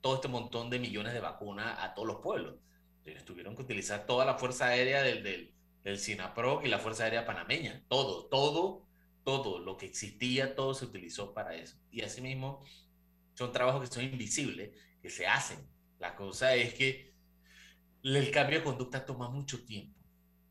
todo 0.00 0.16
este 0.16 0.28
montón 0.28 0.70
de 0.70 0.78
millones 0.78 1.12
de 1.12 1.20
vacunas 1.20 1.78
a 1.80 1.94
todos 1.94 2.08
los 2.08 2.20
pueblos. 2.22 2.56
Ellos 3.04 3.24
tuvieron 3.24 3.56
que 3.56 3.62
utilizar 3.62 4.06
toda 4.06 4.24
la 4.24 4.34
fuerza 4.34 4.68
aérea 4.68 5.02
del, 5.02 5.22
del, 5.22 5.52
del 5.82 6.00
y 6.64 6.68
la 6.68 6.78
fuerza 6.78 7.04
aérea 7.04 7.26
panameña, 7.26 7.82
todo, 7.88 8.26
todo 8.26 8.86
todo 9.24 9.58
lo 9.58 9.76
que 9.76 9.86
existía, 9.86 10.54
todo 10.54 10.74
se 10.74 10.84
utilizó 10.84 11.34
para 11.34 11.54
eso. 11.54 11.76
Y 11.90 12.02
asimismo, 12.02 12.64
son 13.34 13.52
trabajos 13.52 13.88
que 13.88 13.94
son 13.94 14.04
invisibles, 14.04 14.70
que 15.00 15.10
se 15.10 15.26
hacen. 15.26 15.58
La 15.98 16.14
cosa 16.14 16.54
es 16.54 16.74
que 16.74 17.14
el 18.02 18.30
cambio 18.30 18.58
de 18.58 18.64
conducta 18.64 19.04
toma 19.04 19.28
mucho 19.28 19.64
tiempo. 19.64 19.98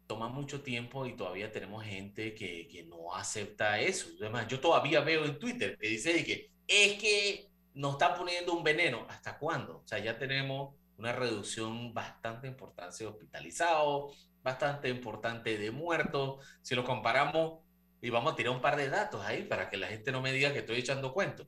Toma 0.07 0.27
mucho 0.27 0.61
tiempo 0.61 1.05
y 1.05 1.15
todavía 1.15 1.51
tenemos 1.51 1.83
gente 1.83 2.33
que, 2.33 2.67
que 2.67 2.83
no 2.83 3.13
acepta 3.13 3.79
eso. 3.79 4.09
Además, 4.19 4.47
yo 4.47 4.59
todavía 4.59 5.01
veo 5.01 5.25
en 5.25 5.37
Twitter 5.37 5.77
que 5.77 5.87
dice 5.87 6.23
que 6.23 6.51
es 6.67 6.99
que 6.99 7.49
nos 7.73 7.93
está 7.93 8.15
poniendo 8.15 8.53
un 8.53 8.63
veneno. 8.63 9.05
¿Hasta 9.09 9.37
cuándo? 9.37 9.81
O 9.83 9.87
sea, 9.87 9.99
ya 9.99 10.17
tenemos 10.17 10.75
una 10.97 11.11
reducción 11.13 11.93
bastante 11.93 12.47
importante 12.47 13.03
de 13.03 13.07
hospitalizados, 13.07 14.31
bastante 14.41 14.89
importante 14.89 15.57
de 15.57 15.71
muertos. 15.71 16.45
Si 16.61 16.75
lo 16.75 16.83
comparamos, 16.83 17.59
y 18.01 18.09
vamos 18.09 18.33
a 18.33 18.35
tirar 18.35 18.53
un 18.53 18.61
par 18.61 18.77
de 18.77 18.89
datos 18.89 19.23
ahí 19.25 19.43
para 19.43 19.69
que 19.69 19.77
la 19.77 19.87
gente 19.87 20.11
no 20.11 20.21
me 20.21 20.31
diga 20.31 20.53
que 20.53 20.59
estoy 20.59 20.77
echando 20.77 21.13
cuentos. 21.13 21.47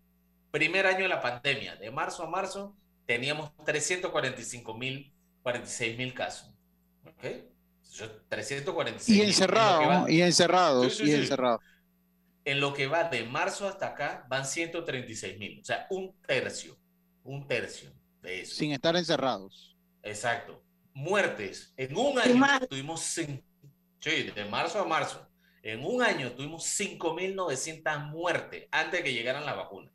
Primer 0.51 0.85
año 0.85 1.03
de 1.03 1.07
la 1.07 1.21
pandemia, 1.21 1.75
de 1.77 1.91
marzo 1.91 2.23
a 2.23 2.27
marzo, 2.27 2.75
teníamos 3.05 3.51
345 3.65 4.73
mil, 4.73 5.13
46 5.43 5.97
mil 5.97 6.13
casos. 6.13 6.53
¿Ok? 7.05 7.25
346 8.29 9.17
y 9.17 9.21
encerrados, 9.21 10.09
y 10.09 10.21
encerrados, 10.21 10.99
y 11.01 11.11
encerrados. 11.13 11.61
En 12.45 12.59
lo 12.59 12.73
que 12.73 12.87
va 12.87 13.03
de 13.03 13.23
marzo 13.23 13.67
hasta 13.67 13.87
acá 13.87 14.25
van 14.29 14.45
136 14.45 15.37
mil, 15.37 15.59
o 15.59 15.63
sea, 15.65 15.87
un 15.89 16.15
tercio, 16.25 16.77
un 17.23 17.47
tercio 17.47 17.91
de 18.21 18.41
eso. 18.41 18.55
Sin 18.55 18.71
estar 18.71 18.95
encerrados. 18.95 19.77
Exacto. 20.03 20.63
Muertes, 20.93 21.73
en 21.77 21.95
un 21.95 22.17
año 22.17 22.67
tuvimos, 22.67 23.01
sí, 23.01 23.43
de 23.99 24.45
marzo 24.49 24.79
a 24.79 24.85
marzo, 24.85 25.27
en 25.61 25.85
un 25.85 26.01
año 26.01 26.31
tuvimos 26.31 26.63
5.900 26.79 28.09
muertes 28.09 28.67
antes 28.71 28.99
de 28.99 29.03
que 29.03 29.13
llegaran 29.13 29.45
las 29.45 29.55
vacunas. 29.55 29.93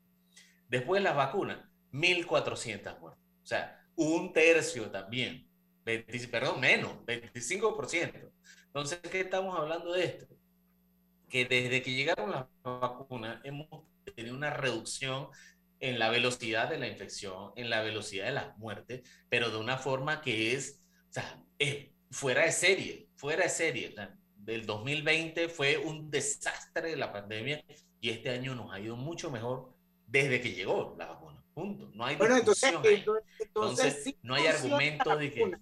Después 0.69 1.01
de 1.01 1.05
las 1.05 1.17
vacunas, 1.17 1.59
1.400 1.93 2.99
muertes. 3.01 3.24
O 3.43 3.47
sea, 3.47 3.80
un 3.97 4.32
tercio 4.32 4.91
también. 4.91 5.49
perdón, 5.84 6.61
menos, 6.61 6.93
25%. 7.07 8.30
Entonces, 8.66 9.01
¿qué 9.11 9.20
estamos 9.20 9.59
hablando 9.59 9.93
de 9.93 10.05
esto? 10.05 10.26
Que 11.28 11.45
desde 11.45 11.82
que 11.82 11.95
llegaron 11.95 12.30
las 12.30 12.47
vacunas 12.62 13.41
hemos 13.45 13.68
tenido 14.14 14.37
una 14.37 14.51
reducción 14.51 15.28
en 15.80 15.99
la 15.99 16.11
velocidad 16.11 16.68
de 16.68 16.78
la 16.78 16.89
infección, 16.89 17.53
en 17.57 17.70
la 17.70 17.82
velocidad 17.82 18.26
de 18.26 18.32
las 18.32 18.57
muertes, 18.59 19.09
pero 19.28 19.51
de 19.51 19.59
una 19.59 19.76
forma 19.78 20.20
que 20.20 20.55
es, 20.55 20.82
o 21.11 21.12
sea, 21.12 21.43
es 21.59 21.89
fuera 22.11 22.45
de 22.45 22.53
serie, 22.53 23.09
fuera 23.16 23.45
de 23.45 23.51
serie. 23.51 23.95
del 24.37 24.64
2020 24.64 25.49
fue 25.49 25.78
un 25.78 26.11
desastre 26.11 26.91
de 26.91 26.97
la 26.97 27.12
pandemia 27.12 27.64
y 28.01 28.11
este 28.11 28.30
año 28.30 28.55
nos 28.55 28.72
ha 28.72 28.80
ido 28.80 28.97
mucho 28.97 29.30
mejor 29.30 29.74
desde 30.07 30.41
que 30.41 30.53
llegó 30.53 30.95
la 30.99 31.07
vacuna. 31.07 31.36
Punto. 31.57 31.91
No 31.95 32.05
hay 32.05 32.17
bueno, 32.17 32.37
entonces, 32.37 32.71
entonces, 33.41 34.15
no 34.21 34.35
hay 34.35 34.47
argumento 34.47 35.17
de 35.17 35.33
que... 35.33 35.53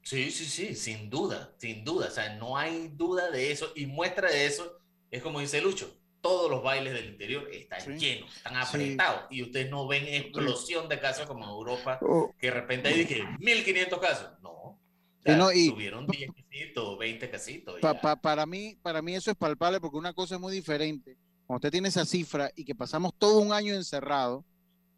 Sí, 0.00 0.30
sí, 0.30 0.46
sí, 0.46 0.74
sin 0.74 1.10
duda, 1.10 1.52
sin 1.58 1.84
duda. 1.84 2.06
O 2.06 2.10
sea, 2.10 2.34
no 2.36 2.56
hay 2.56 2.88
duda 2.88 3.30
de 3.30 3.52
eso. 3.52 3.72
Y 3.76 3.84
muestra 3.84 4.30
de 4.30 4.46
eso 4.46 4.80
es 5.10 5.22
como 5.22 5.40
dice 5.40 5.60
Lucho, 5.60 5.94
todos 6.22 6.50
los 6.50 6.62
bailes 6.62 6.94
del 6.94 7.10
interior 7.10 7.46
están 7.52 7.98
llenos, 7.98 8.34
están 8.34 8.56
apretados. 8.56 9.24
Y 9.28 9.42
ustedes 9.42 9.70
no 9.70 9.86
ven 9.86 10.06
explosión 10.06 10.88
de 10.88 10.98
casos 10.98 11.26
como 11.26 11.44
en 11.44 11.50
Europa, 11.50 11.98
oh. 12.00 12.34
que 12.38 12.46
de 12.46 12.52
repente 12.54 12.88
hay 12.88 13.04
que 13.04 13.22
1500 13.38 13.98
casos. 13.98 14.30
No. 14.40 14.78
tuvieron 15.22 16.06
10 16.06 16.30
casitos, 16.32 16.98
20 16.98 17.30
casitos. 17.30 17.80
para, 18.22 18.46
mí, 18.46 18.78
para 18.80 19.02
mí 19.02 19.14
eso 19.14 19.30
es 19.30 19.36
palpable 19.36 19.78
porque 19.78 19.98
una 19.98 20.14
cosa 20.14 20.36
es 20.36 20.40
muy 20.40 20.54
diferente 20.54 21.18
cuando 21.46 21.58
usted 21.58 21.72
tiene 21.72 21.88
esa 21.88 22.06
cifra 22.06 22.50
y 22.54 22.64
que 22.64 22.76
pasamos 22.76 23.12
todo 23.18 23.40
un 23.40 23.52
año 23.52 23.74
encerrado, 23.74 24.46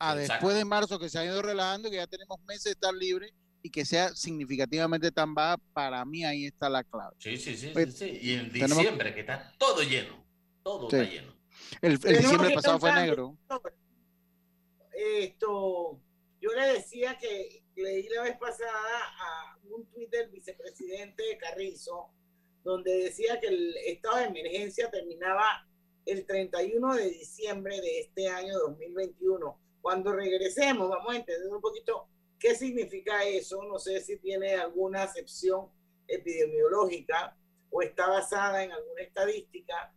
a 0.03 0.16
después 0.16 0.57
de 0.57 0.64
marzo 0.64 0.98
que 0.98 1.09
se 1.09 1.18
ha 1.18 1.24
ido 1.24 1.40
relajando, 1.42 1.88
que 1.88 1.96
ya 1.96 2.09
tenemos 2.09 2.40
meses 2.40 2.64
de 2.64 2.70
estar 2.72 2.92
libres 2.92 3.32
y 3.62 3.70
que 3.70 3.84
sea 3.84 4.12
significativamente 4.16 5.12
tan 5.12 5.32
baja, 5.32 5.59
para 5.72 6.05
mí 6.05 6.24
ahí 6.24 6.46
está 6.46 6.68
la 6.68 6.82
clave. 6.82 7.14
Sí, 7.18 7.36
sí, 7.36 7.57
sí, 7.57 7.70
pues, 7.72 7.96
sí, 7.96 8.18
Y 8.20 8.32
en 8.32 8.53
diciembre, 8.53 9.14
que 9.14 9.20
está 9.20 9.55
todo 9.59 9.80
lleno, 9.82 10.26
todo 10.64 10.88
está 10.88 11.05
lleno. 11.09 11.32
El, 11.80 11.98
diciembre 11.98 12.50
pasado 12.53 12.80
fue 12.80 12.92
negro. 12.92 13.38
Esto, 14.92 16.00
yo 16.40 16.50
le 16.53 16.72
decía 16.72 17.16
que 17.18 17.62
leí 17.76 18.09
la 18.09 18.22
vez 18.22 18.36
pasada 18.38 18.98
a 19.18 19.59
un 19.70 19.86
tuit 19.86 20.11
del 20.11 20.30
vicepresidente 20.30 21.38
Carrizo, 21.38 22.11
donde 22.64 23.05
decía 23.05 23.38
que 23.38 23.46
el 23.46 23.76
estado 23.86 24.16
de 24.16 24.24
emergencia 24.24 24.90
terminaba 24.90 25.68
el 26.07 26.26
31 26.26 26.96
de 26.96 27.11
diciembre 27.11 27.80
de 27.80 28.00
este 28.00 28.28
año 28.28 28.59
2021. 28.59 29.61
Cuando 29.83 30.12
regresemos, 30.12 30.89
vamos 30.89 31.12
a 31.12 31.16
entender 31.16 31.53
un 31.53 31.61
poquito 31.61 32.09
qué 32.39 32.55
significa 32.55 33.24
eso. 33.24 33.62
No 33.64 33.78
sé 33.78 34.01
si 34.01 34.16
tiene 34.18 34.55
alguna 34.55 35.03
acepción 35.03 35.68
epidemiológica 36.07 37.37
o 37.68 37.83
está 37.83 38.09
basada 38.09 38.62
en 38.62 38.72
alguna 38.72 39.03
estadística. 39.03 39.93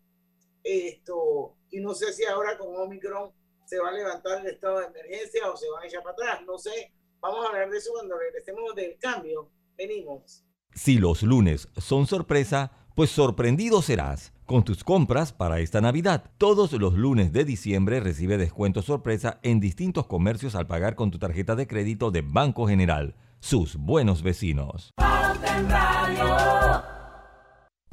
Esto, 0.64 1.56
y 1.70 1.80
no 1.80 1.94
sé 1.94 2.12
si 2.12 2.26
ahora 2.26 2.58
con 2.58 2.76
Omicron 2.76 3.32
se 3.66 3.80
va 3.80 3.90
a 3.90 3.94
levantar 3.94 4.42
el 4.42 4.48
estado 4.48 4.80
de 4.80 4.88
emergencia 4.88 5.52
o 5.52 5.56
se 5.56 5.70
va 5.70 5.82
a 5.82 5.86
echar 5.86 6.02
para 6.02 6.14
atrás. 6.14 6.42
No 6.46 6.58
sé. 6.58 6.92
Vamos 7.20 7.46
a 7.46 7.50
hablar 7.50 7.70
de 7.70 7.78
eso 7.78 7.92
cuando 7.94 8.18
regresemos 8.18 8.74
del 8.76 8.98
cambio. 8.98 9.52
Venimos. 9.78 10.44
Si 10.74 10.98
los 10.98 11.24
lunes 11.24 11.70
son 11.78 12.08
sorpresa, 12.08 12.85
pues 12.96 13.12
sorprendido 13.12 13.82
serás. 13.82 14.32
Con 14.46 14.64
tus 14.64 14.84
compras 14.84 15.34
para 15.34 15.60
esta 15.60 15.82
Navidad, 15.82 16.24
todos 16.38 16.72
los 16.74 16.94
lunes 16.94 17.34
de 17.34 17.46
diciembre 17.46 18.00
recibe 18.00 18.38
descuento 18.38 18.82
sorpresa 18.82 19.40
en 19.44 19.60
distintos 19.60 20.08
comercios 20.08 20.56
al 20.56 20.68
pagar 20.68 20.96
con 20.96 21.12
tu 21.12 21.20
tarjeta 21.20 21.56
de 21.56 21.68
crédito 21.68 22.12
de 22.12 22.22
Banco 22.22 22.68
General. 22.68 23.16
Sus 23.40 23.76
buenos 23.76 24.24
vecinos. 24.24 24.94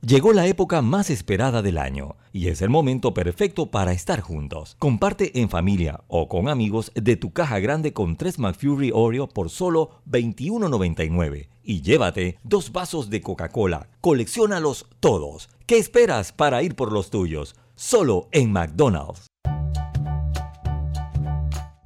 Llegó 0.00 0.32
la 0.32 0.46
época 0.46 0.80
más 0.80 1.10
esperada 1.10 1.60
del 1.60 1.76
año 1.76 2.14
y 2.32 2.46
es 2.46 2.62
el 2.62 2.70
momento 2.70 3.14
perfecto 3.14 3.72
para 3.72 3.90
estar 3.92 4.20
juntos. 4.20 4.76
Comparte 4.78 5.40
en 5.40 5.50
familia 5.50 6.04
o 6.06 6.28
con 6.28 6.48
amigos 6.48 6.92
de 6.94 7.16
tu 7.16 7.32
caja 7.32 7.58
grande 7.58 7.92
con 7.92 8.16
3 8.16 8.38
McFury 8.38 8.92
Oreo 8.94 9.28
por 9.28 9.50
solo 9.50 10.00
$21.99 10.08 11.48
y 11.64 11.82
llévate 11.82 12.38
dos 12.44 12.70
vasos 12.70 13.10
de 13.10 13.20
Coca-Cola. 13.22 13.88
Colecciónalos 14.00 14.86
todos. 15.00 15.48
¿Qué 15.66 15.78
esperas 15.78 16.32
para 16.32 16.62
ir 16.62 16.76
por 16.76 16.92
los 16.92 17.10
tuyos? 17.10 17.56
Solo 17.74 18.28
en 18.30 18.52
McDonald's. 18.52 19.26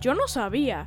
Yo 0.03 0.15
no 0.15 0.29
sabía 0.29 0.87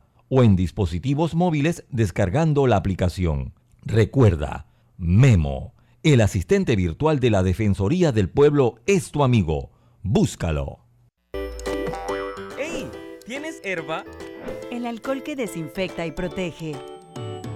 o 0.33 0.43
en 0.43 0.55
dispositivos 0.55 1.35
móviles 1.35 1.83
descargando 1.89 2.65
la 2.65 2.77
aplicación. 2.77 3.53
Recuerda, 3.83 4.65
Memo, 4.97 5.73
el 6.03 6.21
asistente 6.21 6.77
virtual 6.77 7.19
de 7.19 7.29
la 7.29 7.43
Defensoría 7.43 8.13
del 8.13 8.29
Pueblo 8.29 8.75
es 8.85 9.11
tu 9.11 9.25
amigo. 9.25 9.71
Búscalo. 10.03 10.79
¡Ey! 12.57 12.87
¿Tienes 13.25 13.59
herba? 13.65 14.05
El 14.71 14.85
alcohol 14.85 15.21
que 15.21 15.35
desinfecta 15.35 16.05
y 16.05 16.11
protege. 16.11 16.75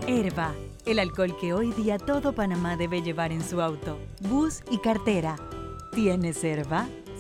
Herba, 0.06 0.54
el 0.86 1.00
alcohol 1.00 1.38
que 1.40 1.54
hoy 1.54 1.72
día 1.72 1.98
todo 1.98 2.34
Panamá 2.34 2.76
debe 2.76 3.02
llevar 3.02 3.32
en 3.32 3.42
su 3.42 3.62
auto, 3.62 3.98
bus 4.20 4.64
y 4.70 4.80
cartera. 4.80 5.38
¿Tienes 5.94 6.44
herba? 6.44 6.90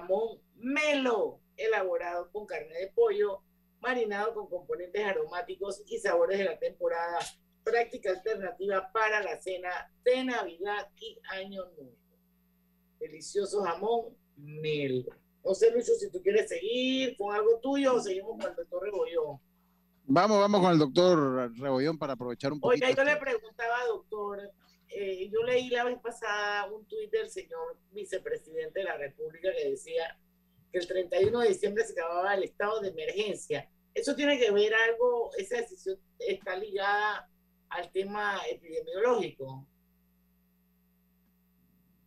jamón 0.00 0.40
melo, 0.54 1.40
elaborado 1.56 2.30
con 2.30 2.46
carne 2.46 2.74
de 2.78 2.88
pollo, 2.88 3.42
marinado 3.80 4.34
con 4.34 4.48
componentes 4.48 5.04
aromáticos 5.04 5.82
y 5.86 5.98
sabores 5.98 6.38
de 6.38 6.44
la 6.44 6.58
temporada. 6.58 7.18
Práctica 7.62 8.10
alternativa 8.10 8.90
para 8.92 9.22
la 9.22 9.40
cena 9.40 9.92
de 10.02 10.24
Navidad 10.24 10.88
y 10.96 11.18
Año 11.28 11.64
Nuevo. 11.76 11.96
Delicioso 12.98 13.62
jamón 13.62 14.16
melo. 14.36 15.04
No 15.44 15.54
sé, 15.54 15.70
Lucho, 15.70 15.92
si 15.94 16.10
tú 16.10 16.22
quieres 16.22 16.48
seguir 16.48 17.16
con 17.16 17.34
algo 17.34 17.58
tuyo 17.60 17.94
o 17.94 18.00
seguimos 18.00 18.38
con 18.38 18.50
el 18.50 18.56
doctor 18.56 18.82
Rebollón. 18.82 19.40
Vamos, 20.04 20.38
vamos 20.40 20.60
con 20.60 20.72
el 20.72 20.78
doctor 20.78 21.52
Rebollón 21.58 21.98
para 21.98 22.14
aprovechar 22.14 22.52
un 22.52 22.60
poquito. 22.60 22.86
Oiga, 22.86 22.96
yo 22.96 23.04
le 23.04 23.16
preguntaba, 23.16 23.76
doctor, 23.86 24.50
eh, 24.90 25.30
yo 25.30 25.42
leí 25.44 25.68
la 25.70 25.84
vez 25.84 25.98
pasada 26.00 26.66
un 26.66 26.84
tuit 26.86 27.10
del 27.10 27.30
señor 27.30 27.78
vicepresidente 27.92 28.80
de 28.80 28.84
la 28.84 28.96
República 28.96 29.52
que 29.56 29.70
decía 29.70 30.18
que 30.72 30.78
el 30.78 30.86
31 30.86 31.40
de 31.40 31.48
diciembre 31.48 31.84
se 31.84 31.92
acababa 31.92 32.34
el 32.34 32.42
estado 32.42 32.80
de 32.80 32.88
emergencia. 32.88 33.70
¿Eso 33.94 34.16
tiene 34.16 34.38
que 34.38 34.50
ver 34.50 34.72
algo, 34.74 35.30
esa 35.36 35.58
decisión 35.58 35.98
está 36.18 36.56
ligada 36.56 37.28
al 37.68 37.90
tema 37.92 38.40
epidemiológico? 38.50 39.66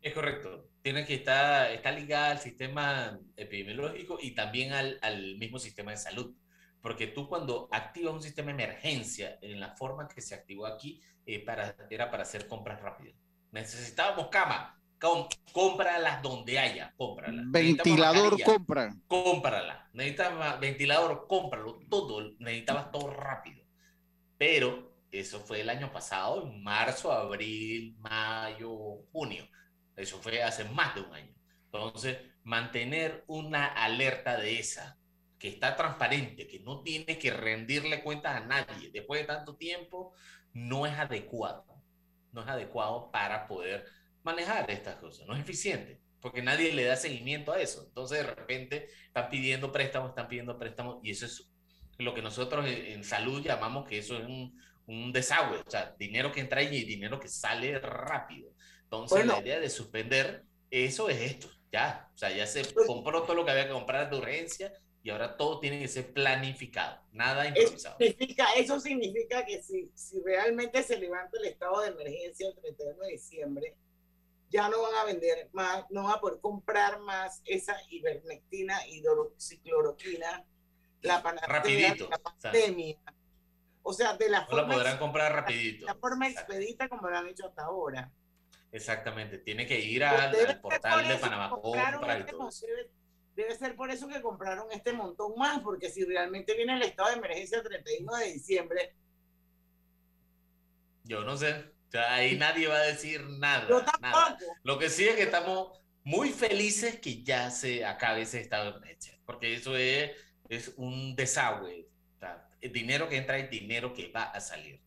Es 0.01 0.13
correcto. 0.13 0.69
Tiene 0.81 1.05
que 1.05 1.15
estar, 1.15 1.71
está 1.71 1.91
ligada 1.91 2.31
al 2.31 2.39
sistema 2.39 3.19
epidemiológico 3.37 4.17
y 4.21 4.35
también 4.35 4.73
al, 4.73 4.99
al 5.01 5.37
mismo 5.37 5.59
sistema 5.59 5.91
de 5.91 5.97
salud. 5.97 6.35
Porque 6.83 7.07
tú 7.07 7.29
cuando 7.29 7.69
activas 7.71 8.13
un 8.13 8.21
sistema 8.21 8.47
de 8.47 8.61
emergencia 8.61 9.39
en 9.41 9.57
la 9.57 9.73
forma 9.73 10.05
que 10.09 10.19
se 10.19 10.35
activó 10.35 10.65
aquí, 10.65 10.99
eh, 11.25 11.39
para, 11.45 11.77
era 11.89 12.11
para 12.11 12.23
hacer 12.23 12.45
compras 12.45 12.81
rápidas. 12.81 13.15
Necesitábamos 13.51 14.27
cama, 14.27 14.77
com, 14.99 15.29
cómpralas 15.53 16.21
donde 16.21 16.59
haya, 16.59 16.93
cómpralas. 16.97 17.45
Ventilador, 17.47 18.43
compra. 18.43 18.93
Cómprala. 19.07 19.89
Necesitabas 19.93 20.59
ventilador, 20.59 21.25
cómpralo. 21.25 21.79
Todo, 21.89 22.33
necesitabas 22.39 22.91
todo 22.91 23.11
rápido. 23.11 23.63
Pero 24.37 24.93
eso 25.09 25.39
fue 25.39 25.61
el 25.61 25.69
año 25.69 25.89
pasado, 25.93 26.43
en 26.43 26.61
marzo, 26.61 27.13
abril, 27.13 27.95
mayo, 27.99 29.05
junio. 29.13 29.47
Eso 29.95 30.17
fue 30.17 30.43
hace 30.43 30.65
más 30.65 30.95
de 30.95 31.01
un 31.01 31.13
año. 31.13 31.33
Entonces, 31.63 32.17
mantener 32.43 33.23
una 33.27 33.67
alerta 33.67 34.35
de 34.35 34.59
esa, 34.59 34.97
que 35.43 35.49
está 35.49 35.75
transparente, 35.75 36.47
que 36.47 36.61
no 36.61 36.83
tiene 36.83 37.19
que 37.19 37.29
rendirle 37.29 38.01
cuentas 38.01 38.41
a 38.41 38.45
nadie 38.45 38.91
después 38.93 39.19
de 39.19 39.27
tanto 39.27 39.57
tiempo, 39.57 40.13
no 40.53 40.87
es 40.87 40.93
adecuado. 40.93 41.65
No 42.31 42.43
es 42.43 42.47
adecuado 42.47 43.11
para 43.11 43.45
poder 43.45 43.83
manejar 44.23 44.71
estas 44.71 44.95
cosas. 44.95 45.27
No 45.27 45.35
es 45.35 45.41
eficiente, 45.41 45.99
porque 46.21 46.41
nadie 46.41 46.71
le 46.71 46.85
da 46.85 46.95
seguimiento 46.95 47.51
a 47.51 47.59
eso. 47.59 47.83
Entonces, 47.85 48.19
de 48.19 48.33
repente, 48.33 48.87
están 49.07 49.29
pidiendo 49.29 49.69
préstamos, 49.73 50.11
están 50.11 50.29
pidiendo 50.29 50.57
préstamos, 50.57 50.99
y 51.03 51.11
eso 51.11 51.25
es 51.25 51.51
lo 51.97 52.13
que 52.13 52.21
nosotros 52.21 52.65
en 52.65 53.03
salud 53.03 53.43
llamamos 53.43 53.85
que 53.85 53.97
eso 53.97 54.17
es 54.17 54.23
un, 54.23 54.57
un 54.85 55.11
desagüe, 55.11 55.57
o 55.59 55.69
sea, 55.69 55.93
dinero 55.99 56.31
que 56.31 56.39
entra 56.39 56.63
y 56.63 56.85
dinero 56.85 57.19
que 57.19 57.27
sale 57.27 57.79
rápido. 57.79 58.49
Entonces, 58.83 59.17
Bueno. 59.17 59.33
la 59.33 59.41
idea 59.41 59.59
de 59.59 59.69
suspender 59.69 60.45
eso 60.69 61.09
es 61.09 61.19
esto, 61.19 61.49
ya, 61.69 62.09
o 62.13 62.17
sea, 62.17 62.31
ya 62.31 62.47
se 62.47 62.63
Pues 62.63 62.87
compró 62.87 63.23
todo 63.23 63.35
lo 63.35 63.43
que 63.43 63.51
había 63.51 63.67
que 63.67 63.73
comprar 63.73 64.09
de 64.09 64.17
urgencia 64.17 64.71
y 65.03 65.09
ahora 65.09 65.35
todo 65.35 65.59
tiene 65.59 65.79
que 65.79 65.89
ser 65.89 66.13
planificado, 66.13 67.01
nada 67.11 67.45
Eso 67.45 67.59
improvisado. 67.59 67.97
significa, 67.97 68.45
eso 68.55 68.79
significa 68.79 69.45
que 69.45 69.61
si, 69.61 69.91
si 69.93 70.21
realmente 70.21 70.81
se 70.81 70.97
levanta 70.97 71.37
el 71.37 71.45
estado 71.45 71.81
de 71.81 71.89
emergencia 71.89 72.47
el 72.47 72.55
31 72.55 73.03
de 73.03 73.11
diciembre, 73.11 73.75
ya 74.49 74.69
no 74.69 74.81
van 74.81 74.95
a 74.95 75.03
vender 75.03 75.49
más, 75.51 75.83
no 75.89 76.03
van 76.03 76.13
a 76.13 76.21
poder 76.21 76.39
comprar 76.39 76.99
más 77.01 77.41
esa 77.43 77.75
ivermectina, 77.89 78.87
hidroxicloroquina, 78.87 80.45
la 81.01 81.21
panacea 81.21 81.49
la 81.49 81.93
o 81.93 81.97
sea. 82.39 82.51
pandemia. 82.51 82.97
O 83.81 83.91
sea, 83.91 84.15
de 84.15 84.29
la 84.29 84.41
No 84.45 84.55
la 84.55 84.61
forma, 84.61 84.73
podrán 84.75 84.97
comprar 84.97 85.33
rapidito. 85.33 85.85
la 85.85 85.95
forma 85.95 86.29
expedita 86.29 86.87
como 86.87 87.09
lo 87.09 87.17
han 87.17 87.27
hecho 87.27 87.47
hasta 87.47 87.63
ahora. 87.63 88.09
Exactamente, 88.71 89.39
tiene 89.39 89.67
que 89.67 89.79
ir 89.81 90.05
al, 90.05 90.61
portal 90.61 91.03
por 91.03 91.07
de 91.11 91.17
Panamá 91.17 91.49
Debe, 93.35 93.55
ser 93.55 93.75
por 93.75 93.89
eso 93.89 94.07
que 94.07 94.21
compraron 94.21 94.67
este 94.71 94.93
montón 94.93 95.33
más, 95.37 95.59
porque 95.61 95.89
si 95.89 96.05
realmente 96.05 96.55
viene 96.55 96.75
el 96.75 96.83
estado 96.83 97.09
de 97.09 97.15
emergencia 97.15 97.57
el 97.57 97.63
31 97.63 98.15
de 98.15 98.33
diciembre, 98.33 98.95
Yo 101.03 101.23
no 101.23 101.35
sé, 101.35 101.51
o 101.87 101.91
sea, 101.91 102.13
ahí 102.13 102.37
nadie 102.37 102.67
va 102.67 102.77
a 102.77 102.83
decir 102.83 103.21
nada, 103.39 103.67
Yo 103.67 103.83
nada. 103.99 104.37
Lo 104.63 104.77
que 104.77 104.89
sí 104.89 105.07
es 105.07 105.15
que 105.15 105.23
estamos 105.23 105.79
muy 106.03 106.29
felices 106.29 106.99
que 106.99 107.23
ya 107.23 107.49
se 107.49 107.85
acabe 107.85 108.21
ese 108.21 108.39
estado 108.39 108.71
de 108.71 108.77
emergencia, 108.77 109.19
porque 109.25 109.53
eso 109.53 109.75
es, 109.75 110.11
es 110.49 110.73
un 110.77 111.15
desagüe. 111.15 111.87
O 112.15 112.19
sea, 112.19 112.49
el 112.61 112.71
dinero 112.71 113.09
que 113.09 113.17
entra 113.17 113.37
es 113.37 113.49
dinero 113.49 113.93
que 113.93 114.11
va 114.11 114.23
a 114.23 114.39
salir. 114.39 114.81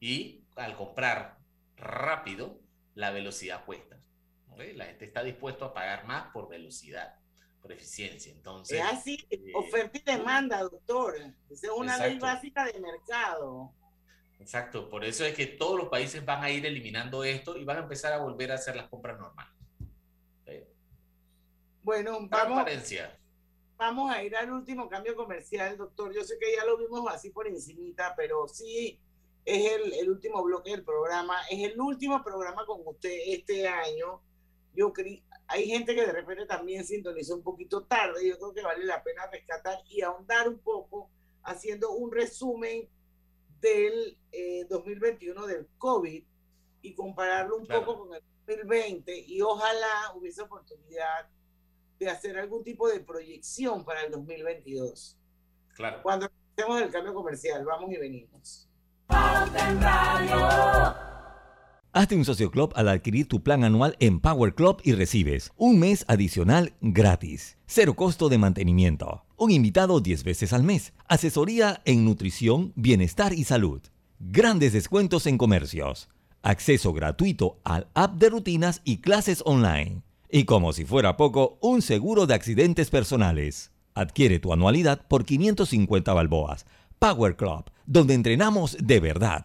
Y 0.00 0.44
al 0.56 0.76
comprar 0.76 1.38
rápido, 1.76 2.60
la 2.94 3.10
velocidad 3.10 3.64
cuesta. 3.64 3.98
La 4.56 4.84
gente 4.84 5.04
está 5.04 5.22
dispuesta 5.22 5.66
a 5.66 5.74
pagar 5.74 6.04
más 6.06 6.30
por 6.32 6.48
velocidad, 6.48 7.14
por 7.62 7.72
eficiencia. 7.72 8.32
Entonces, 8.32 8.78
Es 8.80 8.84
así, 8.84 9.24
eh, 9.30 9.40
oferta 9.54 9.96
y 9.96 10.02
demanda, 10.02 10.60
doctor. 10.60 11.14
Es 11.48 11.62
una 11.74 11.96
ley 11.96 12.14
Exacto. 12.14 12.26
básica 12.26 12.64
de 12.66 12.80
mercado. 12.80 13.72
Exacto, 14.40 14.90
por 14.90 15.04
eso 15.04 15.24
es 15.24 15.36
que 15.36 15.46
todos 15.46 15.78
los 15.78 15.88
países 15.88 16.24
van 16.24 16.42
a 16.42 16.50
ir 16.50 16.66
eliminando 16.66 17.22
esto 17.22 17.56
y 17.56 17.64
van 17.64 17.76
a 17.76 17.80
empezar 17.82 18.12
a 18.12 18.18
volver 18.18 18.50
a 18.50 18.56
hacer 18.56 18.74
las 18.74 18.88
compras 18.88 19.18
normales. 19.18 19.52
Bueno, 21.84 22.28
vamos, 22.28 22.64
vamos 23.76 24.10
a 24.12 24.22
ir 24.22 24.36
al 24.36 24.52
último 24.52 24.88
cambio 24.88 25.16
comercial, 25.16 25.76
doctor. 25.76 26.14
Yo 26.14 26.22
sé 26.22 26.38
que 26.38 26.54
ya 26.54 26.64
lo 26.64 26.76
vimos 26.78 27.04
así 27.12 27.30
por 27.30 27.48
encimita, 27.48 28.14
pero 28.16 28.46
sí 28.46 29.00
es 29.44 29.72
el, 29.72 29.92
el 29.94 30.08
último 30.08 30.44
bloque 30.44 30.70
del 30.70 30.84
programa. 30.84 31.36
Es 31.50 31.72
el 31.72 31.80
último 31.80 32.22
programa 32.22 32.64
con 32.66 32.82
usted 32.84 33.10
este 33.26 33.66
año. 33.66 34.22
Yo 34.74 34.92
hay 35.52 35.66
gente 35.66 35.94
que 35.94 36.06
de 36.06 36.12
repente 36.12 36.46
también 36.46 36.84
sintonizó 36.84 37.34
un 37.36 37.42
poquito 37.42 37.84
tarde. 37.84 38.26
Yo 38.26 38.38
creo 38.38 38.54
que 38.54 38.62
vale 38.62 38.84
la 38.84 39.02
pena 39.02 39.26
rescatar 39.30 39.78
y 39.86 40.00
ahondar 40.00 40.48
un 40.48 40.58
poco 40.58 41.10
haciendo 41.42 41.90
un 41.92 42.10
resumen 42.10 42.88
del 43.60 44.18
eh, 44.32 44.64
2021 44.70 45.46
del 45.46 45.68
COVID 45.76 46.24
y 46.80 46.94
compararlo 46.94 47.56
un 47.58 47.66
Claro. 47.66 47.84
poco 47.84 48.06
con 48.08 48.14
el 48.14 48.22
2020 48.46 49.16
y 49.26 49.42
ojalá 49.42 50.12
hubiese 50.14 50.40
oportunidad 50.42 51.28
de 51.98 52.08
hacer 52.08 52.38
algún 52.38 52.64
tipo 52.64 52.88
de 52.88 53.00
proyección 53.00 53.84
para 53.84 54.02
el 54.04 54.10
2022. 54.10 55.18
Claro. 55.76 56.02
Cuando 56.02 56.30
hacemos 56.56 56.80
el 56.80 56.90
cambio 56.90 57.12
comercial, 57.14 57.64
vamos 57.64 57.92
y 57.92 57.98
venimos. 57.98 58.68
Hazte 61.94 62.16
un 62.16 62.24
socio 62.24 62.50
club 62.50 62.72
al 62.74 62.88
adquirir 62.88 63.28
tu 63.28 63.42
plan 63.42 63.64
anual 63.64 63.96
en 64.00 64.18
Power 64.18 64.54
Club 64.54 64.80
y 64.82 64.92
recibes 64.92 65.52
un 65.58 65.78
mes 65.78 66.06
adicional 66.08 66.72
gratis, 66.80 67.58
cero 67.66 67.92
costo 67.92 68.30
de 68.30 68.38
mantenimiento, 68.38 69.26
un 69.36 69.50
invitado 69.50 70.00
10 70.00 70.24
veces 70.24 70.54
al 70.54 70.62
mes, 70.62 70.94
asesoría 71.06 71.82
en 71.84 72.06
nutrición, 72.06 72.72
bienestar 72.76 73.34
y 73.34 73.44
salud, 73.44 73.82
grandes 74.18 74.72
descuentos 74.72 75.26
en 75.26 75.36
comercios, 75.36 76.08
acceso 76.40 76.94
gratuito 76.94 77.60
al 77.62 77.88
app 77.92 78.14
de 78.14 78.30
rutinas 78.30 78.80
y 78.84 79.02
clases 79.02 79.42
online, 79.44 80.00
y 80.30 80.44
como 80.44 80.72
si 80.72 80.86
fuera 80.86 81.18
poco, 81.18 81.58
un 81.60 81.82
seguro 81.82 82.26
de 82.26 82.32
accidentes 82.32 82.88
personales. 82.88 83.70
Adquiere 83.94 84.38
tu 84.38 84.54
anualidad 84.54 85.06
por 85.08 85.26
550 85.26 86.14
balboas. 86.14 86.64
Power 86.98 87.36
Club, 87.36 87.64
donde 87.84 88.14
entrenamos 88.14 88.78
de 88.80 88.98
verdad. 88.98 89.44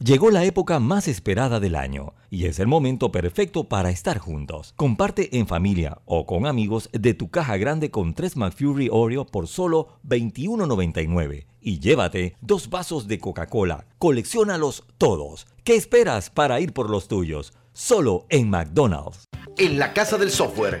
Llegó 0.00 0.30
la 0.30 0.44
época 0.44 0.78
más 0.78 1.08
esperada 1.08 1.58
del 1.58 1.74
año 1.74 2.14
y 2.30 2.44
es 2.44 2.60
el 2.60 2.68
momento 2.68 3.10
perfecto 3.10 3.64
para 3.64 3.90
estar 3.90 4.18
juntos. 4.18 4.72
Comparte 4.76 5.38
en 5.38 5.48
familia 5.48 5.98
o 6.04 6.24
con 6.24 6.46
amigos 6.46 6.88
de 6.92 7.14
tu 7.14 7.30
caja 7.30 7.56
grande 7.56 7.90
con 7.90 8.14
3 8.14 8.36
McFlurry 8.36 8.90
Oreo 8.92 9.26
por 9.26 9.48
solo 9.48 9.98
$21.99 10.06 11.46
y 11.60 11.80
llévate 11.80 12.36
dos 12.40 12.70
vasos 12.70 13.08
de 13.08 13.18
Coca-Cola. 13.18 13.86
Colecciónalos 13.98 14.84
todos. 14.98 15.48
¿Qué 15.64 15.74
esperas 15.74 16.30
para 16.30 16.60
ir 16.60 16.72
por 16.72 16.90
los 16.90 17.08
tuyos? 17.08 17.52
Solo 17.72 18.24
en 18.28 18.50
McDonald's. 18.50 19.24
En 19.56 19.80
la 19.80 19.92
Casa 19.94 20.16
del 20.16 20.30
Software 20.30 20.80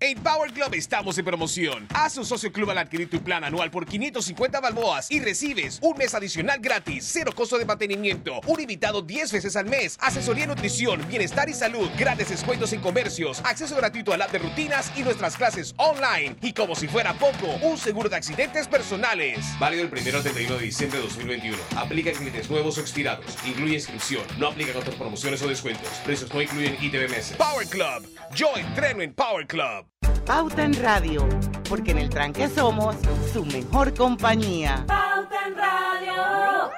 En 0.00 0.16
Power 0.22 0.52
Club 0.52 0.74
estamos 0.74 1.18
en 1.18 1.24
promoción. 1.24 1.88
Haz 1.92 2.16
un 2.18 2.24
socio 2.24 2.52
club 2.52 2.70
al 2.70 2.78
adquirir 2.78 3.10
tu 3.10 3.20
plan 3.20 3.42
anual 3.42 3.68
por 3.68 3.84
550 3.84 4.60
balboas 4.60 5.10
y 5.10 5.18
recibes 5.18 5.80
un 5.82 5.98
mes 5.98 6.14
adicional 6.14 6.60
gratis, 6.60 7.04
cero 7.04 7.32
costo 7.34 7.58
de 7.58 7.64
mantenimiento, 7.64 8.40
un 8.46 8.60
invitado 8.60 9.02
10 9.02 9.32
veces 9.32 9.56
al 9.56 9.66
mes, 9.66 9.98
asesoría 10.00 10.44
en 10.44 10.50
nutrición, 10.50 11.04
bienestar 11.08 11.48
y 11.48 11.52
salud, 11.52 11.90
grandes 11.98 12.28
descuentos 12.28 12.72
en 12.72 12.80
comercios, 12.80 13.40
acceso 13.44 13.74
gratuito 13.74 14.12
al 14.12 14.22
app 14.22 14.30
de 14.30 14.38
rutinas 14.38 14.92
y 14.96 15.02
nuestras 15.02 15.36
clases 15.36 15.74
online. 15.78 16.36
Y 16.42 16.52
como 16.52 16.76
si 16.76 16.86
fuera 16.86 17.12
poco, 17.14 17.48
un 17.62 17.76
seguro 17.76 18.08
de 18.08 18.14
accidentes 18.14 18.68
personales. 18.68 19.44
Válido 19.58 19.82
el 19.82 19.90
1 19.90 20.16
al 20.16 20.22
31 20.22 20.58
de 20.58 20.64
diciembre 20.64 21.00
de 21.00 21.06
2021. 21.06 21.58
Aplica 21.76 22.10
en 22.10 22.18
clientes 22.18 22.48
nuevos 22.48 22.78
o 22.78 22.80
expirados. 22.80 23.26
Incluye 23.44 23.74
inscripción. 23.74 24.22
No 24.38 24.46
aplica 24.46 24.78
otras 24.78 24.94
promociones 24.94 25.42
o 25.42 25.48
descuentos. 25.48 25.88
Precios 26.04 26.32
no 26.32 26.40
incluyen 26.40 26.76
ITBMS. 26.80 27.32
Power 27.32 27.66
Club. 27.66 28.08
Yo 28.32 28.56
entreno 28.56 29.02
en 29.02 29.12
Power 29.12 29.44
Club. 29.48 29.87
Pauta 30.28 30.62
en 30.62 30.74
Radio, 30.74 31.26
porque 31.70 31.92
en 31.92 31.96
el 31.96 32.10
tranque 32.10 32.50
somos 32.50 32.96
su 33.32 33.46
mejor 33.46 33.94
compañía. 33.94 34.84
Pauta 34.86 35.46
en 35.46 35.56
Radio. 35.56 36.70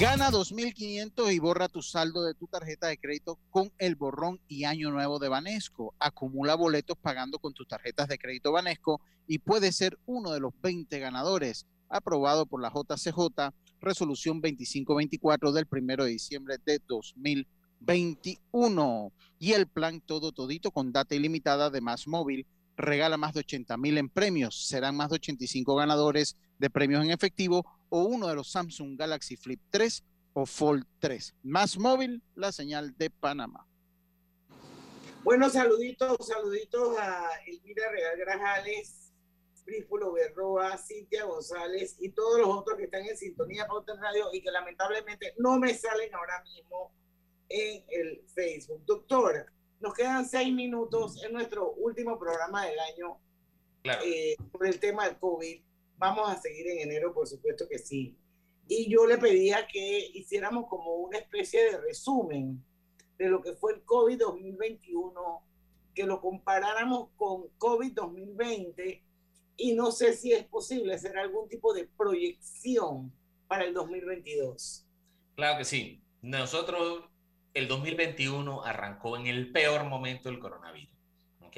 Gana 0.00 0.30
2.500 0.30 1.30
y 1.30 1.38
borra 1.40 1.68
tu 1.68 1.82
saldo 1.82 2.24
de 2.24 2.32
tu 2.32 2.46
tarjeta 2.46 2.86
de 2.86 2.96
crédito 2.96 3.38
con 3.50 3.70
el 3.76 3.96
borrón 3.96 4.40
y 4.48 4.64
año 4.64 4.90
nuevo 4.90 5.18
de 5.18 5.28
Banesco. 5.28 5.94
Acumula 5.98 6.54
boletos 6.54 6.96
pagando 6.96 7.38
con 7.38 7.52
tus 7.52 7.68
tarjetas 7.68 8.08
de 8.08 8.16
crédito 8.16 8.50
Banesco 8.50 9.02
y 9.26 9.40
puedes 9.40 9.76
ser 9.76 9.98
uno 10.06 10.30
de 10.30 10.40
los 10.40 10.54
20 10.62 10.98
ganadores. 11.00 11.66
Aprobado 11.90 12.46
por 12.46 12.62
la 12.62 12.70
JCJ, 12.70 13.52
resolución 13.82 14.40
2524 14.40 15.52
del 15.52 15.68
1 15.70 16.04
de 16.04 16.10
diciembre 16.10 16.56
de 16.64 16.78
2021. 17.80 19.12
Y 19.38 19.52
el 19.52 19.66
plan 19.66 20.00
todo 20.00 20.32
todito 20.32 20.70
con 20.70 20.92
data 20.92 21.14
ilimitada 21.14 21.70
de 21.70 21.80
Más 21.80 22.06
Móvil 22.06 22.46
regala 22.76 23.16
más 23.16 23.32
de 23.34 23.40
80 23.40 23.76
mil 23.76 23.98
en 23.98 24.08
premios. 24.08 24.66
Serán 24.66 24.96
más 24.96 25.10
de 25.10 25.16
85 25.16 25.74
ganadores 25.76 26.36
de 26.58 26.70
premios 26.70 27.04
en 27.04 27.10
efectivo 27.10 27.64
o 27.88 28.04
uno 28.04 28.28
de 28.28 28.34
los 28.34 28.50
Samsung 28.50 28.98
Galaxy 28.98 29.36
Flip 29.36 29.60
3 29.70 30.04
o 30.34 30.46
Fold 30.46 30.84
3. 30.98 31.34
Más 31.42 31.78
móvil, 31.78 32.22
la 32.34 32.52
señal 32.52 32.96
de 32.96 33.10
Panamá. 33.10 33.66
Bueno, 35.24 35.50
saluditos, 35.50 36.26
saluditos 36.26 36.96
a 36.98 37.28
Elvira 37.46 37.90
Real 37.90 38.16
Grajales, 38.16 39.12
Bríspulo 39.64 40.12
Berroa, 40.12 40.78
Cintia 40.78 41.24
González 41.24 41.96
y 41.98 42.10
todos 42.10 42.38
los 42.38 42.48
otros 42.48 42.78
que 42.78 42.84
están 42.84 43.04
en 43.04 43.16
sintonía 43.16 43.66
en 43.66 44.00
Radio 44.00 44.28
y 44.32 44.40
que 44.40 44.50
lamentablemente 44.52 45.34
no 45.38 45.58
me 45.58 45.74
salen 45.74 46.14
ahora 46.14 46.40
mismo 46.44 46.92
en 47.48 47.84
el 47.88 48.22
Facebook. 48.34 48.84
Doctora, 48.84 49.46
nos 49.80 49.94
quedan 49.94 50.26
seis 50.28 50.52
minutos 50.52 51.22
en 51.24 51.32
nuestro 51.32 51.72
último 51.72 52.18
programa 52.18 52.66
del 52.66 52.78
año 52.78 53.18
Claro. 53.82 54.02
eh, 54.04 54.34
sobre 54.50 54.70
el 54.70 54.80
tema 54.80 55.06
del 55.06 55.18
COVID. 55.18 55.60
Vamos 55.98 56.28
a 56.28 56.40
seguir 56.40 56.66
en 56.68 56.80
enero, 56.80 57.14
por 57.14 57.26
supuesto 57.26 57.68
que 57.68 57.78
sí. 57.78 58.16
Y 58.68 58.90
yo 58.90 59.06
le 59.06 59.16
pedía 59.18 59.66
que 59.66 60.10
hiciéramos 60.12 60.66
como 60.68 60.94
una 60.96 61.18
especie 61.18 61.70
de 61.70 61.78
resumen 61.78 62.64
de 63.16 63.28
lo 63.28 63.40
que 63.40 63.52
fue 63.52 63.74
el 63.74 63.84
COVID 63.84 64.18
2021, 64.18 65.42
que 65.94 66.04
lo 66.04 66.20
comparáramos 66.20 67.10
con 67.16 67.48
COVID 67.58 67.92
2020 67.94 69.04
y 69.56 69.72
no 69.74 69.90
sé 69.92 70.14
si 70.14 70.32
es 70.32 70.44
posible 70.44 70.94
hacer 70.94 71.16
algún 71.16 71.48
tipo 71.48 71.72
de 71.72 71.86
proyección 71.96 73.12
para 73.46 73.64
el 73.64 73.72
2022. 73.72 74.84
Claro 75.36 75.58
que 75.58 75.64
sí. 75.64 76.02
Nosotros, 76.20 77.08
el 77.56 77.68
2021 77.68 78.64
arrancó 78.64 79.16
en 79.16 79.26
el 79.26 79.50
peor 79.50 79.84
momento 79.84 80.28
del 80.28 80.38
coronavirus, 80.38 80.94
¿ok? 81.40 81.56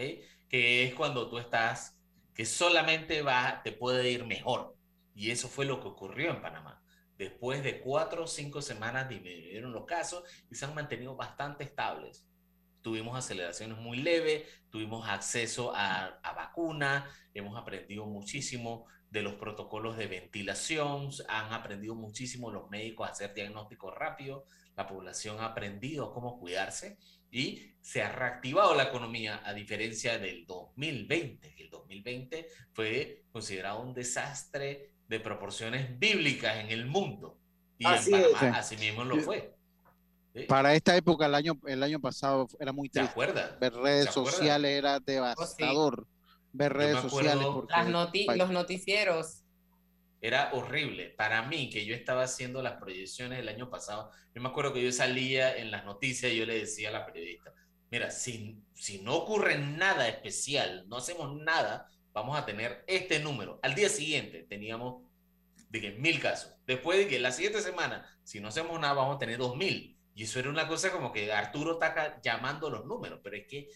Que 0.48 0.84
es 0.84 0.94
cuando 0.94 1.28
tú 1.28 1.38
estás, 1.38 1.98
que 2.34 2.46
solamente 2.46 3.20
va, 3.22 3.62
te 3.64 3.72
puede 3.72 4.08
ir 4.08 4.24
mejor. 4.24 4.76
Y 5.12 5.32
eso 5.32 5.48
fue 5.48 5.64
lo 5.64 5.80
que 5.80 5.88
ocurrió 5.88 6.30
en 6.30 6.40
Panamá. 6.40 6.80
Después 7.16 7.64
de 7.64 7.80
cuatro 7.80 8.22
o 8.22 8.26
cinco 8.28 8.62
semanas 8.62 9.08
disminuyeron 9.08 9.72
los 9.72 9.86
casos 9.86 10.22
y 10.48 10.54
se 10.54 10.66
han 10.66 10.74
mantenido 10.76 11.16
bastante 11.16 11.64
estables. 11.64 12.24
Tuvimos 12.80 13.18
aceleraciones 13.18 13.76
muy 13.78 13.98
leves, 13.98 14.44
tuvimos 14.70 15.08
acceso 15.08 15.74
a, 15.74 16.20
a 16.22 16.32
vacuna, 16.32 17.10
hemos 17.34 17.60
aprendido 17.60 18.06
muchísimo 18.06 18.86
de 19.10 19.22
los 19.22 19.34
protocolos 19.34 19.96
de 19.96 20.06
ventilación, 20.06 21.10
han 21.28 21.52
aprendido 21.52 21.94
muchísimo 21.94 22.50
los 22.50 22.68
médicos 22.70 23.08
a 23.08 23.12
hacer 23.12 23.34
diagnósticos 23.34 23.94
rápidos, 23.94 24.44
la 24.76 24.86
población 24.86 25.40
ha 25.40 25.46
aprendido 25.46 26.12
cómo 26.12 26.38
cuidarse 26.38 26.98
y 27.30 27.72
se 27.80 28.02
ha 28.02 28.12
reactivado 28.12 28.74
la 28.74 28.84
economía 28.84 29.42
a 29.44 29.52
diferencia 29.52 30.18
del 30.18 30.46
2020. 30.46 31.54
El 31.58 31.70
2020 31.70 32.48
fue 32.72 33.24
considerado 33.32 33.80
un 33.80 33.92
desastre 33.92 34.92
de 35.08 35.20
proporciones 35.20 35.98
bíblicas 35.98 36.58
en 36.58 36.70
el 36.70 36.86
mundo 36.86 37.38
y 37.78 37.86
Así 37.86 38.12
en 38.12 38.20
es. 38.20 38.32
Panamá 38.32 38.58
así 38.58 38.76
mismo 38.76 39.04
lo 39.04 39.18
fue. 39.20 39.54
Para 40.46 40.74
esta 40.74 40.96
época, 40.96 41.26
el 41.26 41.34
año, 41.34 41.58
el 41.66 41.82
año 41.82 42.00
pasado 42.00 42.46
era 42.60 42.72
muy 42.72 42.88
triste. 42.88 43.12
Ver 43.60 43.72
redes 43.74 44.10
sociales 44.10 44.70
era 44.70 45.00
devastador. 45.00 46.06
Ver 46.58 46.72
redes 46.72 46.96
sociales. 47.02 47.32
acuerdo- 47.34 47.54
Porque 47.54 47.72
Las 47.72 47.88
noti- 47.88 48.26
los 48.36 48.50
noticieros. 48.50 49.44
Era 50.20 50.50
horrible. 50.52 51.10
Para 51.10 51.42
mí, 51.42 51.70
que 51.70 51.86
yo 51.86 51.94
estaba 51.94 52.24
haciendo 52.24 52.60
las 52.60 52.74
proyecciones 52.80 53.38
el 53.38 53.48
año 53.48 53.70
pasado, 53.70 54.10
yo 54.34 54.42
me 54.42 54.48
acuerdo 54.48 54.72
que 54.72 54.82
yo 54.82 54.90
salía 54.92 55.56
en 55.56 55.70
las 55.70 55.84
noticias 55.84 56.32
y 56.32 56.36
yo 56.36 56.44
le 56.46 56.58
decía 56.58 56.88
a 56.88 56.92
la 56.92 57.06
periodista, 57.06 57.52
mira, 57.90 58.10
si, 58.10 58.58
si 58.74 59.00
no 59.00 59.14
ocurre 59.14 59.58
nada 59.58 60.08
especial, 60.08 60.84
no 60.88 60.96
hacemos 60.96 61.36
nada, 61.40 61.86
vamos 62.12 62.36
a 62.36 62.44
tener 62.44 62.82
este 62.88 63.20
número. 63.20 63.60
Al 63.62 63.76
día 63.76 63.88
siguiente 63.88 64.42
teníamos 64.48 65.04
de 65.70 65.80
que 65.80 65.90
mil 65.92 66.18
casos. 66.20 66.52
Después 66.66 66.98
de 66.98 67.06
que 67.06 67.20
la 67.20 67.30
siguiente 67.30 67.60
semana, 67.60 68.04
si 68.24 68.40
no 68.40 68.48
hacemos 68.48 68.80
nada, 68.80 68.94
vamos 68.94 69.16
a 69.16 69.18
tener 69.20 69.38
dos 69.38 69.54
mil. 69.56 69.96
Y 70.16 70.24
eso 70.24 70.40
era 70.40 70.50
una 70.50 70.66
cosa 70.66 70.90
como 70.90 71.12
que 71.12 71.32
Arturo 71.32 71.74
está 71.74 72.20
llamando 72.22 72.70
los 72.70 72.84
números, 72.86 73.20
pero 73.22 73.36
es 73.36 73.46
que 73.46 73.68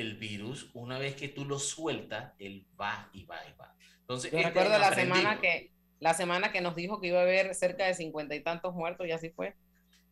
el 0.00 0.16
virus, 0.16 0.70
una 0.74 0.98
vez 0.98 1.14
que 1.14 1.28
tú 1.28 1.44
lo 1.44 1.58
sueltas, 1.58 2.32
él 2.38 2.66
va 2.80 3.10
y 3.12 3.24
va 3.24 3.36
y 3.48 3.52
va. 3.58 3.74
Entonces, 4.00 4.30
Yo 4.30 4.38
este 4.38 4.50
recuerdo 4.50 4.78
la 4.78 4.94
semana 4.94 5.40
que 5.40 5.72
la 6.00 6.14
semana 6.14 6.52
que 6.52 6.60
nos 6.60 6.76
dijo 6.76 7.00
que 7.00 7.08
iba 7.08 7.18
a 7.18 7.22
haber 7.22 7.54
cerca 7.54 7.86
de 7.86 7.94
cincuenta 7.94 8.34
y 8.34 8.42
tantos 8.42 8.74
muertos 8.74 9.06
y 9.06 9.12
así 9.12 9.30
fue. 9.30 9.54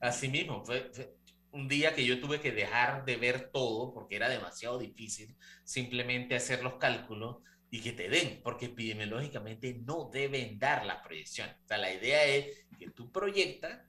Así 0.01 0.29
mismo, 0.29 0.65
fue, 0.65 0.91
fue 0.93 1.15
un 1.53 1.69
día 1.69 1.95
que 1.95 2.05
yo 2.05 2.21
tuve 2.21 2.41
que 2.41 2.53
dejar 2.53 3.05
de 3.05 3.17
ver 3.17 3.51
todo 3.51 3.95
porque 3.95 4.17
era 4.17 4.29
demasiado 4.29 4.79
difícil 4.79 5.37
simplemente 5.65 6.35
hacer 6.35 6.63
los 6.63 6.75
cálculos 6.75 7.39
y 7.71 7.81
que 7.81 7.93
te 7.93 8.09
den, 8.09 8.41
porque 8.43 8.67
epidemiológicamente 8.67 9.75
no 9.85 10.11
deben 10.13 10.59
dar 10.59 10.85
las 10.85 10.99
proyecciones. 10.99 11.57
O 11.65 11.67
sea, 11.67 11.79
la 11.79 11.93
idea 11.93 12.25
es 12.25 12.67
que 12.79 12.91
tú 12.91 13.11
proyectas 13.11 13.81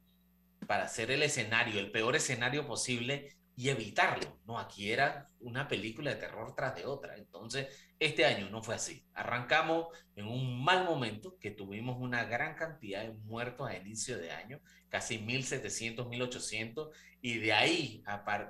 para 0.65 0.85
hacer 0.85 1.11
el 1.11 1.23
escenario, 1.23 1.79
el 1.79 1.91
peor 1.91 2.15
escenario 2.15 2.67
posible 2.67 3.35
y 3.57 3.69
evitarlo. 3.69 4.39
No, 4.45 4.59
aquí 4.59 4.91
era 4.91 5.31
una 5.39 5.67
película 5.67 6.11
de 6.11 6.17
terror 6.17 6.53
tras 6.55 6.75
de 6.75 6.85
otra. 6.85 7.17
Entonces, 7.17 7.67
este 7.97 8.23
año 8.23 8.51
no 8.51 8.61
fue 8.61 8.75
así. 8.75 9.03
Arrancamos 9.15 9.87
en 10.15 10.27
un 10.27 10.63
mal 10.63 10.85
momento 10.85 11.39
que 11.39 11.49
tuvimos 11.49 11.97
una 11.99 12.23
gran 12.25 12.53
cantidad 12.53 13.01
de 13.01 13.13
muertos 13.13 13.67
a 13.67 13.75
inicio 13.75 14.19
de 14.19 14.29
año, 14.29 14.61
casi 14.89 15.17
1.700, 15.17 16.07
1.800, 16.07 16.91
y 17.19 17.39
de 17.39 17.53
ahí, 17.53 18.03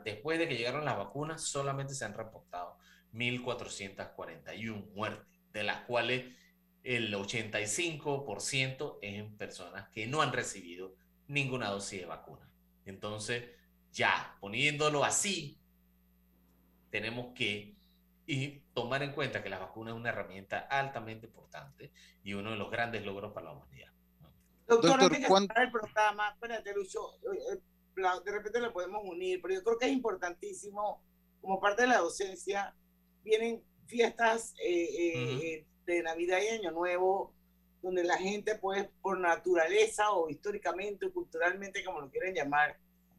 después 0.04 0.40
de 0.40 0.50
que 0.50 0.58
llegaron 0.58 0.84
las 0.84 0.98
vacunas, 0.98 1.42
solamente 1.42 1.94
se 1.94 2.04
han 2.04 2.14
reportado 2.14 2.78
1.441 3.14 4.94
muertes, 4.94 5.26
de 5.54 5.64
las 5.64 5.86
cuales 5.86 6.36
el 6.84 7.14
85% 7.14 9.00
es 9.02 9.14
en 9.16 9.38
personas 9.38 9.88
que 9.90 10.06
no 10.06 10.22
han 10.22 10.34
recibido 10.34 10.96
ninguna 11.28 11.70
dosis 11.70 12.02
de 12.02 12.08
vacuna. 12.08 12.52
Entonces, 12.84 13.46
ya 13.92 14.38
poniéndolo 14.40 15.04
así, 15.04 15.60
tenemos 16.90 17.34
que 17.34 17.76
y 18.30 18.60
tomar 18.74 19.04
en 19.04 19.14
cuenta 19.14 19.42
que 19.42 19.50
la 19.50 19.58
vacuna 19.60 19.92
es 19.92 19.96
una 19.98 20.10
herramienta 20.10 20.60
altamente 20.60 21.28
importante 21.28 21.94
y 22.24 22.34
uno 22.34 22.52
de 22.52 22.58
los 22.58 22.70
grandes 22.70 23.06
logros 23.06 23.32
para 23.32 23.46
la 23.48 23.52
humanidad. 23.54 23.92
Doctor, 24.68 24.90
Doctor, 24.90 25.04
antes 25.06 25.22
de 25.22 25.28
¿cuán- 25.28 25.48
cerrar 25.48 25.64
el 25.66 25.72
programa, 25.72 26.30
espérate, 26.32 26.74
Lucho, 26.74 27.16
eh, 27.24 27.54
eh, 27.54 27.62
de 28.26 28.32
repente 28.32 28.60
lo 28.60 28.74
podemos 28.74 29.02
unir, 29.06 29.42
pero 29.42 29.54
yo 29.54 29.64
creo 29.64 29.78
que 29.78 29.86
es 29.86 29.94
importantísimo, 29.94 31.02
como 31.40 31.62
parte 31.62 31.84
de 31.84 31.88
la 31.88 32.00
docencia, 32.00 32.76
vienen 33.24 33.64
fiestas 33.86 34.54
eh, 34.62 34.84
eh, 34.84 35.40
eh, 35.44 35.66
de 35.86 36.04
Navidad 36.04 36.40
y 36.44 36.48
Año 36.50 36.72
Nuevo, 36.72 37.34
donde 37.82 38.04
la 38.04 38.18
gente, 38.18 38.56
pues, 38.56 38.90
por 39.02 39.18
naturaleza 39.20 40.12
o 40.12 40.30
históricamente 40.30 41.06
o 41.06 41.14
culturalmente, 41.14 41.82
como 41.86 42.02
lo 42.02 42.10
quieren 42.10 42.36
llamar, 42.36 42.78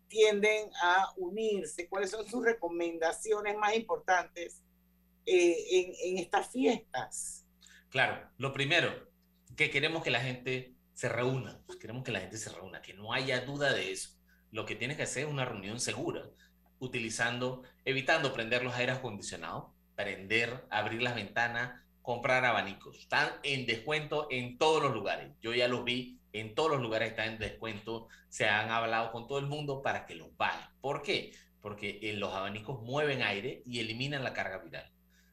tienden 0.09 0.71
a 0.83 1.13
unirse. 1.17 1.89
¿Cuáles 1.89 2.11
son 2.11 2.27
sus 2.27 2.45
recomendaciones 2.45 3.57
más 3.57 3.75
importantes 3.75 4.63
eh, 5.27 5.95
en, 6.03 6.19
estas 6.19 6.51
fiestas? 6.51 7.47
Claro, 7.91 8.29
lo 8.39 8.53
primero, 8.53 9.09
que 9.57 9.71
queremos 9.71 10.03
que 10.03 10.11
la 10.11 10.21
gente 10.21 10.75
se 10.95 11.09
reúna, 11.09 11.63
pues 11.67 11.79
queremos 11.79 12.03
que 12.03 12.13
la 12.13 12.21
gente 12.21 12.39
se 12.39 12.51
reúna, 12.51 12.83
que 12.83 12.95
no 12.95 13.13
haya 13.13 13.43
duda 13.43 13.73
de 13.73 13.93
eso. 13.93 14.19
Lo 14.51 14.67
que 14.67 14.75
tienes 14.75 14.97
que 14.97 15.05
hacer 15.05 15.25
es 15.25 15.31
una 15.31 15.45
reunión 15.45 15.79
segura, 15.79 16.29
utilizando, 16.79 17.63
evitando 17.85 18.33
prender 18.33 18.65
los 18.65 18.75
aires 18.75 18.97
acondicionados, 18.97 19.71
prender, 19.95 20.67
abrir 20.71 21.03
las 21.03 21.15
ventanas, 21.15 21.83
comprar 22.03 22.45
abanicos. 22.45 22.99
Están 22.99 23.29
en 23.43 23.67
descuento 23.67 24.29
en 24.31 24.57
todos 24.57 24.83
los 24.83 24.95
lugares. 24.95 25.33
Yo 25.43 25.53
ya 25.53 25.69
los 25.69 25.85
vi, 25.85 26.18
en 26.33 26.55
todos 26.55 26.71
los 26.71 26.81
lugares 26.81 27.11
están 27.11 27.31
en 27.31 27.39
descuento. 27.39 28.09
Se 28.29 28.49
han 28.49 28.71
hablado 28.71 29.11
con 29.13 29.27
todo 29.27 29.39
el 29.39 29.47
mundo 29.47 29.83
para 29.83 30.07
que 30.07 30.15
los 30.15 30.29
paguen. 30.37 30.67
¿Por 30.81 31.03
qué? 31.03 31.33
Porque 31.61 31.99
eh, 32.03 32.15
los 32.15 32.33
abanicos 32.35 32.83
mueven 32.83 33.23
aire 33.23 33.63
y 33.67 33.81
eliminan 33.81 34.23
la 34.25 34.33
carga 34.33 34.59
viral. 34.59 34.91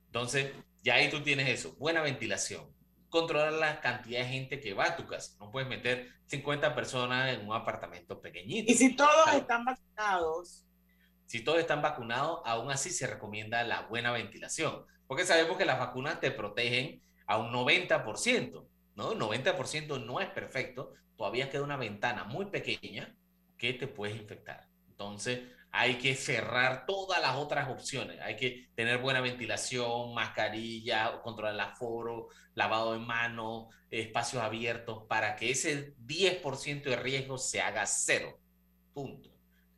Entonces, 0.08 0.54
ya 0.84 0.96
ahí 0.96 1.10
tú 1.10 1.22
tienes 1.22 1.50
eso, 1.50 1.76
buena 1.78 2.02
ventilación, 2.02 2.74
controlar 3.10 3.54
la 3.54 3.82
cantidad 3.82 4.20
de 4.22 4.26
gente 4.28 4.60
que 4.60 4.74
va 4.74 4.86
a 4.86 4.96
tu 4.96 5.06
casa. 5.06 5.36
No 5.40 5.52
puedes 5.52 5.68
meter 5.70 6.10
50 6.28 6.74
personas 6.76 7.34
en 7.34 7.48
un 7.48 7.54
apartamento 7.56 8.22
pequeñito. 8.22 8.72
Y 8.72 8.76
si 8.76 8.96
todos 8.96 9.12
Claro. 9.24 9.38
están 9.40 9.66
vacunados, 9.66 10.62
Si 11.28 11.44
todos 11.44 11.58
están 11.60 11.82
vacunados, 11.82 12.42
aún 12.46 12.70
así 12.72 12.92
se 12.92 13.08
recomienda 13.08 13.64
la 13.64 13.82
buena 13.88 14.12
ventilación, 14.12 14.86
porque 15.08 15.26
sabemos 15.26 15.58
que 15.58 15.66
las 15.66 15.80
vacunas 15.80 16.20
te 16.20 16.30
protegen 16.32 17.02
a 17.26 17.38
un 17.40 17.52
90%, 17.52 18.68
¿no? 18.96 19.14
90% 19.14 20.00
no 20.00 20.20
es 20.20 20.30
perfecto, 20.30 20.94
todavía 21.18 21.50
queda 21.50 21.64
una 21.64 21.78
ventana 21.78 22.24
muy 22.26 22.46
pequeña 22.48 23.16
que 23.58 23.74
te 23.74 23.88
puedes 23.88 24.16
infectar. 24.18 24.68
Entonces, 24.90 25.42
hay 25.72 25.98
que 25.98 26.16
cerrar 26.16 26.86
todas 26.86 27.22
las 27.22 27.36
otras 27.36 27.70
opciones. 27.70 28.20
Hay 28.22 28.38
que 28.38 28.70
tener 28.76 29.00
buena 29.00 29.20
ventilación, 29.22 30.14
mascarilla, 30.14 31.22
controlar 31.22 31.54
el 31.54 31.60
aforo, 31.60 32.30
lavado 32.54 32.94
de 32.94 33.00
manos, 33.00 33.68
espacios 33.92 34.42
abiertos, 34.42 35.04
para 35.10 35.36
que 35.36 35.52
ese 35.52 35.94
10% 35.98 36.90
de 36.90 36.96
riesgo 36.96 37.38
se 37.38 37.62
haga 37.62 37.86
cero. 37.86 38.40
Punto. 38.94 39.30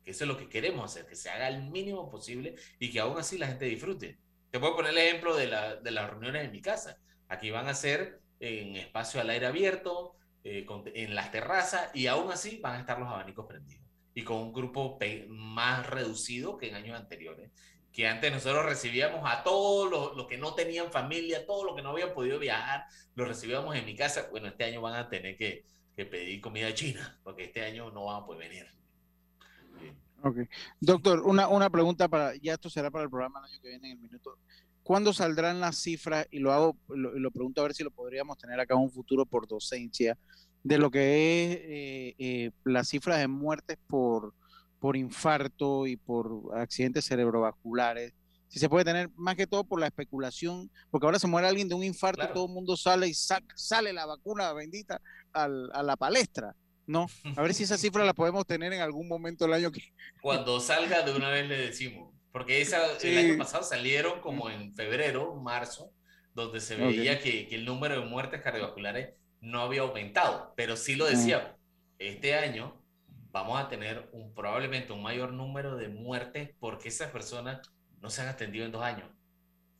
Que 0.04 0.12
eso 0.12 0.24
es 0.24 0.28
lo 0.28 0.36
que 0.38 0.48
queremos 0.48 0.84
hacer, 0.84 1.06
que 1.06 1.16
se 1.16 1.30
haga 1.30 1.48
el 1.48 1.68
mínimo 1.70 2.08
posible 2.10 2.54
y 2.78 2.90
que 2.90 3.00
aún 3.00 3.18
así 3.18 3.36
la 3.38 3.48
gente 3.48 3.64
disfrute. 3.66 4.18
Te 4.50 4.58
puedo 4.60 4.76
poner 4.76 4.92
el 4.92 4.98
ejemplo 4.98 5.36
de, 5.36 5.46
la- 5.48 5.76
de 5.76 5.90
las 5.90 6.08
reuniones 6.10 6.44
en 6.44 6.52
mi 6.52 6.60
casa. 6.62 6.96
Aquí 7.28 7.50
van 7.50 7.68
a 7.68 7.74
ser 7.74 8.20
en 8.40 8.76
espacio 8.76 9.20
al 9.20 9.30
aire 9.30 9.46
abierto, 9.46 10.14
eh, 10.44 10.64
con- 10.64 10.84
en 10.94 11.14
las 11.14 11.30
terrazas 11.30 11.90
y 11.94 12.06
aún 12.06 12.30
así 12.30 12.58
van 12.62 12.76
a 12.76 12.80
estar 12.80 12.98
los 12.98 13.08
abanicos 13.08 13.46
prendidos 13.46 13.84
y 14.14 14.22
con 14.24 14.38
un 14.38 14.52
grupo 14.52 14.98
más 15.28 15.86
reducido 15.86 16.56
que 16.56 16.68
en 16.68 16.74
años 16.74 16.98
anteriores. 16.98 17.50
Que 17.92 18.06
antes 18.06 18.30
nosotros 18.32 18.64
recibíamos 18.66 19.22
a 19.24 19.42
todos 19.42 19.90
los, 20.16 20.26
que 20.26 20.38
no 20.38 20.54
tenían 20.54 20.92
familia, 20.92 21.46
todos 21.46 21.64
los 21.64 21.74
que 21.74 21.82
no 21.82 21.90
habían 21.90 22.14
podido 22.14 22.38
viajar, 22.38 22.84
los 23.14 23.26
recibíamos 23.26 23.74
en 23.74 23.84
mi 23.84 23.96
casa. 23.96 24.28
Bueno, 24.30 24.46
este 24.48 24.64
año 24.64 24.80
van 24.80 24.94
a 24.94 25.08
tener 25.08 25.36
que, 25.36 25.64
que 25.96 26.04
pedir 26.04 26.40
comida 26.40 26.72
china, 26.74 27.18
porque 27.24 27.44
este 27.44 27.64
año 27.64 27.90
no 27.90 28.04
van 28.04 28.22
a 28.22 28.26
poder 28.26 28.48
venir. 28.48 28.66
Ok. 30.22 30.36
Doctor, 30.80 31.20
una, 31.20 31.48
una 31.48 31.70
pregunta 31.70 32.08
para, 32.08 32.34
ya 32.36 32.54
esto 32.54 32.68
será 32.68 32.90
para 32.90 33.04
el 33.04 33.10
programa 33.10 33.40
el 33.40 33.52
año 33.52 33.62
que 33.62 33.68
viene 33.68 33.90
en 33.90 33.96
el 33.98 34.02
minuto. 34.02 34.38
¿Cuándo 34.88 35.12
saldrán 35.12 35.60
las 35.60 35.76
cifras? 35.82 36.26
Y 36.30 36.38
lo 36.38 36.50
hago, 36.50 36.78
lo, 36.88 37.12
lo 37.18 37.30
pregunto 37.30 37.60
a 37.60 37.64
ver 37.64 37.74
si 37.74 37.84
lo 37.84 37.90
podríamos 37.90 38.38
tener 38.38 38.58
acá 38.58 38.72
en 38.72 38.80
un 38.80 38.90
futuro 38.90 39.26
por 39.26 39.46
docencia, 39.46 40.16
de 40.64 40.78
lo 40.78 40.90
que 40.90 41.00
es 41.52 41.56
eh, 41.60 42.14
eh, 42.18 42.50
las 42.64 42.88
cifras 42.88 43.18
de 43.18 43.28
muertes 43.28 43.76
por, 43.86 44.32
por 44.78 44.96
infarto 44.96 45.86
y 45.86 45.98
por 45.98 46.56
accidentes 46.56 47.04
cerebrovasculares. 47.04 48.14
Si 48.48 48.58
se 48.58 48.70
puede 48.70 48.86
tener 48.86 49.10
más 49.14 49.36
que 49.36 49.46
todo 49.46 49.62
por 49.62 49.78
la 49.78 49.88
especulación, 49.88 50.70
porque 50.90 51.04
ahora 51.06 51.18
se 51.18 51.26
muere 51.26 51.46
alguien 51.48 51.68
de 51.68 51.74
un 51.74 51.84
infarto 51.84 52.24
y 52.24 52.32
todo 52.32 52.46
el 52.46 52.52
mundo 52.54 52.74
sale 52.74 53.08
y 53.08 53.12
sale 53.12 53.92
la 53.92 54.06
vacuna 54.06 54.54
bendita 54.54 55.02
al- 55.34 55.70
a 55.74 55.82
la 55.82 55.98
palestra. 55.98 56.56
No, 56.86 57.08
a 57.36 57.42
ver 57.42 57.52
si 57.52 57.64
esa 57.64 57.76
cifra 57.78 58.06
la 58.06 58.14
podemos 58.14 58.46
tener 58.46 58.72
en 58.72 58.80
algún 58.80 59.06
momento 59.06 59.44
del 59.44 59.52
año 59.52 59.70
que... 59.70 59.82
Cuando 60.22 60.60
salga 60.60 61.02
de 61.02 61.12
una 61.14 61.28
vez 61.28 61.46
le 61.46 61.58
decimos, 61.58 62.14
porque 62.32 62.60
esa, 62.60 62.92
el 62.92 62.98
Sí. 63.00 63.16
año 63.16 63.36
pasado 63.38 63.62
salieron 63.64 64.20
como 64.20 64.50
en 64.50 64.74
febrero, 64.74 65.34
marzo, 65.36 65.92
donde 66.34 66.60
se 66.60 66.76
veía 66.76 67.14
Ok. 67.14 67.20
que, 67.20 67.46
que 67.48 67.54
el 67.56 67.64
número 67.64 68.00
de 68.00 68.06
muertes 68.06 68.42
cardiovasculares 68.42 69.14
no 69.40 69.60
había 69.60 69.82
aumentado, 69.82 70.52
pero 70.56 70.76
sí 70.76 70.94
lo 70.96 71.06
Mm. 71.06 71.10
decíamos, 71.10 71.48
este 71.98 72.34
año 72.34 72.80
vamos 73.30 73.60
a 73.60 73.68
tener 73.68 74.08
un, 74.12 74.34
probablemente 74.34 74.92
un 74.92 75.02
mayor 75.02 75.32
número 75.32 75.76
de 75.76 75.88
muertes 75.88 76.50
porque 76.60 76.88
esas 76.88 77.10
personas 77.10 77.60
no 78.00 78.10
se 78.10 78.22
han 78.22 78.28
atendido 78.28 78.64
en 78.64 78.72
dos 78.72 78.82
años. 78.82 79.08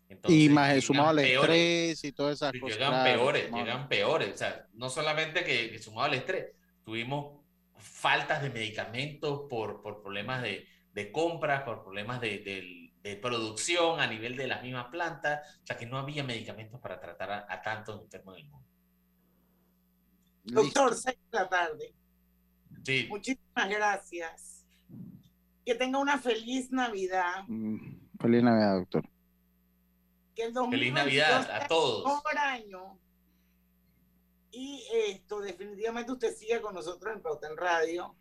Entonces, 0.08 0.40
y 0.40 0.48
más 0.48 0.68
el 0.70 0.76
llegan 0.76 0.86
sumado 0.86 1.08
al 1.10 1.18
estrés 1.18 2.04
y 2.04 2.12
todas 2.12 2.36
esas 2.36 2.54
Y 2.54 2.60
cosas. 2.60 2.76
llegan 2.78 2.90
claro, 2.92 3.04
peores, 3.04 3.44
sumado- 3.46 3.64
llegan 3.64 3.88
peores. 3.88 4.34
O 4.34 4.36
sea, 4.38 4.66
no 4.72 4.88
solamente 4.88 5.44
que, 5.44 5.70
que 5.70 5.78
sumado 5.78 6.06
al 6.08 6.14
estrés, 6.14 6.46
tuvimos 6.84 7.38
faltas 7.76 8.42
de 8.42 8.50
medicamentos 8.50 9.42
por, 9.48 9.82
por 9.82 10.02
problemas 10.02 10.42
de, 10.42 10.66
de 10.92 11.12
compras, 11.12 11.62
por 11.62 11.82
problemas 11.82 12.20
de, 12.20 12.38
de- 12.38 12.84
de 13.02 13.16
producción 13.16 14.00
a 14.00 14.06
nivel 14.06 14.36
de 14.36 14.46
las 14.48 14.62
mismas 14.62 14.86
plantas. 14.88 15.58
O 15.62 15.66
sea, 15.66 15.76
que 15.76 15.86
no 15.86 15.98
había 15.98 16.24
medicamentos 16.24 16.80
para 16.80 16.98
tratar 17.00 17.30
a, 17.30 17.46
a 17.48 17.62
tantos 17.62 18.00
enfermos 18.02 18.34
del 18.36 18.48
mundo. 18.48 18.66
Doctor, 20.44 20.94
seis 20.94 21.16
de 21.30 21.38
la 21.38 21.48
tarde. 21.48 21.94
Sí. 22.84 23.06
Muchísimas 23.08 23.68
gracias. 23.68 24.64
Que 25.64 25.74
tenga 25.74 25.98
una 25.98 26.18
feliz 26.18 26.70
Navidad. 26.70 27.44
Mm, 27.46 27.98
Feliz 28.18 28.42
Navidad, 28.42 28.78
doctor. 28.78 29.02
Que 30.34 30.42
el 30.44 30.54
Feliz 30.54 30.54
2022 30.54 30.94
Navidad 31.04 31.50
a 31.62 31.68
todos. 31.68 32.04
mejor 32.06 32.38
año. 32.38 32.98
Y 34.50 34.82
esto, 35.08 35.40
definitivamente 35.40 36.10
usted 36.12 36.34
siga 36.34 36.60
con 36.62 36.74
nosotros 36.74 37.14
en 37.14 37.22
Pauta 37.22 37.48
en 37.48 37.56
Radio 37.56 38.16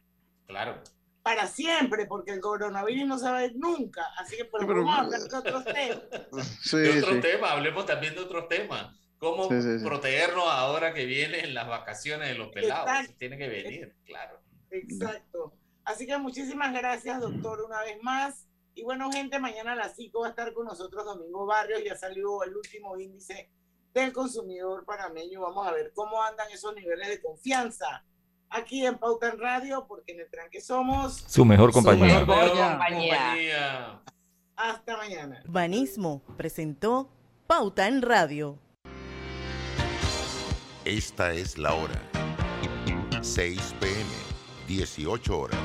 Claro. 0.46 0.82
Para 1.28 1.46
siempre, 1.46 2.06
porque 2.06 2.32
el 2.32 2.40
coronavirus 2.40 3.06
no 3.06 3.20
se 3.20 3.26
va 3.30 3.40
a 3.40 3.46
ir 3.46 3.58
nunca. 3.58 4.06
Así 4.18 4.38
que 4.38 4.46
pero- 4.46 4.66
vamos 4.66 4.96
a 4.96 5.02
hablar 5.02 5.20
de 5.20 5.36
otros 5.36 5.66
temas. 5.66 6.02
Sí, 6.64 6.78
de 6.78 7.00
otros 7.00 7.16
sí. 7.16 7.22
temas, 7.22 7.52
hablemos 7.52 7.86
también 7.86 8.16
de 8.16 8.22
otros 8.22 8.48
temas. 8.48 8.96
Cómo 9.18 9.50
Sí, 9.50 9.62
sí, 9.62 9.80
sí. 9.80 9.86
protegernos 9.86 10.46
ahora 10.48 10.94
que 10.94 11.04
vienen 11.06 11.54
las 11.54 11.68
vacaciones 11.68 12.30
de 12.30 12.36
los 12.36 12.48
pelados. 12.54 12.88
Exacto. 12.88 13.10
Eso 13.10 13.18
tiene 13.20 13.38
que 13.38 13.50
venir, 13.50 13.96
claro. 14.06 14.40
Exacto. 14.72 15.54
Así 15.84 16.08
que 16.08 16.18
muchísimas 16.18 16.72
gracias, 16.74 17.20
doctor, 17.20 17.62
una 17.62 17.82
vez 17.82 18.02
más. 18.02 18.48
Y 18.74 18.84
bueno, 18.84 19.12
gente, 19.12 19.38
mañana 19.38 19.74
a 19.74 19.76
las 19.76 19.98
5 19.98 20.22
va 20.22 20.28
a 20.28 20.30
estar 20.30 20.54
con 20.54 20.66
nosotros 20.66 21.04
Domingo 21.04 21.46
Barrios. 21.46 21.84
Ya 21.84 21.98
salió 21.98 22.42
el 22.44 22.56
último 22.56 22.98
índice 22.98 23.52
del 23.94 24.14
consumidor 24.14 24.86
panameño. 24.86 25.42
Vamos 25.42 25.68
a 25.68 25.74
ver 25.74 25.92
cómo 25.94 26.24
andan 26.24 26.50
esos 26.52 26.74
niveles 26.74 27.10
de 27.10 27.22
confianza 27.22 28.06
aquí 28.50 28.86
en 28.86 28.98
Pauta 28.98 29.30
en 29.30 29.40
Radio, 29.40 29.86
porque 29.88 30.14
en 30.14 30.22
el 30.22 30.30
tranque 30.30 30.62
somos 30.62 31.24
Su 31.28 31.46
mejor 31.46 31.72
compañía. 31.72 32.20
mejor 32.26 32.52
compañía. 32.52 34.02
Hasta 34.56 34.98
mañana. 34.98 35.44
Banismo 35.46 36.22
presentó 36.36 37.10
Pauta 37.46 37.88
en 37.88 38.02
Radio. 38.02 38.58
Esta 40.86 41.34
es 41.34 41.58
la 41.58 41.74
hora. 41.74 42.02
6 43.22 43.76
pm, 43.80 44.06
18 44.68 45.38
horas. 45.40 45.60